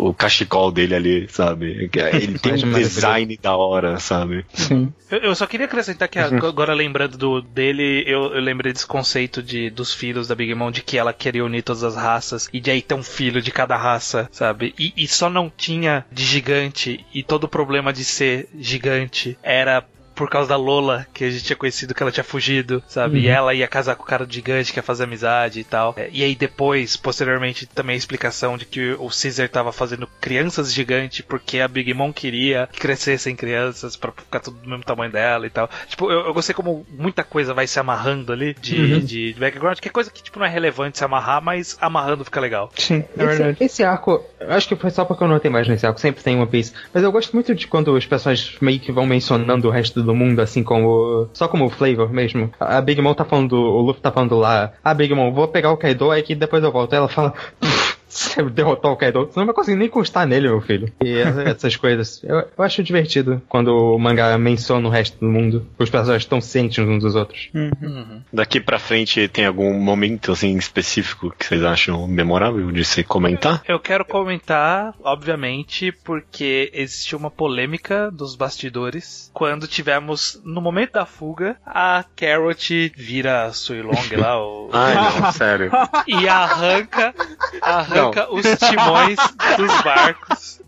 [0.00, 1.88] o cachecol dele ali, sabe?
[2.12, 4.44] Ele tem um design da hora, sabe?
[4.52, 4.92] Sim.
[5.10, 8.86] Eu, eu só queria acrescentar que ag- agora lembrando do, dele, eu, eu lembrei desse
[8.86, 12.48] conceito de, dos filhos da Big Mom, de que ela queria unir todas as raças,
[12.52, 14.74] e de aí ter um filho de cada raça, sabe?
[14.78, 19.84] E, e só não tinha de gigante, e todo o problema de ser gigante era
[20.20, 23.20] por causa da Lola, que a gente tinha conhecido que ela tinha fugido, sabe?
[23.20, 25.94] E ela ia casar com o cara do gigante, que ia fazer amizade e tal.
[25.96, 30.74] É, E aí depois, posteriormente, também a explicação de que o Caesar tava fazendo crianças
[30.74, 35.10] gigantes porque a Big Mom queria que crescessem crianças pra ficar tudo do mesmo tamanho
[35.10, 35.70] dela e tal.
[35.88, 39.78] Tipo, eu, eu gostei como muita coisa vai se amarrando ali de, de, de background,
[39.78, 42.70] que é coisa que tipo não é relevante se amarrar, mas amarrando fica legal.
[42.76, 43.52] Sim, é verdade.
[43.52, 45.98] Esse, esse arco, eu acho que foi só porque eu não tenho mais nesse arco,
[45.98, 46.74] sempre tem One Piece.
[46.92, 50.09] Mas eu gosto muito de quando os personagens meio que vão mencionando o resto do
[50.14, 51.28] mundo, assim como.
[51.32, 52.50] Só como o flavor mesmo.
[52.58, 55.72] A Big Mom tá falando, o Luffy tá falando lá, ah, Big Mom, vou pegar
[55.72, 56.92] o Kaido, aí que depois eu volto.
[56.92, 57.34] Aí ela fala.
[58.20, 60.92] Você derrotou o Kaido, você não vai conseguir nem constar nele, meu filho.
[61.02, 62.20] E essa- essas coisas.
[62.24, 65.66] Eu, eu acho divertido quando o mangá menciona o resto do mundo.
[65.78, 67.50] Os personagens estão cientes uns dos outros.
[68.32, 73.62] Daqui pra frente tem algum momento assim específico que vocês acham memorável de se comentar?
[73.66, 81.06] Eu quero comentar, obviamente, porque existiu uma polêmica dos bastidores quando tivemos, no momento da
[81.06, 85.70] fuga, a Carrot vira Suilong lá, o- Ai, não, sério.
[86.08, 87.14] e arranca,
[87.62, 87.99] arranca
[88.30, 89.16] os timões
[89.56, 90.60] dos barcos.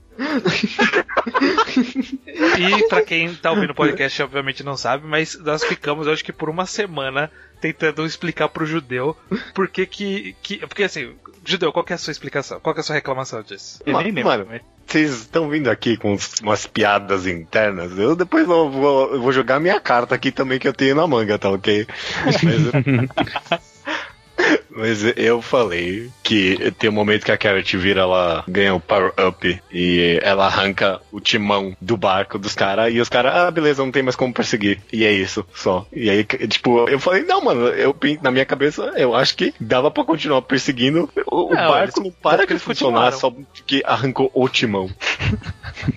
[2.58, 6.24] E pra quem tá ouvindo o podcast, obviamente não sabe, mas nós ficamos, eu acho
[6.24, 7.30] que por uma semana,
[7.60, 9.16] tentando explicar pro judeu
[9.54, 10.36] por que que.
[10.42, 11.14] que- porque assim,
[11.44, 12.60] judeu, qual que é a sua explicação?
[12.60, 13.80] Qual que é a sua reclamação disso?
[13.86, 14.24] Eu nem lembro.
[14.24, 14.46] Mano,
[14.86, 17.96] vocês estão vindo aqui com umas piadas internas.
[17.98, 21.06] Eu depois vou, vou, eu vou jogar minha carta aqui também que eu tenho na
[21.06, 21.86] manga, tá ok?
[22.24, 23.62] Mas,
[24.74, 29.12] Mas eu falei que tem um momento que a Carrot vira, ela ganha o power
[29.20, 33.84] up e ela arranca o timão do barco dos caras e os caras, ah, beleza,
[33.84, 34.80] não tem mais como perseguir.
[34.92, 35.86] E é isso, só.
[35.92, 39.90] E aí, tipo, eu falei, não, mano, eu na minha cabeça, eu acho que dava
[39.90, 41.08] pra continuar perseguindo.
[41.26, 43.18] O, o Não, barco eles- não para de que eles funcionar continuaram.
[43.18, 44.88] só porque arrancou o timão.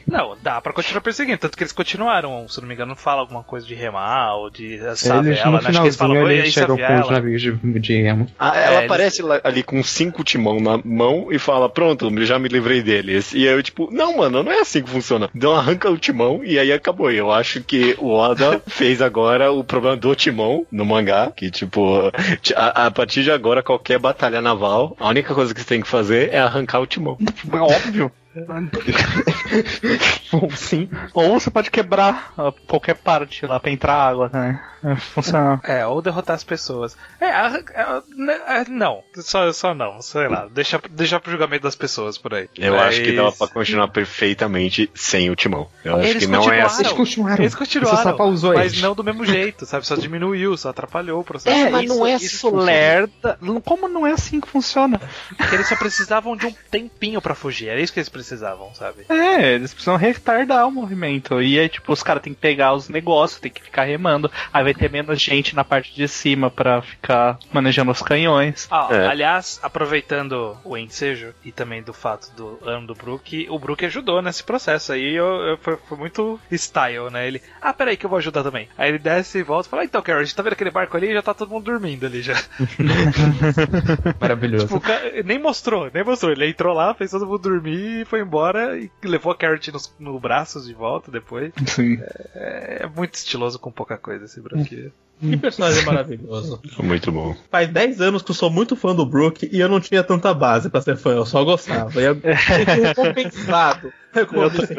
[0.08, 1.38] Não, dá pra continuar perseguindo.
[1.38, 4.76] Tanto que eles continuaram, se não me engano, fala alguma coisa de remar ou de
[4.80, 5.22] a Eles, vela.
[5.22, 5.58] no né?
[5.58, 8.28] Acho que eles falam, finalzinho "Oi, eles chegam com Saviela." os navios de, de remo.
[8.40, 12.38] Ah, É, ela eles- aparece ali com cinco timão na mão e fala: Pronto, já
[12.40, 13.34] me livrei deles.
[13.34, 15.30] E eu, tipo, não, mano, não é assim que funciona.
[15.36, 17.12] Então arranca o timão e aí acabou.
[17.12, 21.32] Eu acho que o Oda fez agora o problema do timão no mangá.
[21.36, 22.12] Que, tipo,
[22.56, 25.88] a, a partir de agora, qualquer batalha naval, a única coisa que você tem que
[25.88, 27.18] fazer é arrancar o timão.
[27.52, 28.12] É óbvio.
[30.32, 30.90] Bom, sim.
[31.14, 34.62] Ou você pode quebrar ah, qualquer parte lá pra entrar água, né?
[34.84, 35.60] É, Funciona.
[35.64, 36.96] É, ou derrotar as pessoas.
[37.20, 39.04] É, a- a- n- é, não.
[39.16, 40.48] Só, só não, sei lá.
[40.52, 42.48] Deixa, deixa pro julgamento das pessoas por aí.
[42.56, 45.68] Eu acho que Mas- dava pra continuar perfeitamente sem o timão.
[45.84, 46.66] Eu acho Eles que não é continuaram.
[46.68, 46.82] assim.
[46.84, 47.44] Eles continuaram.
[47.44, 48.18] Eles continuaram,
[48.54, 48.82] mas eles.
[48.82, 49.88] não do mesmo jeito, sabe?
[49.88, 51.56] Só diminuiu, só atrapalhou o processo.
[51.56, 53.40] É, mas não é isso lerda.
[53.64, 55.00] Como não é assim que funciona?
[55.38, 57.70] Porque eles só precisavam de um tempinho pra fugir.
[57.70, 58.25] Era isso que eles precisavam,
[58.74, 59.06] sabe?
[59.10, 61.42] É, eles precisam retardar o movimento.
[61.42, 64.32] E aí, tipo, os caras têm que pegar os negócios, tem que ficar remando.
[64.54, 68.68] Aí vai ter menos gente na parte de cima pra ficar manejando os canhões.
[68.72, 69.08] Ah, É.
[69.08, 74.22] aliás, aproveitando o ensejo e também do fato do ano do Brook, o Brook ajudou
[74.22, 75.14] nesse processo aí.
[75.16, 77.28] Eu, eu- foi, foi muito style, né?
[77.28, 78.68] Ele, ah, peraí que eu vou ajudar também.
[78.78, 80.72] Aí ele desce e volta e fala, ah, então, Carol, a gente tá vendo aquele
[80.72, 82.36] barco ali e já tá todo mundo dormindo ali já.
[84.20, 84.68] Maravilhoso.
[84.68, 84.82] Tipo,
[85.24, 86.32] nem mostrou, nem mostrou.
[86.32, 89.94] Ele entrou lá, fez todo mundo dormir e foi embora e levou a Carrot nos
[90.00, 91.54] no braços de volta depois.
[91.68, 92.00] Sim.
[92.34, 94.92] É, é muito estiloso com pouca coisa esse Brook.
[95.20, 96.62] Que personagem maravilhoso.
[96.84, 97.36] Muito bom.
[97.50, 100.34] Faz 10 anos que eu sou muito fã do Brook e eu não tinha tanta
[100.34, 102.00] base pra ser fã, eu só gostava.
[102.02, 103.92] E eu recompensado.
[104.16, 104.78] Recompensado.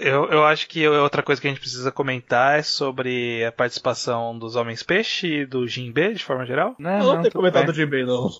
[0.00, 4.38] Eu, eu acho que outra coisa que a gente precisa comentar é sobre a participação
[4.38, 6.74] dos Homens Peixe e do Jinbe, de forma geral.
[6.78, 7.72] Não, Eu não tenho tudo comentado bem.
[7.72, 8.30] do Jinbei, não.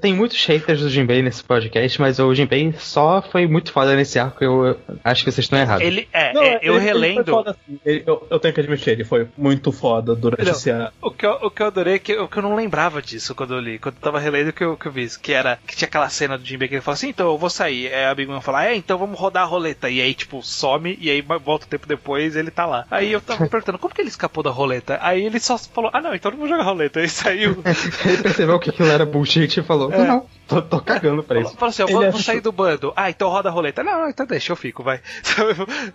[0.00, 4.18] Tem muitos haters do Jinbei nesse podcast, mas o Jinbei só foi muito foda nesse
[4.18, 4.42] arco.
[4.42, 5.84] Eu eu acho que vocês estão errados.
[5.86, 7.30] Ele é, Não, é, ele- eu ele foi relendo.
[7.30, 7.78] foda assim.
[7.84, 10.52] Ele- eu, eu tenho que admitir, ele foi muito foda durante Não.
[10.52, 10.90] esse ano.
[11.00, 13.34] O que, eu, o que eu adorei é que eu, que eu não lembrava disso
[13.34, 13.78] quando eu li.
[13.78, 15.08] Quando eu tava relendo que eu, que eu vi.
[15.20, 17.50] Que era que tinha aquela cena do Jinbe que ele fala assim: então eu vou
[17.50, 17.92] sair.
[17.92, 19.88] Aí a Big Man fala: é, então vamos rodar a roleta.
[19.88, 20.96] E aí, tipo, some.
[21.00, 22.86] E aí volta um tempo depois ele tá lá.
[22.90, 24.98] Aí eu tava perguntando: como que ele escapou da roleta?
[25.00, 27.00] Aí ele só falou: ah, não, então eu não vou jogar roleta.
[27.00, 27.62] Aí saiu.
[28.04, 31.54] Ele percebeu que aquilo era bullshit e falou: Não, tô, tô cagando pra isso.
[31.54, 32.92] Falou assim, eu vou, vou sair do bando.
[32.96, 33.84] Ah, então roda a roleta.
[33.84, 35.00] Não, então deixa, eu fico, vai.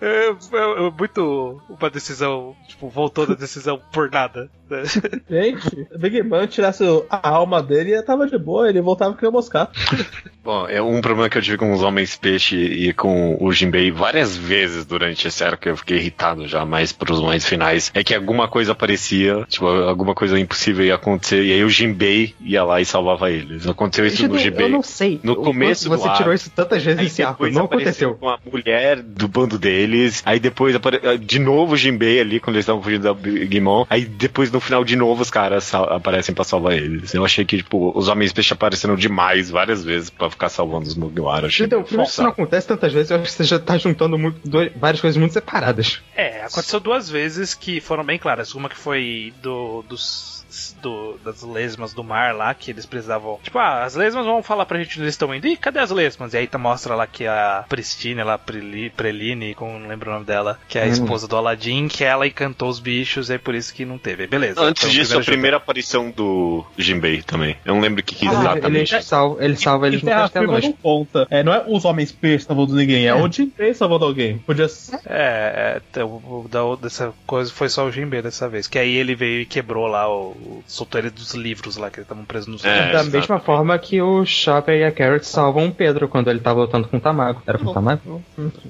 [0.02, 4.50] É, é- é muito uma decisão, tipo, voltou da decisão por nada.
[5.30, 9.26] Gente, o Big Man tirasse a alma dele e tava de boa, ele voltava que
[9.26, 9.70] ia moscar.
[10.44, 13.92] Bom, é um problema que eu tive com os Homens Peixe e com o Jinbei
[13.92, 18.14] várias vezes durante esse arco, eu fiquei irritado já mais pros mais finais, é que
[18.14, 22.82] alguma coisa aparecia, tipo, alguma coisa impossível ia acontecer, e aí o Jinbei ia lá
[22.82, 23.66] e salvava eles.
[23.68, 25.20] Aconteceu isso Eu não sei.
[25.24, 27.48] No O começo Você do tirou isso tantas vezes Aí nesse arco.
[27.50, 28.16] Não aconteceu.
[28.16, 30.22] com a mulher do bando deles.
[30.26, 31.18] Aí depois apare...
[31.18, 33.86] de novo o Jinbei ali, quando eles estavam fugindo da Big Mom.
[33.90, 37.14] Aí depois no final de novo os caras sal- aparecem pra salvar eles.
[37.14, 40.96] Eu achei que, tipo, os homens peixe apareceram demais várias vezes pra ficar salvando os
[40.96, 41.48] Mugiwara.
[41.60, 44.40] Então, como isso não acontece tantas vezes, eu acho que você já tá juntando muito-
[44.48, 46.02] dois- várias coisas muito separadas.
[46.16, 48.54] É, aconteceu duas vezes que foram bem claras.
[48.56, 50.33] Uma que foi do, dos.
[50.82, 53.40] Do- das lesmas do mar lá, que eles precisavam.
[53.44, 55.48] Tipo, ah, as lesmas vão falar pra gente onde eles estão indo.
[55.48, 56.34] Ih, cadê as lesmas?
[56.34, 60.14] E aí tá, mostra lá que a Pristine, lá, Preli- Preline, como não lembro o
[60.14, 60.92] nome dela, que é a Hum.
[60.92, 64.28] esposa do Aladdin, que ela encantou os bichos, é por isso que não teve.
[64.28, 64.62] Beleza.
[64.62, 67.56] Antes então, disso, a primeira aparição do Jinbei também.
[67.66, 69.04] Eu não lembro o que, que Ah, ele, exatamente.
[69.04, 71.28] salva, ele salva eles E no Terra castelo, mas não conta.
[71.30, 74.38] É, não é os homens peixes salvando ninguém, é, o Jinbei salvando alguém.
[74.40, 75.00] Podia ser.
[75.06, 78.68] É, é, o, o da, dessa coisa foi só o Jinbe dessa vez.
[78.68, 80.36] Que aí ele veio e quebrou lá o.
[80.68, 82.92] soltou ele dos livros lá, que eles estavam presos nos É, livros.
[82.94, 83.18] da exato.
[83.18, 86.88] mesma forma que o Chopper e a Carrot salvam o Pedro quando ele tava lutando
[86.88, 87.42] com o Tamago.
[87.46, 88.24] Era com o Tamago?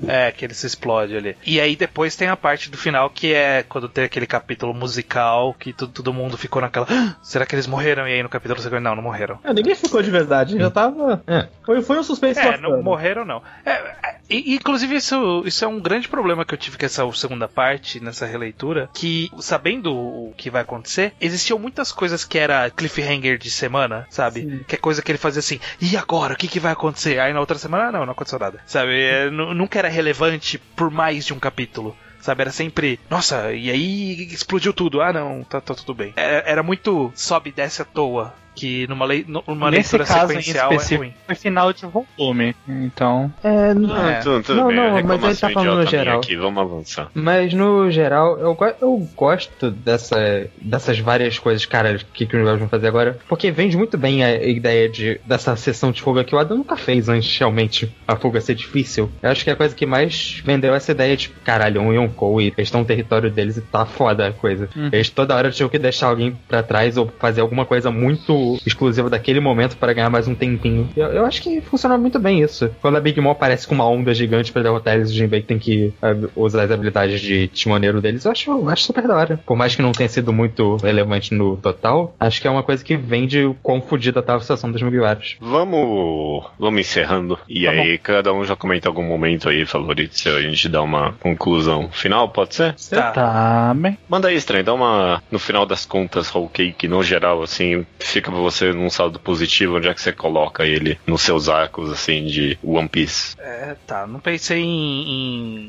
[0.07, 1.35] É, que ele se explode ali.
[1.45, 5.53] E aí depois tem a parte do final que é quando tem aquele capítulo musical
[5.53, 6.85] que tu- todo mundo ficou naquela.
[6.89, 8.07] "Ah, será que eles morreram?
[8.07, 9.39] E aí no capítulo seguinte, não, não morreram.
[9.43, 11.21] É, ninguém ficou de verdade, já tava.
[11.27, 11.47] É.
[11.65, 12.69] Foi, foi um suspense É, bacana.
[12.69, 13.41] não morreram não.
[13.65, 17.47] É, é, inclusive isso, isso é um grande problema que eu tive com essa segunda
[17.47, 23.37] parte, nessa releitura, que sabendo o que vai acontecer, existiam muitas coisas que era cliffhanger
[23.37, 24.41] de semana, sabe?
[24.41, 24.59] Sim.
[24.67, 26.33] Que é coisa que ele fazia assim, e agora?
[26.33, 27.19] O que, que vai acontecer?
[27.19, 28.59] Aí na outra semana, não, não aconteceu nada.
[28.65, 28.91] Sabe?
[29.01, 31.95] É, nu- nunca era relevante por mais de um capítulo.
[32.19, 32.41] sabe?
[32.41, 35.01] Era sempre, nossa, e aí explodiu tudo.
[35.01, 36.13] Ah, não, tá, tá tudo bem.
[36.15, 38.33] Era, era muito sobe e desce à toa.
[38.55, 41.13] Que numa, lei, numa Nesse leitura caso em sequencial é específico, ruim.
[41.25, 42.55] foi final de volume.
[42.67, 43.33] Então.
[43.43, 44.19] É, Não, É.
[44.19, 46.19] tudo, tudo Não, bem, não, a mas ele tá falando no geral.
[46.19, 47.09] Aqui, vamos avançar.
[47.13, 52.59] Mas no geral, eu, eu gosto dessa, dessas várias coisas, cara, que, que os jogos
[52.59, 53.17] vão fazer agora.
[53.27, 56.75] Porque vende muito bem a ideia de, dessa sessão de fuga que o Adam nunca
[56.77, 59.09] fez antes, realmente, a fuga ser difícil.
[59.21, 62.39] Eu acho que a coisa que mais vendeu é essa ideia de, caralho, um Yonkou
[62.41, 64.69] e eles estão no território deles e tá foda a coisa.
[64.91, 69.09] Eles toda hora tinham que deixar alguém pra trás ou fazer alguma coisa muito exclusiva
[69.09, 70.89] daquele momento para ganhar mais um tempinho.
[70.95, 72.69] Eu, eu acho que funciona muito bem isso.
[72.81, 75.57] Quando a Big Mom aparece com uma onda gigante pra derrotar eles, o Jinbei tem
[75.59, 78.25] que eh, usar as habilidades de timoneiro deles.
[78.25, 79.39] Eu acho, eu acho super da hora.
[79.45, 82.83] Por mais que não tenha sido muito relevante no total, acho que é uma coisa
[82.83, 85.35] que vende o quão fodida tava a situação dos Mugiwaras.
[85.39, 87.37] Vamos, vamos encerrando.
[87.47, 90.35] E Tá aí, cada um já comenta algum momento aí favorito seu.
[90.37, 92.75] A gente dá uma conclusão final, pode ser?
[92.89, 93.11] Tá.
[93.11, 93.97] Tá bem.
[94.09, 94.63] Manda aí, estranho.
[94.63, 95.21] Dá uma.
[95.31, 99.77] No final das contas, whole cake, no geral, assim, fica você num saldo positivo.
[99.77, 103.35] Onde é que você coloca ele nos seus arcos, assim, de One Piece?
[103.39, 104.05] É, tá.
[104.07, 105.01] Não pensei em-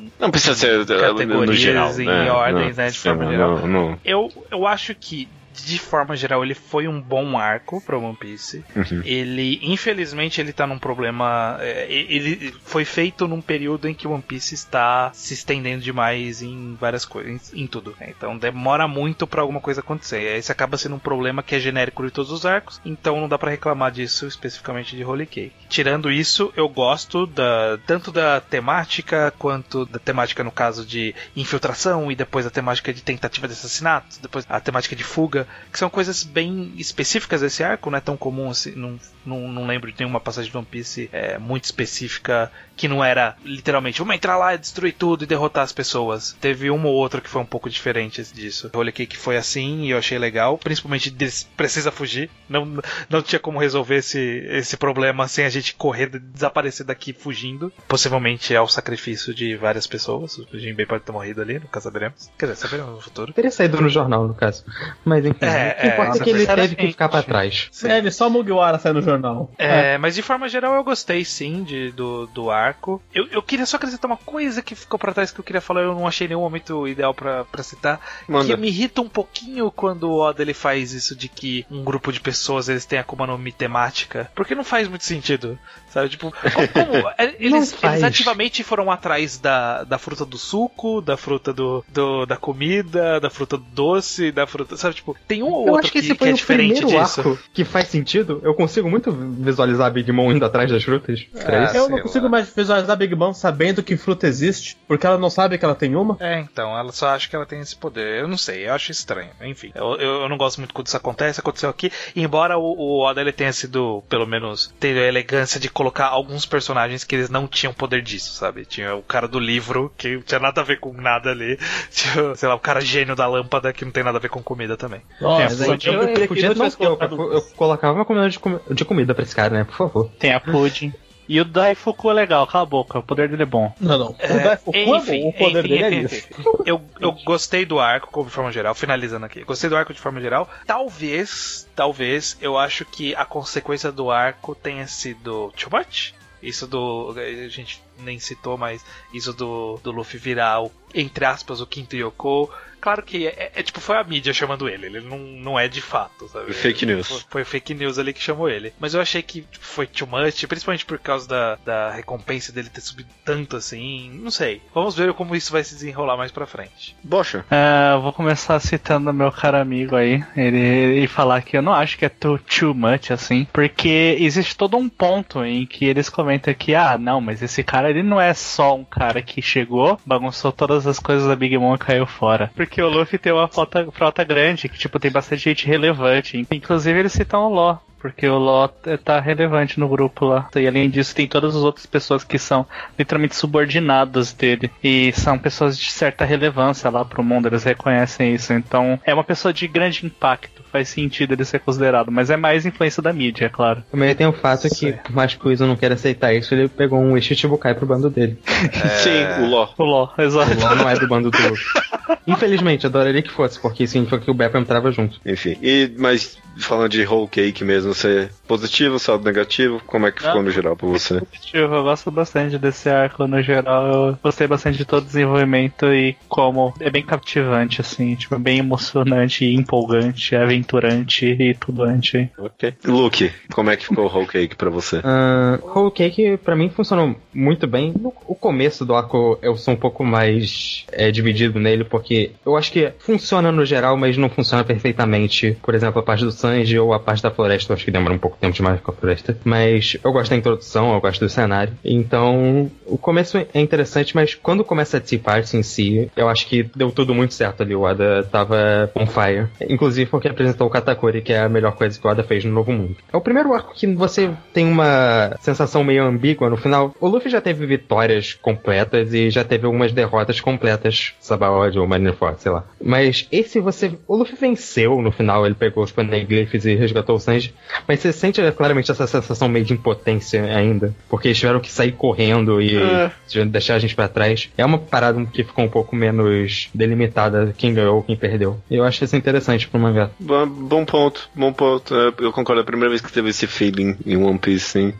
[0.06, 1.90] em Não precisa ser no Categorias geral.
[2.00, 2.30] em né?
[2.32, 3.66] ordens, Não, né, de forma não, geral.
[3.66, 3.98] não.
[4.04, 8.64] Eu, eu acho que, de forma geral, ele foi um bom arco pra One Piece.
[8.74, 9.02] Uhum.
[9.04, 11.58] Ele, infelizmente, ele tá num problema.
[11.60, 16.76] é, ele foi feito num período em que One Piece está se estendendo demais em
[16.80, 17.94] várias coisas, em, em tudo.
[18.00, 18.12] né?
[18.16, 20.20] Então demora muito pra alguma coisa acontecer.
[20.36, 23.38] Esse acaba sendo um problema que é genérico de todos os arcos, então não dá
[23.38, 25.52] pra reclamar disso especificamente de Holy Cake.
[25.68, 32.10] Tirando isso, eu gosto da tanto da temática quanto da temática no caso de infiltração
[32.10, 35.90] e depois a temática de tentativa de assassinato, depois a temática de fuga, que são
[35.90, 39.98] coisas bem específicas desse arco, não é tão comum assim, não, não, não lembro de
[39.98, 44.54] nenhuma passagem de One Piece é, muito específica que não era literalmente vamos entrar lá
[44.54, 46.36] e destruir tudo e derrotar as pessoas.
[46.40, 48.70] Teve uma ou outra que foi um pouco diferente disso.
[48.72, 53.22] Eu olhei que foi assim e eu achei legal, principalmente des- precisa fugir, não, não
[53.22, 54.18] tinha como resolver esse,
[54.50, 57.72] esse problema sem a gente correr, desaparecer daqui fugindo.
[57.88, 60.36] Possivelmente é o sacrifício de várias pessoas.
[60.38, 62.30] O Jinbei pode ter morrido ali, nunca saberemos.
[62.38, 63.32] Quer dizer, saberemos no futuro.
[63.32, 64.64] Teria saído no jornal, no caso.
[65.04, 67.68] Mas enfim, É, o que importa é, é que ele teve que ficar pra trás.
[67.70, 67.88] Sim.
[67.88, 69.50] É, ele só Mugiwara sai no jornal.
[69.58, 73.02] É, mas de forma geral eu gostei sim de, do, do arco.
[73.14, 75.82] Eu, eu queria só acrescentar uma coisa que ficou pra trás que eu queria falar,
[75.82, 78.00] eu não achei nenhum momento ideal pra, pra citar.
[78.28, 78.46] Manda.
[78.46, 82.12] Que me irrita um pouquinho quando o Oda ele faz isso de que um grupo
[82.12, 84.30] de pessoas eles têm a Akuma no Mi temática.
[84.34, 85.58] Porque não faz muito sentido.
[85.90, 86.08] Sabe?
[86.08, 87.04] Tipo, como, como?
[87.18, 92.26] É, eles, eles ativamente foram atrás da, da fruta do suco, da fruta do, do-
[92.26, 94.76] da comida, da fruta do doce, da fruta.
[94.76, 94.94] Sabe?
[94.96, 97.20] Tipo, tem um ou Eu outro acho que que, esse que é diferente disso.
[97.20, 98.40] arco que faz sentido.
[98.42, 101.26] Eu consigo muito visualizar a Big Mom indo atrás das frutas.
[101.36, 101.76] Ah, isso.
[101.76, 102.30] Eu não consigo lá.
[102.30, 105.94] mais visualizar Big Mom sabendo que fruta existe, porque ela não sabe que ela tem
[105.96, 106.16] uma.
[106.20, 108.20] É, então, ela só acha que ela tem esse poder.
[108.20, 109.30] Eu não sei, eu acho estranho.
[109.42, 111.90] Enfim, eu, eu, eu não gosto muito quando isso acontece, aconteceu aqui.
[112.14, 116.46] Embora o, o Oda ele tenha sido, pelo menos, ter a elegância de colocar alguns
[116.46, 118.64] personagens que eles não tinham poder disso, sabe?
[118.64, 121.58] Tinha o cara do livro, que não tinha nada a ver com nada ali.
[121.90, 124.42] Tinha, sei lá, o cara gênio da lâmpada, que não tem nada a ver com
[124.42, 125.00] comida também.
[125.20, 128.84] Nossa, aí, eu, Eu, eu, podia eu, eu, eu colocava uma comida de, comi- de
[128.84, 129.64] comida pra esse cara, né?
[129.64, 130.10] Por favor.
[130.18, 130.92] Tem a Pudding.
[131.28, 133.72] E o Daifuku é legal, cala a boca, o poder dele é bom.
[133.80, 134.10] Não, não.
[134.10, 136.28] O Daifuku é bom, o poder enfim, dele é enfim, isso.
[136.30, 136.44] enfim.
[136.66, 139.42] Eu, eu gostei do arco de forma geral, finalizando aqui.
[139.44, 140.48] Gostei do arco de forma geral.
[140.66, 146.12] Talvez, talvez, eu acho que a consequência do arco tenha sido too much.
[146.42, 147.14] Isso do.
[147.16, 148.84] A gente nem citou, mas
[149.14, 152.50] isso do, do Luffy virar, o, entre aspas, o quinto Yoko.
[152.84, 154.84] Claro que é, é tipo, foi a mídia chamando ele.
[154.84, 156.52] Ele não, não é de fato, sabe?
[156.52, 157.08] Fake news.
[157.08, 158.74] Foi, foi fake news ali que chamou ele.
[158.78, 162.68] Mas eu achei que tipo, foi too much, principalmente por causa da, da recompensa dele
[162.68, 164.10] ter subido tanto assim.
[164.22, 164.60] Não sei.
[164.74, 166.94] Vamos ver como isso vai se desenrolar mais pra frente.
[167.02, 167.46] Bocha.
[167.50, 171.72] É, eu vou começar citando meu caro amigo aí, ele, ele falar que eu não
[171.72, 176.10] acho que é too, too much assim, porque existe todo um ponto em que eles
[176.10, 179.98] comentam que, ah, não, mas esse cara ele não é só um cara que chegou,
[180.04, 182.50] bagunçou todas as coisas da Big Mom e caiu fora.
[182.54, 186.46] Porque o Luffy tem uma frota, frota grande, que tipo, tem bastante gente relevante.
[186.50, 187.82] Inclusive eles citam o Law.
[188.04, 188.68] Porque o Law
[189.02, 190.50] tá relevante no grupo lá.
[190.54, 192.66] E além disso, tem todas as outras pessoas que são
[192.98, 194.70] literalmente subordinadas dele.
[194.82, 198.52] E são pessoas de certa relevância lá pro mundo, eles reconhecem isso.
[198.52, 200.62] Então, é uma pessoa de grande impacto.
[200.70, 202.12] Faz sentido ele ser considerado.
[202.12, 203.82] Mas é mais influência da mídia, é claro.
[203.90, 206.68] Também tem o fato que, por mais que o Iso não queira aceitar isso, ele
[206.68, 208.36] pegou um Ishichibukai pro bando dele.
[209.02, 209.70] Sim, o Ló.
[209.78, 210.52] O Law, exato.
[210.52, 211.38] O LOL não é do bando do.
[212.26, 215.18] Infelizmente, adoraria que fosse, porque significa que o Beppa entrava junto.
[215.24, 218.28] Enfim, e, mas falando de whole cake mesmo, você?
[218.46, 219.80] Positivo, saldo negativo?
[219.86, 221.20] Como é que ficou no geral pra você?
[221.20, 223.86] Positivo, eu gosto bastante desse arco no geral.
[223.86, 228.58] Eu gostei bastante de todo o desenvolvimento e como é bem cativante, assim, tipo, bem
[228.58, 232.28] emocionante, empolgante, aventurante e tudo antes.
[232.38, 232.74] Ok.
[232.84, 235.00] Luke, como é que ficou o Whole Cake pra você?
[235.04, 237.92] Ah, Whole Cake pra mim funcionou muito bem.
[237.98, 242.56] No o começo do arco eu sou um pouco mais é, dividido nele, porque eu
[242.56, 245.56] acho que funciona no geral, mas não funciona perfeitamente.
[245.62, 248.14] Por exemplo, a parte do Sanji ou a parte da floresta, eu acho que demora
[248.14, 249.36] um pouco tempo demais com a floresta.
[249.44, 251.72] Mas eu gosto da introdução, eu gosto do cenário.
[251.84, 256.64] Então, o começo é interessante, mas quando começa a Party em si, eu acho que
[256.74, 257.74] deu tudo muito certo ali.
[257.74, 259.48] O Oda tava on fire.
[259.68, 262.52] Inclusive porque apresentou o Katakuri, que é a melhor coisa que o Oda fez no
[262.52, 262.96] Novo Mundo.
[263.12, 266.94] É o primeiro arco que você tem uma sensação meio ambígua no final.
[267.00, 271.14] O Luffy já teve vitórias completas e já teve algumas derrotas completas.
[271.20, 272.64] Sabaody ou Marineford, sei lá.
[272.82, 273.92] Mas esse você.
[274.06, 277.54] O Luffy venceu no final, ele pegou os Poneglyphs e resgatou o Sanji.
[277.86, 280.94] Mas você sente é, claramente essa sensação meio de impotência ainda.
[281.08, 283.10] Porque eles tiveram que sair correndo e É.
[283.46, 284.50] deixar a gente pra trás.
[284.56, 288.58] É uma parada que ficou um pouco menos delimitada quem ganhou, quem perdeu.
[288.70, 290.10] Eu acho isso interessante pro mangá.
[290.18, 291.94] Bom, bom ponto, bom ponto.
[291.94, 294.94] É, Eu concordo, é a primeira vez que teve esse feeling em One Piece, sim.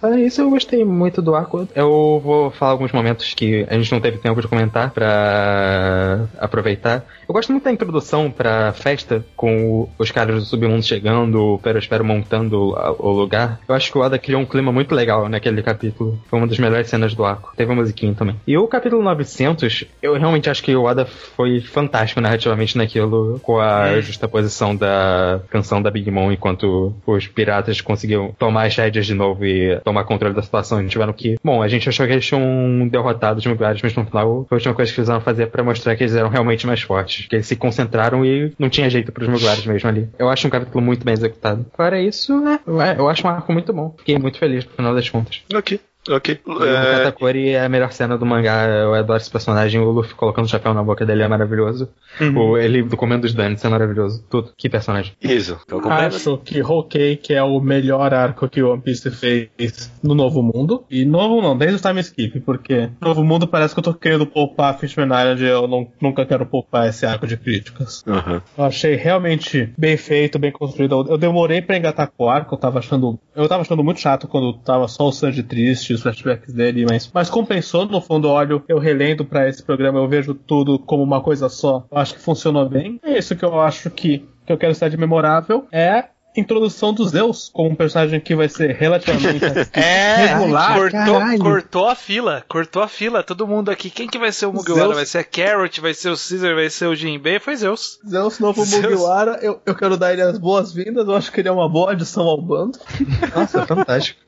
[0.00, 1.68] Fora isso, eu gostei muito do arco.
[1.74, 7.04] Eu vou falar alguns momentos que a gente não teve tempo de comentar pra aproveitar.
[7.30, 11.58] Eu gosto muito da introdução pra festa, com o- os caras do submundo chegando, o
[11.60, 13.60] Perospero montando a- o lugar.
[13.68, 16.18] Eu acho que o Oda criou um clima muito legal naquele capítulo.
[16.28, 17.52] Foi uma das melhores cenas do arco.
[17.56, 18.34] Teve a musiquinha também.
[18.44, 23.60] E o capítulo 900, eu realmente acho que o Oda foi fantástico narrativamente naquilo, com
[23.60, 29.14] a justaposição da canção da Big Mom, enquanto os piratas conseguiam tomar as rédeas de
[29.14, 30.80] novo e tomar controle da situação.
[30.80, 31.36] Eles tiveram que.
[31.44, 34.58] Bom, a gente achou que eles tinham derrotado os Mugiwaras, mas no final foi a
[34.58, 37.19] última coisa que precisaram fazer pra mostrar que eles eram realmente mais fortes.
[37.30, 40.08] Eles se concentraram e não tinha jeito pros Mugiwaras mesmo ali.
[40.18, 41.66] Eu acho um capítulo muito bem executado.
[41.76, 42.60] Fora isso, né?
[42.96, 43.94] Eu acho um arco muito bom.
[43.98, 45.42] Fiquei muito feliz no final das contas.
[45.54, 46.40] Ok, ok.
[46.46, 48.66] E o É, Katakuri é a melhor cena do mangá.
[48.68, 49.80] Eu adoro esse personagem.
[49.80, 51.88] O Luffy colocando o chapéu na boca dele é maravilhoso.
[52.36, 54.24] O, ele do comendo os danos é maravilhoso.
[54.28, 54.52] Tudo.
[54.56, 55.12] Que personagem.
[55.22, 55.58] isso.
[55.88, 60.42] Acho que Whole Cake é o melhor arco que o One Piece fez no Novo
[60.42, 60.84] Mundo.
[60.90, 64.26] E novo não, desde o time skip, porque Novo Mundo parece que eu tô querendo
[64.26, 68.04] poupar Fishman Island e eu não, nunca quero poupar esse arco de críticas.
[68.06, 68.42] Aham.
[68.56, 71.06] Eu achei realmente bem feito, bem construído.
[71.08, 73.18] Eu demorei pra engatar com o arco, eu tava achando.
[73.34, 77.10] Eu tava achando muito chato quando tava só o Sanji triste, os flashbacks dele, mas,
[77.12, 81.20] mas compensou, no fundo, olho, eu relendo pra esse programa, eu vejo tudo como uma
[81.20, 81.86] coisa só.
[81.90, 83.00] Eu acho que funcionou bem.
[83.02, 85.66] É isso que eu acho que, que eu quero estar de memorável.
[85.72, 89.44] É a introdução dos Zeus como um personagem que vai ser relativamente
[89.74, 90.74] É, regular.
[90.78, 93.90] cortou, cortou a fila, cortou a fila, todo mundo aqui.
[93.90, 94.84] Quem que vai ser o Mugiwara?
[94.84, 94.94] Zeus.
[94.96, 97.40] Vai ser a Carrot, vai ser o Caesar, vai ser o Jinbei?
[97.40, 97.98] Foi Zeus.
[98.08, 98.82] Zeus novo Zeus.
[98.84, 101.92] Mugiwara, eu, eu quero dar ele as boas-vindas, eu acho que ele é uma boa
[101.92, 102.78] adição ao bando.
[103.34, 104.20] Nossa, fantástico.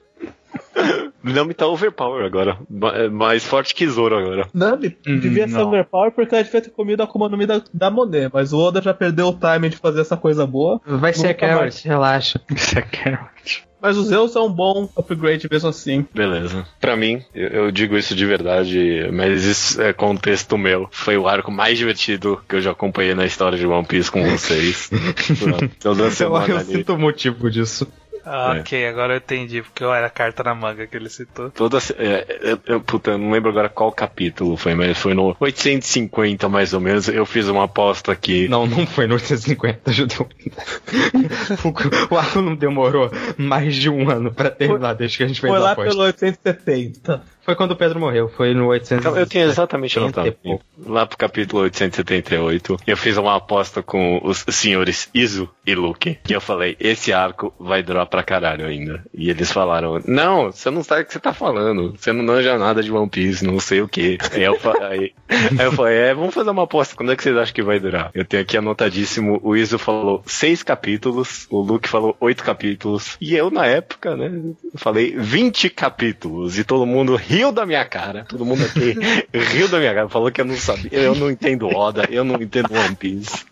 [1.22, 2.58] Nami tá overpower agora.
[2.94, 4.48] É Mais forte que Zoro agora.
[4.52, 5.68] Nami Hum, devia ser não.
[5.68, 8.58] overpower porque ela devia ter comido a Akuma no Mi da, da Monet, mas o
[8.58, 10.80] Oda já perdeu o timing de fazer essa coisa boa.
[10.86, 12.40] Vai ser a Carrot, relaxa.
[12.54, 13.64] Isso é Carrot.
[13.80, 16.06] Mas o Zeus é um bom upgrade mesmo assim.
[16.14, 16.64] Beleza.
[16.80, 20.86] Pra mim, eu, eu digo isso de verdade, mas isso é contexto meu.
[20.92, 24.22] Foi o arco mais divertido que eu já acompanhei na história de One Piece com
[24.22, 24.88] vocês.
[25.82, 26.64] Toda Eu, eu ali.
[26.64, 27.88] sinto o motivo disso.
[28.24, 28.60] Ah, É.
[28.60, 31.50] Ok, agora eu entendi, porque era a carta na manga que ele citou.
[31.50, 35.36] Toda, é, eu, eu, puta, eu não lembro agora qual capítulo foi, mas foi no
[35.40, 37.08] 850 mais ou menos.
[37.08, 38.48] Eu fiz uma aposta aqui.
[38.48, 40.28] Não, não foi no 850, ajudou.
[41.64, 45.40] o, o arco não demorou mais de um ano pra terminar, desde que a gente
[45.40, 45.90] fez Foi a lá aposta.
[45.90, 47.22] pelo 870.
[47.44, 49.08] Foi quando o Pedro morreu, foi no 850.
[49.08, 50.34] Então, Eu tinha exatamente anotado.
[50.86, 56.18] Lá pro capítulo 878, eu fiz uma aposta com os senhores Izu e Luke.
[56.28, 59.02] E eu falei, esse arco vai durar pra caralho ainda.
[59.12, 61.94] E eles falaram, não, você não sabe o que você tá falando.
[61.98, 64.18] Você não manja nada de One Piece, não sei o que.
[64.32, 65.12] Aí eu, fa- aí,
[65.60, 66.94] eu falei, é, vamos fazer uma aposta.
[66.96, 68.10] Quando é que vocês acham que vai durar?
[68.14, 73.16] Eu tenho aqui anotadíssimo, o Izu falou seis capítulos, o Luke falou oito capítulos.
[73.20, 74.30] E eu, na época, né,
[74.76, 76.58] falei 20 capítulos.
[76.58, 78.24] E todo mundo riu da minha cara.
[78.28, 78.94] Todo mundo aqui
[79.32, 80.08] riu da minha cara.
[80.08, 80.90] Falou que eu não sabia.
[80.92, 83.44] Eu não entendo Oda, eu não entendo One Piece.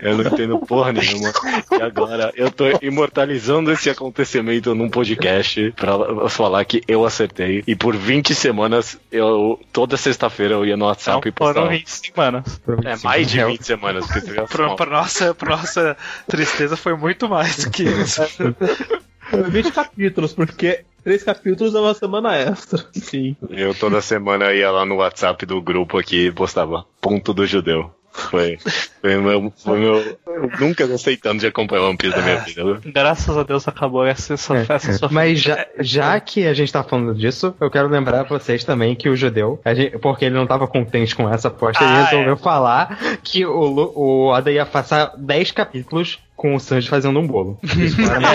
[0.00, 1.32] Eu não entendo porra nenhuma.
[1.72, 7.64] E agora eu tô imortalizando esse acontecimento num podcast pra falar que eu acertei.
[7.66, 11.78] E por 20 semanas, eu toda sexta-feira eu ia no WhatsApp e Então, foram postava.
[11.78, 12.60] 20 semanas.
[12.84, 14.06] É mais de 20 semanas
[14.50, 15.96] Pra, pra nossa, pra nossa
[16.28, 18.22] tristeza foi muito mais do que isso.
[19.30, 22.84] Foi 20 capítulos, porque três capítulos é uma semana extra.
[22.92, 23.36] Sim.
[23.50, 27.90] Eu toda semana ia lá no WhatsApp do grupo aqui e postava ponto do judeu.
[28.12, 28.56] Foi.
[29.02, 29.52] Foi meu.
[29.58, 32.80] Foi meu eu nunca gostei tanto de acompanhar One Piece na minha vida.
[32.86, 36.82] Graças a Deus acabou essa, essa, essa sua Mas já, já que a gente tá
[36.82, 40.34] falando disso, eu quero lembrar pra vocês também que o judeu, a gente- porque ele
[40.34, 43.52] não tava contente com essa aposta, ele Ah, resolveu falar que o,
[43.94, 47.58] o Oda ia passar 10 capítulos com o Sanji fazendo um bolo.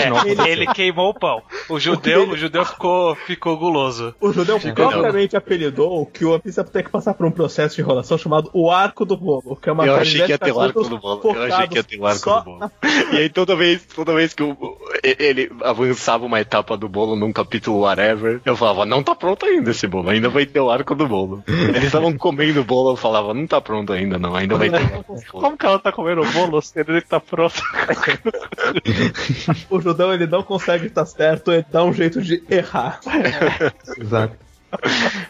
[0.08, 0.42] Novo.
[0.44, 1.42] É, ele queimou o pão.
[1.68, 4.14] O judeu, o judeu ficou, ficou guloso.
[4.20, 7.76] O judeu Fica propriamente apelidou que o One Piece ter que passar por um processo
[7.76, 10.52] de enrolação chamado o Arco do Bolo, que é uma Eu achei que ia ter
[10.52, 11.20] o arco do bolo.
[11.34, 12.70] Eu achei que ia ter o arco do bolo.
[13.12, 14.56] E aí toda vez, toda vez que o-
[15.02, 19.70] ele avançava uma etapa do bolo num capítulo whatever, eu falava, não tá pronto ainda
[19.70, 21.42] esse bolo, ainda vai ter o arco do bolo.
[21.46, 24.76] Eles estavam comendo o bolo, eu falava, não tá pronto ainda não, ainda vai ter
[24.76, 25.22] o arco do bolo.
[25.42, 27.62] Como que ela tá comendo bolo se ele tá pronto?
[29.70, 33.00] O judeu ele não consegue estar certo, ele dá um jeito de errar.
[33.98, 34.36] Exato.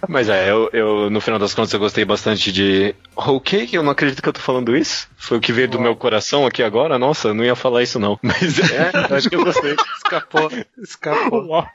[0.09, 2.95] Mas é, eu, eu, no final das contas eu gostei bastante de
[3.45, 5.09] Cake, eu não acredito que eu tô falando isso.
[5.17, 7.99] Foi o que veio do meu coração aqui agora, nossa, eu não ia falar isso
[7.99, 8.19] não.
[8.23, 9.75] Mas é, eu acho que eu gostei.
[9.97, 11.67] Escapou, escapou.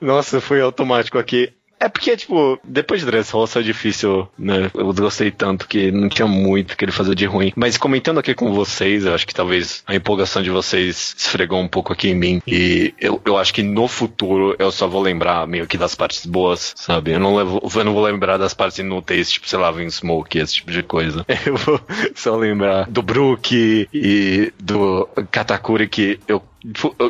[0.00, 1.52] Nossa, foi automático aqui.
[1.82, 4.70] É porque, tipo, depois de Dressrosa é difícil, né?
[4.72, 7.52] Eu gostei tanto que não tinha muito que ele fazer de ruim.
[7.56, 11.66] Mas comentando aqui com vocês, eu acho que talvez a empolgação de vocês esfregou um
[11.66, 12.40] pouco aqui em mim.
[12.46, 16.24] E eu, eu acho que no futuro eu só vou lembrar meio que das partes
[16.24, 17.10] boas, sabe?
[17.12, 20.38] Eu não, levo, eu não vou lembrar das partes inúteis, tipo, sei lá, Vin Smoke,
[20.38, 21.26] esse tipo de coisa.
[21.44, 21.80] Eu vou
[22.14, 26.42] só lembrar do Brook e do Katakuri que eu-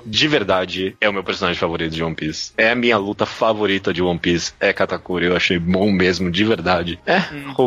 [0.07, 2.53] De verdade, é o meu personagem favorito de One Piece.
[2.57, 4.53] É a minha luta favorita de One Piece.
[4.61, 5.27] É Katakuri.
[5.27, 6.99] Eu achei bom mesmo, de verdade.
[7.07, 7.21] É,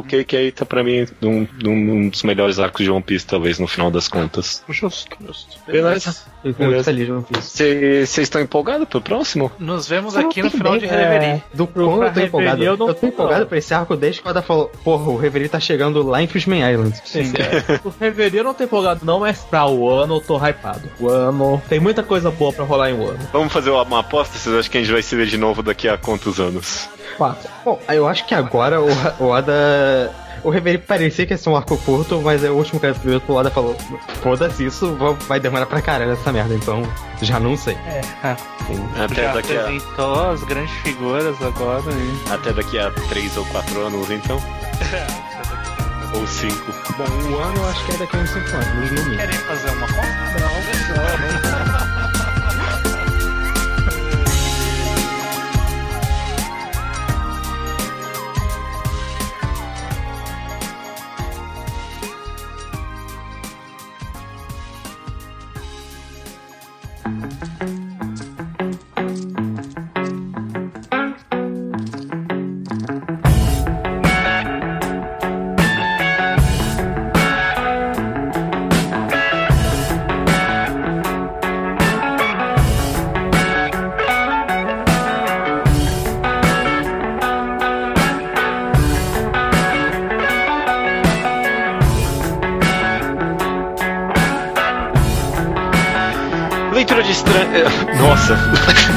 [0.07, 3.67] Cake aí tá pra mim um, um- dos melhores arcos de One Piece, talvez, no
[3.67, 4.63] final das contas.
[4.69, 5.57] Justo, justo.
[5.67, 6.15] Beleza.
[6.43, 6.83] Beleza.
[6.83, 7.57] feliz de One Piece.
[8.05, 9.51] Vocês estão empolgados pro próximo?
[9.59, 11.43] Nos vemos aqui no final de É, Reverie.
[11.53, 12.63] Do Pro- eu tô empolgado.
[12.63, 15.17] Eu não Eu tô empolgado pra esse arco desde que o Oda falou, porra, o
[15.17, 16.95] Reverie tá chegando lá em Fishman Island.
[17.05, 17.31] Sim,
[17.83, 20.89] O Reverie eu não tô empolgado não, mas pra o ano eu tô hypado.
[20.99, 23.19] O ano tem muita coisa boa pra rolar em ano.
[23.31, 24.37] Vamos fazer uma aposta?
[24.37, 26.89] Vocês acham que a gente vai se ver de novo daqui a quantos anos?
[27.17, 27.49] Quatro.
[27.63, 28.87] Bom, eu acho que agora o,
[29.19, 30.11] o Oda.
[30.43, 33.33] O Reverie parecia que ia ser um arco curto, mas é o último capítulo o
[33.33, 33.75] Oda falou:
[34.21, 36.83] foda-se, isso va- vai demorar pra caralho essa merda, então
[37.21, 37.75] já não sei.
[38.21, 42.31] Até Já daqui, a, as grandes figuras agora e...
[42.31, 44.37] até daqui a 3 ou 4 anos, então?
[46.13, 46.53] ou 5.
[46.97, 49.17] Bom, um ano eu acho que é daqui a uns 5 anos, no mínimo.
[49.17, 50.25] Querem fazer uma conta?
[50.65, 51.44] Leitura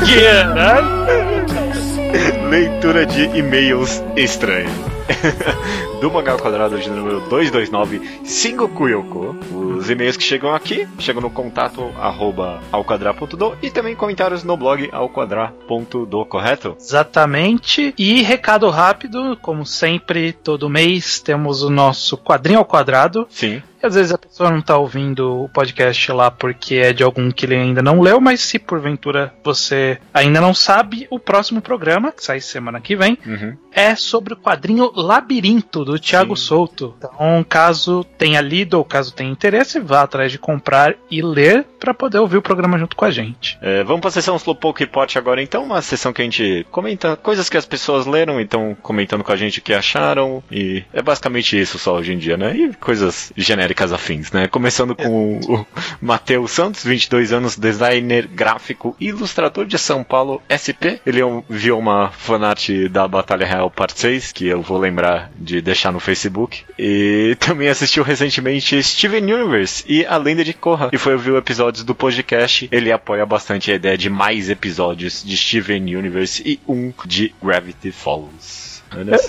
[2.48, 4.72] Leitura de e-mails estranhos.
[6.00, 9.36] Do Mangá Quadrado de número 229, Singoku Yoko.
[9.52, 14.88] Os e-mails que chegam aqui chegam no contato arroba alquadra.do e também comentários no blog
[14.92, 16.74] alquadra.do, correto?
[16.78, 17.92] Exatamente.
[17.98, 23.26] E recado rápido, como sempre, todo mês temos o nosso quadrinho ao quadrado.
[23.28, 23.62] Sim.
[23.82, 27.30] E às vezes a pessoa não tá ouvindo o podcast lá porque é de algum
[27.30, 32.10] que ele ainda não leu, mas se porventura você ainda não sabe, o próximo programa,
[32.12, 33.56] que sai semana que vem, Uhum.
[33.72, 36.46] é sobre o quadrinho Labirinto, do Thiago Sim.
[36.46, 36.94] Souto.
[36.98, 41.94] Então, caso tenha lido ou caso tenha interesse, vá atrás de comprar e ler para
[41.94, 43.58] poder ouvir o programa junto com a gente.
[43.62, 47.48] É, vamos pra sessão Slowpoke Report agora então, uma sessão que a gente comenta coisas
[47.48, 51.58] que as pessoas leram, então comentando com a gente o que acharam, e é basicamente
[51.58, 52.56] isso só hoje em dia, né?
[52.56, 54.46] E coisas genéricas afins, né?
[54.48, 55.66] Começando com o, o
[56.00, 61.00] Matheus Santos, 22 anos, designer gráfico e ilustrador de São Paulo, SP.
[61.06, 65.92] Ele viu uma fanart da Batalha Real Parte 6, que eu vou lembrar de deixar
[65.92, 71.14] no Facebook, e também assistiu recentemente Steven Universe e A Lenda de Korra, e foi
[71.14, 72.68] ouvir episódios do podcast.
[72.70, 77.90] Ele apoia bastante a ideia de mais episódios de Steven Universe e um de Gravity
[77.92, 78.67] Falls.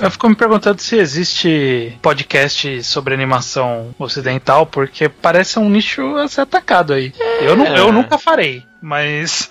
[0.02, 6.28] Eu, fico me perguntando se existe podcast sobre animação ocidental, porque parece um nicho a
[6.28, 7.14] ser atacado aí.
[7.42, 8.64] Eu, nu- eu nunca farei.
[8.82, 9.50] Mas.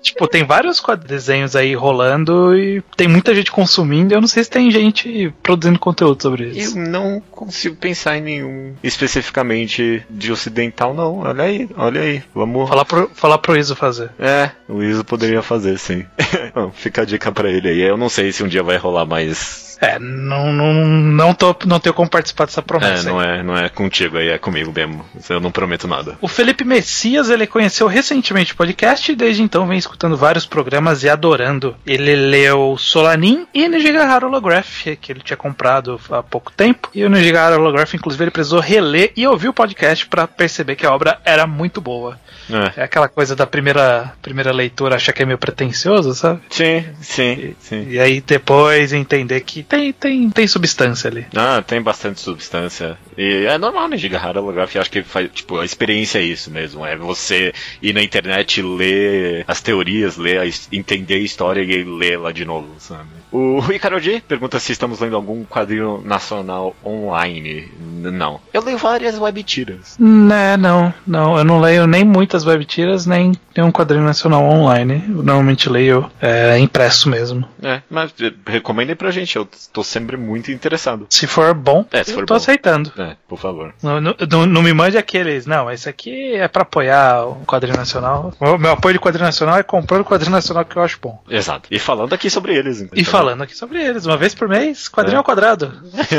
[0.00, 4.12] Tipo, tem vários desenhos aí rolando e tem muita gente consumindo.
[4.12, 6.78] e Eu não sei se tem gente produzindo conteúdo sobre Eu isso.
[6.78, 11.18] não consigo pensar em nenhum especificamente de ocidental, não.
[11.20, 12.22] Olha aí, olha aí.
[12.34, 12.68] Vamos.
[12.68, 14.10] Falar pro, falar pro Iso fazer.
[14.18, 16.04] É, o Iso poderia fazer, sim.
[16.54, 17.80] Bom, Fica a dica pra ele aí.
[17.80, 19.63] Eu não sei se um dia vai rolar mais.
[19.80, 23.08] É, não, não, não, tô, não tenho como participar dessa É, promessa.
[23.08, 23.38] não aí.
[23.38, 25.04] é, não é contigo aí, é comigo mesmo.
[25.28, 26.16] Eu não prometo nada.
[26.20, 31.02] O Felipe Messias, ele conheceu recentemente o podcast e desde então vem escutando vários programas
[31.02, 31.76] e adorando.
[31.86, 36.88] Ele leu Solanin e Nijigahara Holograph, que ele tinha comprado há pouco tempo.
[36.94, 40.86] E o Nijigahara Holograph, inclusive, ele precisou reler e ouvir o podcast pra perceber que
[40.86, 42.18] a obra era muito boa.
[42.50, 42.80] É.
[42.80, 46.40] É aquela coisa da primeira, primeira leitura achar que é meio pretencioso, sabe?
[46.50, 47.86] Sim, sim, sim.
[47.88, 51.26] E aí depois entender que tem, tem, tem substância ali.
[51.34, 52.98] Ah, tem bastante substância.
[53.16, 54.76] E é normal, né, Gigahara Holograph.
[54.76, 56.84] Acho que faz, tipo, a experiência é isso mesmo.
[56.84, 62.32] É você ir na internet ler as teorias, ler, entender a história e ler lá
[62.32, 63.08] de novo, sabe?
[63.36, 67.68] O Ricardo G pergunta se estamos lendo algum quadrinho nacional online.
[67.80, 68.40] N- Não.
[68.52, 69.96] Eu leio várias web tiras.
[69.98, 75.02] Né, não, não, eu não leio nem muitas web tiras, nem nenhum quadrinho nacional online.
[75.08, 77.44] Eu normalmente leio é, impresso mesmo.
[77.62, 78.12] É, mas
[78.46, 79.34] recomendem pra gente.
[79.36, 81.06] Eu tô sempre muito interessado.
[81.10, 82.38] Se for bom, É, se eu for tô bom.
[82.38, 82.92] aceitando.
[82.96, 83.74] É, por favor.
[83.82, 87.76] Não, não, não- não me mande aqueles, não, esse aqui é pra apoiar o quadrinho
[87.76, 88.32] nacional.
[88.38, 91.20] O meu apoio de quadrinho nacional é comprando o quadrinho nacional que eu acho bom.
[91.28, 91.68] Exato.
[91.70, 92.80] E falando aqui sobre eles.
[92.80, 92.96] então.
[92.96, 95.18] E falando aqui sobre eles, uma vez por mês, quadrinho É.
[95.18, 95.72] ao quadrado.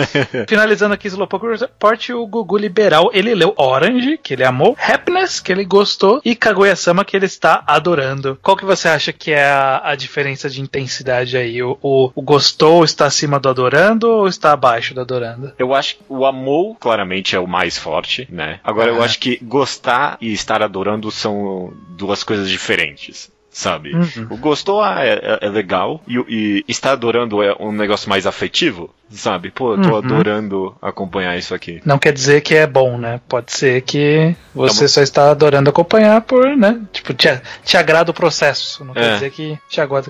[0.48, 5.52] Finalizando aqui Slowpoke Report, o Gugu Liberal, ele leu Orange, que ele amou, Happiness, que
[5.52, 8.38] ele gostou, e Kaguya-sama, que ele está adorando.
[8.42, 11.62] Qual que você acha que é a, a diferença de intensidade aí?
[11.62, 15.54] O, o, o gostou está acima do adorando ou está abaixo do adorando?
[15.58, 18.60] Eu acho que o amor, claramente, é o mais forte, né?
[18.64, 19.06] Agora, eu É.
[19.06, 23.32] acho que gostar e estar adorando são duas coisas diferentes.
[23.58, 23.96] Sabe?
[23.96, 24.28] Uhum.
[24.32, 28.28] O gostou ah, é, é- é legal e, e estar adorando é um negócio mais
[28.28, 29.52] afetivo, sabe?
[29.52, 29.98] Pô, eu tô Uhum.
[29.98, 31.82] adorando acompanhar isso aqui.
[31.86, 33.20] Não quer dizer que é bom, né?
[33.28, 36.82] Pode ser que você Tá só está adorando acompanhar por, né?
[36.92, 37.28] Tipo, te,
[37.64, 38.84] te agrada o processo.
[38.84, 39.14] Não quer É.
[39.16, 40.10] dizer que te agrada.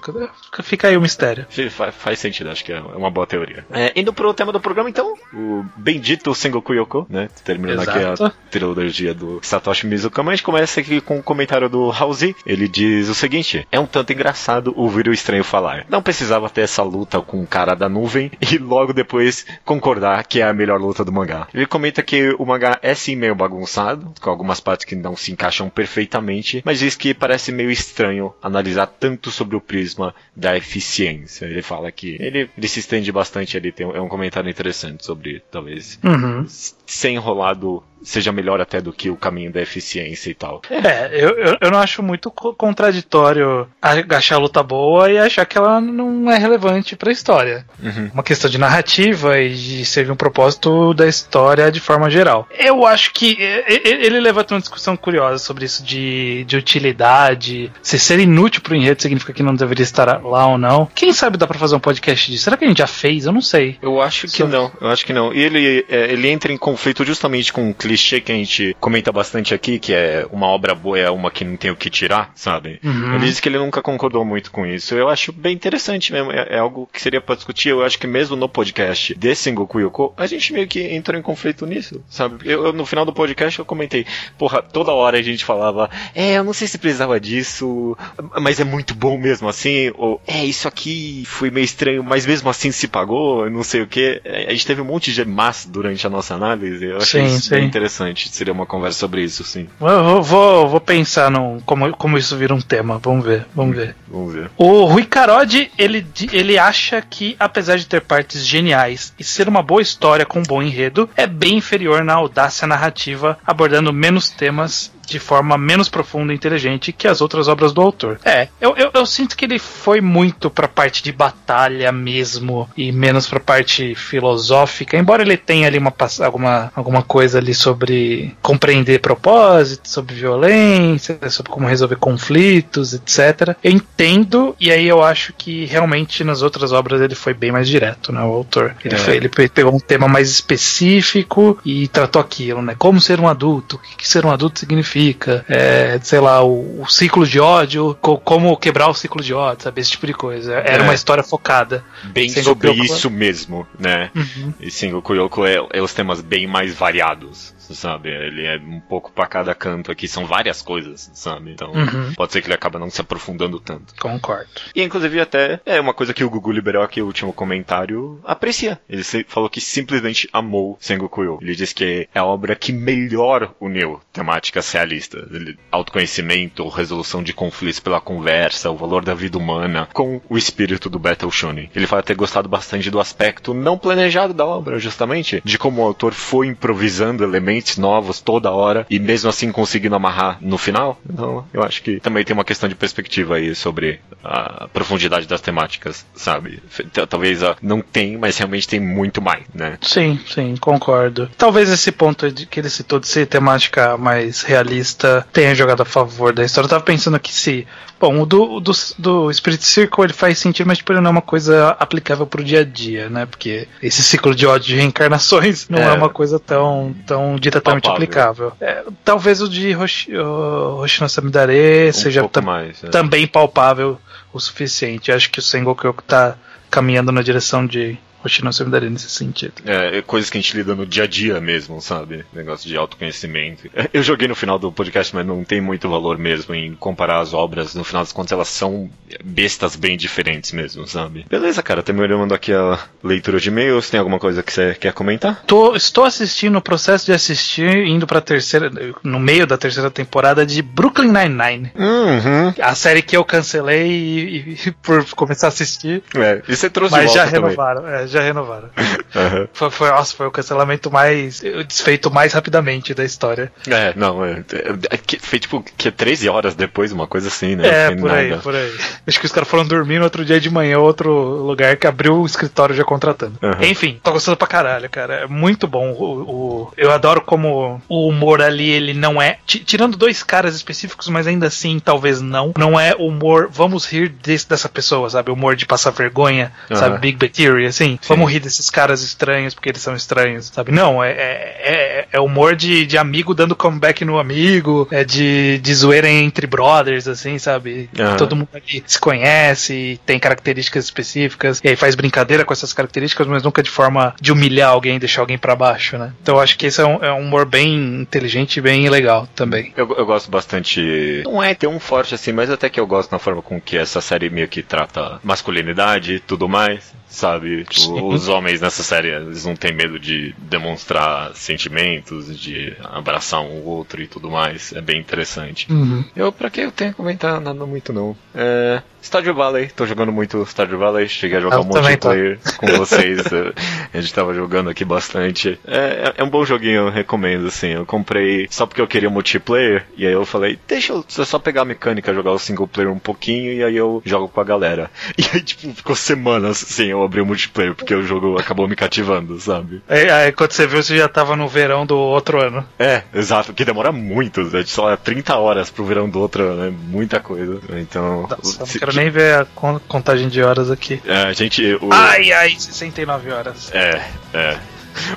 [0.64, 1.46] Fica aí o mistério.
[1.50, 3.66] Fi- fa- Faz sentido, acho que é uma boa teoria.
[3.72, 7.30] É, indo pro tema do programa, então, o bendito Sengoku Yoko, né?
[7.44, 8.26] Terminando aqui Exato.
[8.26, 10.32] a trilogia do Satoshi Mizukama.
[10.32, 12.36] A gente começa aqui com um comentário do Halsey.
[12.46, 15.86] Ele diz o seguinte: É um tanto engraçado ouvir o estranho falar.
[15.90, 20.42] Não precisava ter essa luta com o cara da nuvem e logo depois concordar que
[20.42, 21.48] é a melhor luta do mangá.
[21.54, 25.32] Ele comenta que o mangá é sim meio bagunçado, com algumas partes que não se
[25.32, 31.46] encaixam perfeitamente, mas diz que parece meio estranho analisar tanto sobre o prisma da eficiência.
[31.46, 35.06] Ele fala que ele, ele se estende bastante ali, tem um, é um comentário interessante
[35.06, 36.46] sobre talvez Uhum.
[36.48, 40.62] ser enrolado seja melhor até do que o caminho da eficiência e tal.
[40.70, 45.18] É, eu, eu, eu não acho muito co- contraditório a- achar a luta boa e
[45.18, 47.66] achar que ela não é relevante pra história.
[47.82, 48.12] Uhum.
[48.14, 52.48] Uma questão de narrativa e de servir um propósito da história de forma geral.
[52.58, 57.72] Eu acho que ele levanta uma discussão curiosa sobre isso de, de utilidade.
[57.82, 60.88] Se ser inútil pro enredo significa que não deveria estar lá ou não.
[60.94, 62.44] Quem sabe dá pra fazer um podcast disso?
[62.44, 63.26] Será que a gente já fez?
[63.26, 63.78] Eu não sei.
[63.82, 65.34] Eu acho que Só- não, eu acho que não.
[65.34, 69.12] E ele, é, ele entra em conflito justamente com um clichê que a gente comenta
[69.12, 72.32] bastante aqui, que é uma obra boa é uma que não tem o que tirar,
[72.36, 72.80] sabe?
[72.84, 73.16] Uhum.
[73.16, 74.94] Ele diz que ele nunca concordou muito com isso.
[74.96, 76.32] Eu acho bem interessante mesmo.
[76.32, 77.70] É, é algo que seria pra discutir.
[77.70, 81.22] Eu acho que mesmo no podcast de Sengoku Yoko, a gente meio que entrou em
[81.24, 82.38] conflito nisso, sabe?
[82.44, 84.06] Eu, eu- no final do podcast eu comentei,
[84.38, 87.98] porra, toda hora a gente falava, é, eu não sei se precisava disso,
[88.42, 92.50] mas é muito bom mesmo assim, ou é, isso aqui foi meio estranho, mas mesmo
[92.50, 94.22] assim se pagou, não sei o que.
[94.48, 96.84] A gente teve um monte de mas durante a nossa análise.
[96.86, 97.70] Eu achei Sim, isso bem sim.
[97.86, 98.30] Interessante.
[98.30, 99.68] Seria uma conversa sobre isso, sim.
[99.80, 102.98] Eu vou, vou, pensar no, como, como isso vira um tema.
[102.98, 103.96] Vamos ver, vamos ver.
[104.08, 104.50] Vamos ver.
[104.58, 109.62] O Rui Carodi, ele, ele acha que, apesar de ter partes geniais e ser uma
[109.62, 114.92] boa história com um bom enredo, é bem inferior na audácia narrativa, abordando menos temas
[115.06, 118.20] de forma menos profunda e inteligente que as outras obras do autor.
[118.26, 122.92] É, eu, eu, eu sinto que ele foi muito pra parte de batalha mesmo e
[122.92, 129.00] menos pra parte filosófica, embora ele tenha ali uma, alguma, alguma coisa ali sobre compreender
[129.00, 133.56] propósitos, sobre violência, sobre como resolver conflitos, etc.
[133.64, 137.68] Eu entendo, e aí eu acho que realmente nas outras obras ele foi bem mais
[137.68, 138.22] direto, né?
[138.22, 138.76] O autor.
[138.84, 138.98] Ele, É.
[138.98, 142.76] foi- ele pe- pegou um tema mais específico e tratou aquilo, né?
[142.78, 146.44] Como ser um adulto, o que que ser um adulto significa significa, é, sei lá,
[146.44, 149.82] o, o ciclo de ódio, co- como quebrar o ciclo de ódio, sabe?
[149.82, 150.54] Esse tipo de coisa.
[150.54, 150.84] Era É.
[150.84, 151.84] uma história focada.
[152.06, 154.10] Bem Sengoku sobre Yoko- isso mesmo, né?
[154.16, 154.54] Uhum.
[154.60, 158.10] E Sengoku Yoko é, é os temas bem mais variados, sabe?
[158.10, 161.52] Ele é um pouco pra cada canto aqui, são várias coisas, sabe?
[161.52, 162.14] Então, Uhum.
[162.16, 163.94] pode ser que ele acaba não se aprofundando tanto.
[164.00, 164.50] Concordo.
[164.76, 168.80] E inclusive até é uma coisa que o Gugu liberou aqui, o último comentário, aprecia.
[168.90, 171.40] Ele falou que simplesmente amou Sengoku Yo.
[171.42, 175.32] Ele disse que é a obra que melhor uniu temáticas realistas.
[175.32, 180.90] Ele- Autoconhecimento, resolução de conflitos pela conversa, o valor da vida humana, com o espírito
[180.90, 181.70] do Battle Shonen.
[181.76, 185.86] Ele fala ter gostado bastante do aspecto não planejado da obra, justamente, de como o
[185.86, 191.00] autor foi improvisando elementos novos toda hora e mesmo assim conseguindo amarrar no final.
[191.10, 195.42] Então, eu acho que também tem uma questão de perspectiva aí sobre a profundidade das
[195.42, 196.62] temáticas, sabe?
[197.10, 199.78] Talvez não tem, mas realmente tem muito mais, né?
[199.82, 201.30] Sim, sim, concordo.
[201.38, 205.86] Talvez esse ponto de que ele citou de ser temática mais realista tenha jogado a
[205.86, 206.66] favor da história.
[206.66, 207.68] Eu tava pensando aqui se.
[207.98, 211.12] Bom, o do, do, do Spirit Circle ele faz sentido, mas tipo, ele não é
[211.12, 213.26] uma coisa aplicável pro dia a dia, né?
[213.26, 215.92] Porque esse ciclo de ódio de reencarnações não é, É.
[215.94, 218.06] uma coisa tão, tão diretamente Palpável.
[218.06, 218.54] aplicável.
[218.60, 222.82] É, talvez o de Hoshino Samidare Um seja mais.
[222.82, 222.90] né?
[222.90, 224.00] também palpável
[224.34, 225.12] o suficiente.
[225.12, 226.36] Acho que o Sengoku tá
[226.70, 229.54] caminhando na direção de Hoshino Samidare nesse sentido.
[229.66, 232.26] É, é coisas que a gente lida no dia a dia mesmo, sabe?
[232.34, 233.70] Negócio de autoconhecimento.
[233.76, 237.20] É, Eu joguei no final do podcast, mas não tem muito valor mesmo em comparar
[237.20, 237.76] as obras.
[237.76, 238.90] No final das contas, elas são
[239.24, 241.26] bestas bem diferentes mesmo, sabe?
[241.30, 241.82] Beleza, cara.
[241.84, 243.90] Terminando aqui a leitura de e-mails.
[243.90, 245.44] Tem alguma coisa que você quer comentar?
[245.46, 248.72] Tô, estou assistindo o processo de assistir, indo pra terceira,
[249.04, 251.72] no meio da terceira temporada de Brooklyn Nine-Nine.
[251.76, 252.54] Uhum.
[252.62, 256.96] A série que eu cancelei e, e- por começar a assistir, É, e você trouxe
[256.96, 257.88] mas já renovaram.
[257.88, 258.70] é, já renovaram.
[259.16, 259.48] Aham.
[259.54, 261.42] Foi, foi, nossa, foi o cancelamento mais.
[261.68, 263.52] desfeito mais rapidamente da história.
[263.68, 267.56] É, não, é, é, é que- foi tipo que 13 horas depois, uma coisa assim,
[267.56, 267.68] né?
[267.68, 268.42] É, por aí, nada.
[268.42, 268.74] por aí.
[269.08, 272.16] Acho que os caras foram dormir no outro dia de manhã, outro lugar que abriu
[272.22, 273.38] o escritório já contratando.
[273.42, 273.64] Uhum.
[273.64, 275.14] Enfim, tô gostando pra caralho, cara.
[275.24, 275.92] É muito bom.
[275.92, 279.38] O, o- eu adoro como o humor ali, ele não é.
[279.46, 282.54] ti- Tirando dois caras específicos, mas ainda assim, talvez não.
[282.58, 285.32] Não é humor, vamos rir desse, dessa pessoa, sabe?
[285.32, 286.76] Humor de passar vergonha, Uhum.
[286.76, 286.98] sabe?
[287.00, 287.98] Big Theory, assim.
[288.06, 288.14] Sim.
[288.14, 290.72] Vamos rir desses caras estranhos porque eles são estranhos, sabe?
[290.72, 291.16] Não, é, é,
[291.64, 296.46] é- é humor de, de amigo dando comeback no amigo, é de, de zoeira entre
[296.48, 297.90] brothers, assim, sabe?
[298.00, 298.16] Aham.
[298.18, 303.28] Todo mundo ali se conhece, tem características específicas, e aí faz brincadeira com essas características,
[303.28, 306.14] mas nunca de forma de humilhar alguém, deixar alguém pra baixo, né?
[306.22, 309.28] Então eu acho que esse é um, é um humor bem inteligente e bem legal
[309.36, 309.74] também.
[309.76, 311.24] Eu, eu gosto bastante.
[311.26, 314.00] Não é tão forte assim, mas até que eu gosto na forma com que essa
[314.00, 316.94] série meio que trata masculinidade e tudo mais.
[317.08, 317.64] Sabe?
[317.66, 323.60] Tipo, os homens nessa série, eles não têm medo de demonstrar sentimentos, de abraçar um
[323.60, 324.74] ou outro e tudo mais.
[324.74, 325.68] É bem interessante.
[326.16, 328.16] Eu, pra que eu tenho que comentar nada muito não.
[328.34, 328.82] É.
[329.06, 331.80] Stardew Valley, tô jogando muito Stardew Valley, cheguei a jogar Eu um tô.
[331.80, 333.20] multiplayer com vocês.
[333.32, 333.54] é,
[333.98, 335.60] a gente tava jogando aqui bastante.
[335.68, 337.68] É, é- é um bom joguinho, eu recomendo, assim.
[337.70, 341.62] Eu comprei só porque eu queria multiplayer, e aí eu falei, deixa eu só pegar
[341.62, 344.90] a mecânica, jogar o single player um pouquinho, e aí eu jogo com a galera.
[345.18, 348.76] E aí, tipo, ficou semanas sem eu abrir o multiplayer, porque o jogo acabou me
[348.76, 349.82] cativando, sabe?
[349.88, 352.66] Aí, aí quando você viu, você já tava no verão do outro ano.
[352.78, 354.64] É, exato, que demora muito, né?
[354.66, 357.60] Só é 30 horas pro verão do outro, é muita coisa.
[357.78, 358.28] Então.
[358.30, 361.02] Nossa, se- nem ver a con- contagem de horas aqui.
[361.06, 361.64] É, a gente.
[361.82, 363.72] O, Ai, ai, 69 horas.
[363.74, 364.02] É,
[364.34, 364.58] é.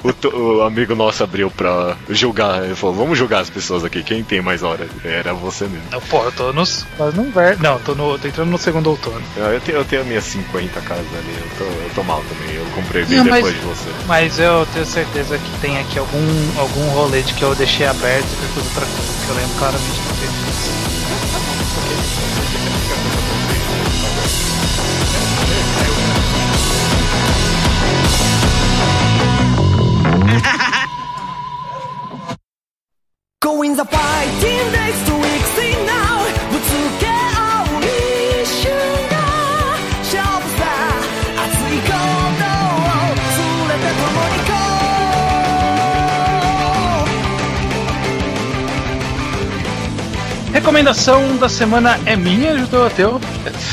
[0.02, 2.64] O, o amigo nosso abriu pra julgar.
[2.64, 4.02] Ele falou: vamos julgar as pessoas aqui.
[4.02, 4.88] Quem tem mais horas?
[5.04, 5.84] Era você mesmo.
[5.92, 7.62] Não, pô, eu tô nos, quase no inverno.
[7.62, 9.22] Não, tô, no, tô entrando no segundo outono.
[9.36, 11.32] É, Eu tenho, eu tenho as minhas 50 casas ali.
[11.40, 12.56] Eu tô, eu tô mal também.
[12.56, 13.90] Eu comprei bem Não, mas- depois de você.
[14.08, 18.26] Mas eu tenho certeza que tem aqui algum, algum rolê de que eu deixei aberto
[18.26, 20.58] e que eu fiz outra coisa, que eu lembro claramente de ter feito
[33.47, 33.47] isso.
[33.47, 36.69] Going the fighting days to weeks in now ぶつ
[36.99, 37.87] け合う一
[38.47, 38.71] 瞬
[39.09, 39.15] が
[39.99, 40.27] 勝負
[40.57, 40.63] さ
[41.43, 41.95] 熱い鼓動を
[43.35, 44.53] 連れて共に行こう
[50.53, 53.19] recomendação da semana é minha, Judeu Ateu.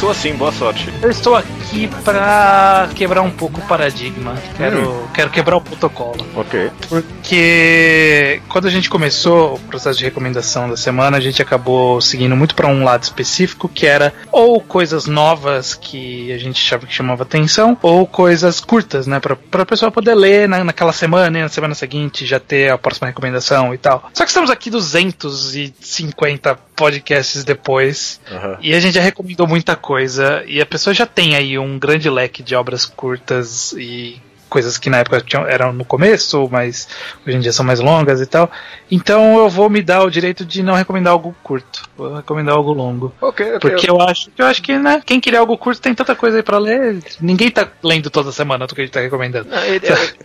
[0.00, 0.92] Sou assim, boa sorte.
[1.02, 1.63] Eu estou aqui
[2.03, 4.35] pra quebrar um pouco o paradigma.
[4.57, 6.25] Quero, quero quebrar o protocolo.
[6.35, 6.71] Ok.
[6.87, 12.35] Porque quando a gente começou o processo de recomendação da semana, a gente acabou seguindo
[12.35, 16.93] muito para um lado específico, que era ou coisas novas que a gente achava que
[16.93, 19.19] chamava atenção, ou coisas curtas, né?
[19.19, 22.77] Pra, pra pessoa poder ler na, naquela semana e na semana seguinte já ter a
[22.77, 24.09] próxima recomendação e tal.
[24.13, 28.57] Só que estamos aqui 250 podcasts depois Aham.
[28.61, 32.09] e a gente já recomendou muita coisa e a pessoa já tem aí um grande
[32.09, 34.21] leque de obras curtas e
[34.55, 36.87] coisas que na época tinham, eram no começo, mas
[37.27, 38.49] hoje em dia são mais longas e tal.
[38.89, 42.71] Então eu vou me dar o direito de não recomendar algo curto, vou recomendar algo
[42.71, 43.13] longo.
[43.19, 43.59] Ok, ok.
[43.59, 46.43] Porque eu acho, eu acho que, né, quem queria algo curto tem tanta coisa aí
[46.43, 46.99] pra ler.
[47.19, 49.49] Ninguém tá lendo toda semana do que a gente tá recomendando.
[49.53, 49.73] Eu-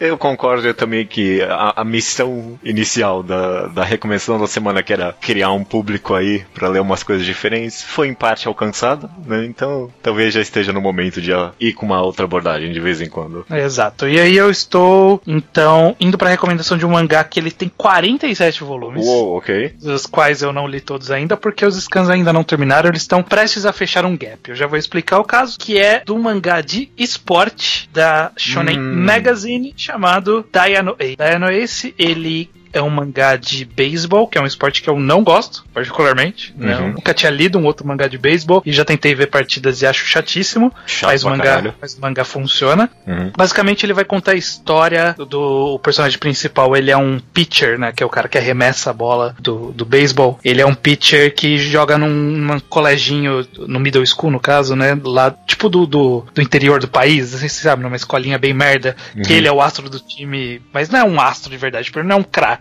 [0.01, 4.83] eu- Eu concordo eu também que a, a missão inicial da, da recomendação da semana,
[4.83, 9.11] que era criar um público aí pra ler umas coisas diferentes, foi em parte alcançada,
[9.27, 9.45] né?
[9.47, 13.09] Então talvez já esteja no momento de ir com uma outra abordagem de vez em
[13.09, 13.45] quando.
[13.51, 14.07] Exato.
[14.07, 18.63] E aí eu estou, então, indo pra recomendação de um mangá que ele tem 47
[18.65, 19.05] volumes.
[19.07, 19.75] Uou, ok.
[19.81, 23.23] Dos quais eu não li todos ainda, porque os scans ainda não terminaram, eles estão
[23.23, 24.49] prestes a fechar um gap.
[24.49, 29.05] Eu já vou explicar o caso, que é do mangá de esporte da Shonen Hum.
[29.05, 31.17] Magazine, chamado Diano Ace.
[31.17, 35.23] Diano Ace, ele é um mangá de beisebol, que é um esporte que eu não
[35.25, 36.55] gosto, particularmente.
[36.57, 36.77] né?
[36.77, 36.87] Uhum.
[36.89, 39.87] Eu nunca tinha lido um outro mangá de beisebol e já tentei ver partidas e
[39.87, 40.73] acho chatíssimo.
[40.87, 41.75] Chato Mas o, mangá, caralho.
[41.81, 42.89] mas o mangá funciona.
[43.07, 43.33] Uhum.
[43.37, 46.77] Basicamente, ele vai contar a história do personagem principal.
[46.77, 47.93] Ele é um pitcher, né?
[47.93, 50.39] Que é o cara que arremessa a bola do, do beisebol.
[50.45, 54.99] Ele é um pitcher que joga num, num coleginho, no middle school, no caso, né?
[55.03, 58.97] Lá, tipo do, do, do interior do país, você sabe, numa escolinha bem merda.
[59.25, 59.39] Que Uhum.
[59.39, 62.09] ele é o astro do time, mas não é um astro de verdade, tipo, ele
[62.09, 62.60] não é um craque.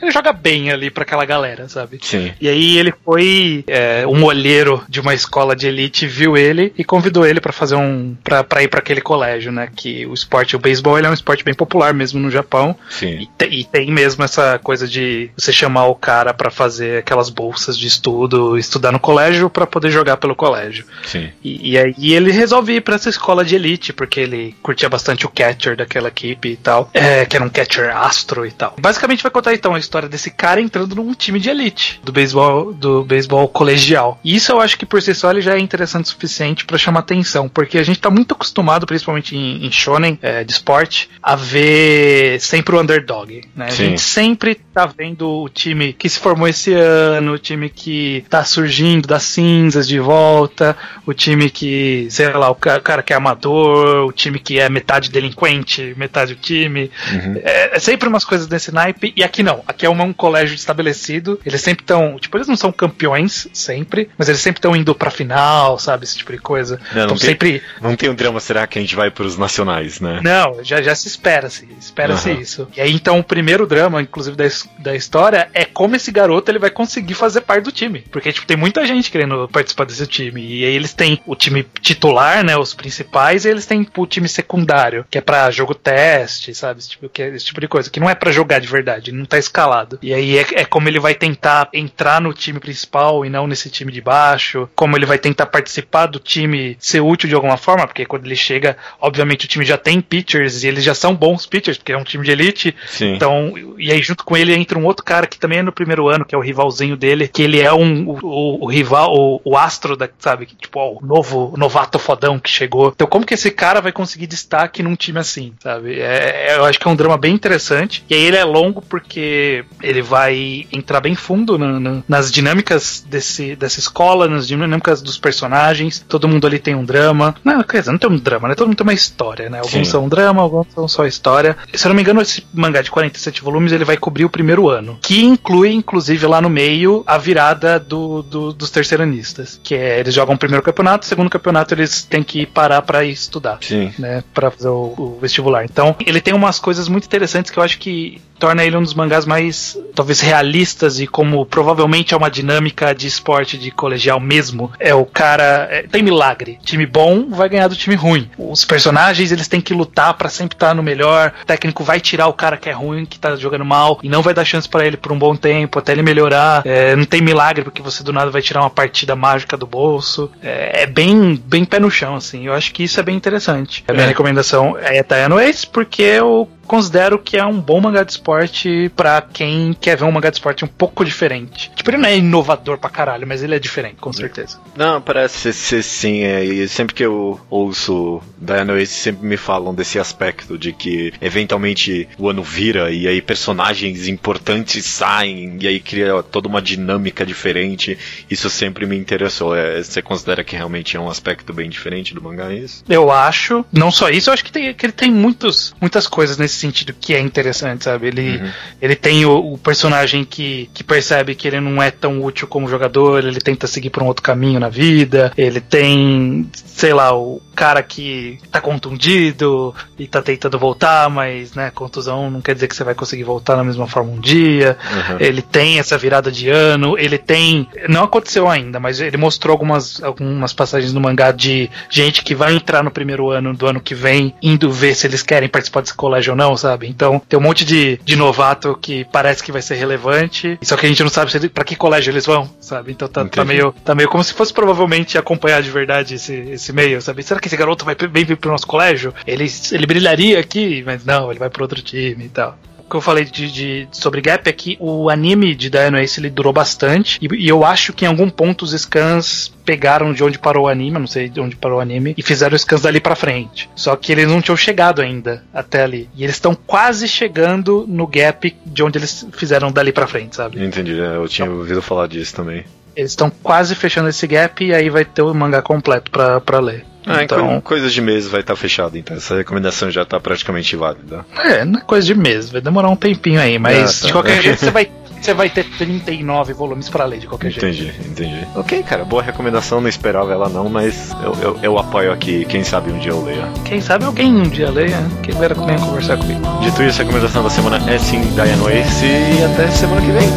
[0.00, 1.98] Ele joga bem ali pra aquela galera, sabe?
[2.02, 2.32] Sim.
[2.40, 6.84] E aí ele foi é, um olheiro de uma escola de elite, viu ele e
[6.84, 9.68] convidou ele pra fazer um Pra pra ir pra aquele colégio, né?
[9.74, 12.76] Que o esporte, o beisebol, ele é um esporte bem popular mesmo no Japão.
[12.88, 13.20] Sim.
[13.22, 17.28] E, te- e tem mesmo essa coisa de você chamar o cara pra fazer aquelas
[17.30, 20.84] bolsas de estudo, estudar no colégio pra poder jogar pelo colégio.
[21.04, 21.30] Sim.
[21.42, 25.24] E, e aí ele resolve ir pra essa escola de elite, porque ele curtia bastante
[25.26, 26.90] o catcher daquela equipe e tal.
[26.92, 28.74] É, que era um catcher astro e tal.
[28.80, 32.72] Basicamente vai contar então a história desse cara entrando num time de elite do beisebol
[32.72, 34.20] do beisebol colegial.
[34.22, 36.76] E isso eu acho que por si só ele já é interessante o suficiente pra
[36.78, 41.08] chamar atenção, porque a gente tá muito acostumado, principalmente em, em shonen é, de esporte,
[41.22, 43.66] a ver sempre o underdog, né?
[43.66, 43.84] A Sim.
[43.90, 48.44] gente sempre tá vendo o time que se formou esse ano, o time que tá
[48.44, 50.76] surgindo das cinzas de volta,
[51.06, 54.58] o time que, sei lá, o ca- o cara que é amador, o time que
[54.58, 56.90] é metade delinquente, metade o time.
[57.12, 57.40] Uhum.
[57.42, 59.62] É, é sempre umas coisas desse naipe, e aqui não.
[59.66, 61.40] Aqui é uma- um colégio estabelecido.
[61.46, 62.18] Eles sempre estão.
[62.18, 66.04] Tipo, eles não são campeões sempre, mas eles sempre estão indo pra final, sabe?
[66.04, 66.80] Esse tipo de coisa.
[66.92, 67.62] Não, não tem- sempre.
[67.80, 70.20] Não tem um drama, será que a gente vai pros nacionais, né?
[70.22, 71.68] Não, já, já se espera-se.
[71.80, 72.40] Espera-se Aham.
[72.40, 72.68] isso.
[72.76, 74.44] E aí, então, o primeiro drama, inclusive, da,
[74.78, 78.00] da história é como esse garoto ele vai conseguir fazer parte do time.
[78.10, 80.42] Porque, tipo, tem muita gente querendo participar desse time.
[80.44, 82.56] E aí eles têm o time titular, né?
[82.56, 86.80] Os principais, e eles têm o time secundário, que é pra jogo teste, sabe?
[86.80, 87.90] Esse tipo, que é esse tipo de coisa.
[87.90, 89.98] Que não é pra jogar de verdade, não tá escalado.
[90.02, 93.70] E aí é, é como ele vai tentar entrar no time principal e não nesse
[93.70, 94.68] time de baixo.
[94.74, 98.36] Como ele vai tentar participar do time, ser útil de alguma forma, porque quando ele
[98.36, 101.96] chega, obviamente o time já tem pitchers e eles já são bons pitchers, porque é
[101.98, 102.74] um time de elite.
[102.88, 103.14] Sim.
[103.14, 106.08] Então, e aí junto com ele entra um outro cara que também é no primeiro
[106.08, 109.40] ano, que é o rivalzinho dele, que ele é um o, o- o rival, o,
[109.44, 112.92] o astro da, sabe, que, tipo, ó, o novo novato fodão que chegou.
[112.94, 115.98] Então, como que esse cara vai conseguir destaque num time assim, sabe?
[116.00, 118.04] É, é- eu acho que é um drama bem interessante.
[118.08, 123.04] E aí ele é longo porque ele vai entrar bem fundo na- na- nas dinâmicas
[123.08, 126.04] desse, dessa escola, nas dinâmicas dos personagens.
[126.08, 127.34] Todo mundo ali tem um drama.
[127.44, 128.54] Não, quer dizer, não tem um drama, né?
[128.54, 129.58] Todo mundo tem uma história, né?
[129.58, 129.84] Alguns Sim.
[129.84, 131.56] são drama, alguns são só história.
[131.74, 134.68] Se eu não me engano, esse mangá de 47 volumes ele vai cobrir o primeiro
[134.68, 134.98] ano.
[135.00, 139.60] Que inclui, inclusive, lá no meio, a virada do, do- dos terceiranistas.
[139.62, 143.04] Que é, eles jogam o primeiro campeonato, o segundo campeonato eles têm que parar pra
[143.04, 143.92] ir estudar Sim.
[143.98, 145.64] né, para fazer o, o vestibular.
[145.64, 148.89] Então, ele tem umas coisas muito interessantes que eu acho que torna ele um dos
[148.94, 154.70] mangás mais, talvez, realistas e como provavelmente é uma dinâmica de esporte de colegial mesmo.
[154.78, 155.68] É o cara.
[155.70, 156.58] é, tem milagre.
[156.64, 158.30] Time bom vai ganhar do time ruim.
[158.38, 161.32] Os personagens, eles têm que lutar pra sempre estar no melhor.
[161.42, 164.22] O técnico vai tirar o cara que é ruim, que tá jogando mal, e não
[164.22, 166.62] vai dar chance pra ele por um bom tempo, até ele melhorar.
[166.64, 170.30] É, não tem milagre, porque você do nada vai tirar uma partida mágica do bolso.
[170.42, 172.46] É, é bem, bem pé no chão, assim.
[172.46, 173.84] Eu acho que isso é bem interessante.
[173.88, 174.08] A minha É.
[174.08, 179.20] recomendação é Diana Ace, porque eu considero que é um bom mangá de esporte pra
[179.20, 181.68] quem quer ver um mangá de esporte um pouco diferente.
[181.74, 184.56] Tipo, ele não é inovador pra caralho, mas ele é diferente, com certeza.
[184.76, 186.20] Não, parece ser sim.
[186.20, 191.12] É, e sempre que eu ouço Diana Ace, sempre me falam desse aspecto de que
[191.20, 197.26] eventualmente o ano vira e aí personagens importantes saem e aí cria toda uma dinâmica
[197.26, 197.98] diferente.
[198.30, 199.56] Isso sempre me interessou.
[199.56, 202.84] É, você considera que realmente é um aspecto bem diferente do mangá, é isso?
[202.88, 206.38] Eu acho, não só isso, eu acho que, tem, que ele tem muitos, muitas coisas
[206.38, 208.06] nesse sentido que é interessante, sabe?
[208.08, 208.50] Ele, Uhum.
[208.80, 212.68] ele tem o, o personagem que, que percebe que ele não é tão útil como
[212.68, 217.40] jogador, ele tenta seguir por um outro caminho na vida, ele tem, sei lá, o
[217.54, 222.74] cara que tá contundido e tá tentando voltar, mas, né, contusão não quer dizer que
[222.76, 224.76] você vai conseguir voltar na mesma forma um dia.
[225.10, 225.16] Uhum.
[225.20, 227.68] Ele tem essa virada de ano, ele tem.
[227.88, 232.54] Não aconteceu ainda, mas ele mostrou algumas, algumas passagens no mangá de gente que vai
[232.54, 235.94] entrar no primeiro ano do ano que vem, indo ver se eles querem participar desse
[235.94, 236.88] colégio ou não, sabe?
[236.88, 240.86] Então tem um monte de, de novato que parece que vai ser relevante, só que
[240.86, 242.92] a gente não sabe pra que colégio eles vão, sabe?
[242.92, 246.72] Então tá, tá, meio, tá meio como se fosse provavelmente acompanhar de verdade esse, esse
[246.72, 247.22] meio, sabe?
[247.22, 249.14] Será que esse garoto vai bem vir pro nosso colégio?
[249.26, 252.56] Ele, ele brilharia aqui, mas não, ele vai pro outro time e tal
[252.90, 256.28] que eu falei de, de- sobre Gap é que o anime de Dino Ace ele
[256.28, 260.38] durou bastante e, e eu acho que em algum ponto os scans pegaram de onde
[260.38, 263.00] parou o anime, não sei de onde parou o anime, e fizeram os scans dali
[263.00, 263.70] pra frente.
[263.76, 266.08] Só que eles não tinham chegado ainda até ali.
[266.16, 270.62] E eles estão quase chegando no gap de onde eles fizeram dali pra frente, sabe?
[270.64, 272.64] Entendi, é, eu tinha ouvido falar disso também.
[272.96, 276.58] Eles estão quase fechando esse gap e aí vai ter o mangá completo pra, pra
[276.58, 276.84] ler.
[277.06, 280.20] Ah, é então, coisa de meses vai estar tá fechado, então essa recomendação já está
[280.20, 281.24] praticamente válida.
[281.36, 282.50] É, não é coisa de meses.
[282.50, 284.90] vai demorar um tempinho aí, mas ah, tá, de qualquer jeito você vai,
[285.20, 288.00] você vai ter 39 volumes para ler de qualquer entendi, jeito.
[288.00, 288.46] Entendi, entendi.
[288.54, 292.62] Ok, cara, boa recomendação, não esperava ela não, mas eu, eu, eu, apoio aqui, quem
[292.62, 293.48] sabe um dia eu leia.
[293.64, 296.40] Quem sabe alguém um dia leia, quem galera venha conversar comigo.
[296.60, 300.28] Dito isso, a recomendação da semana é sim Diane Wace e até semana que vem.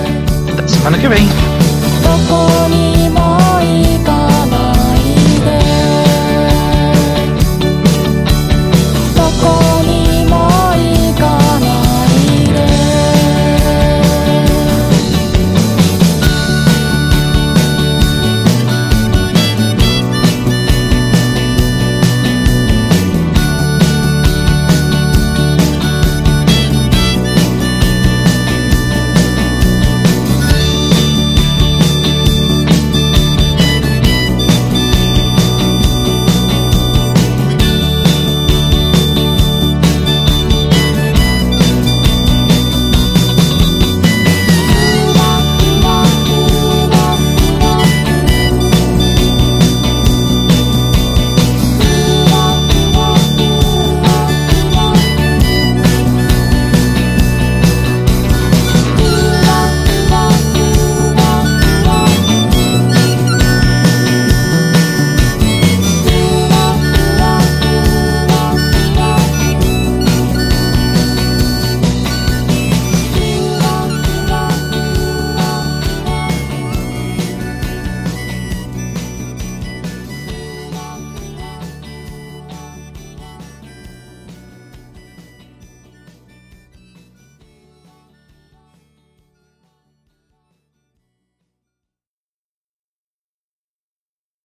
[0.53, 1.27] Até semana que vem.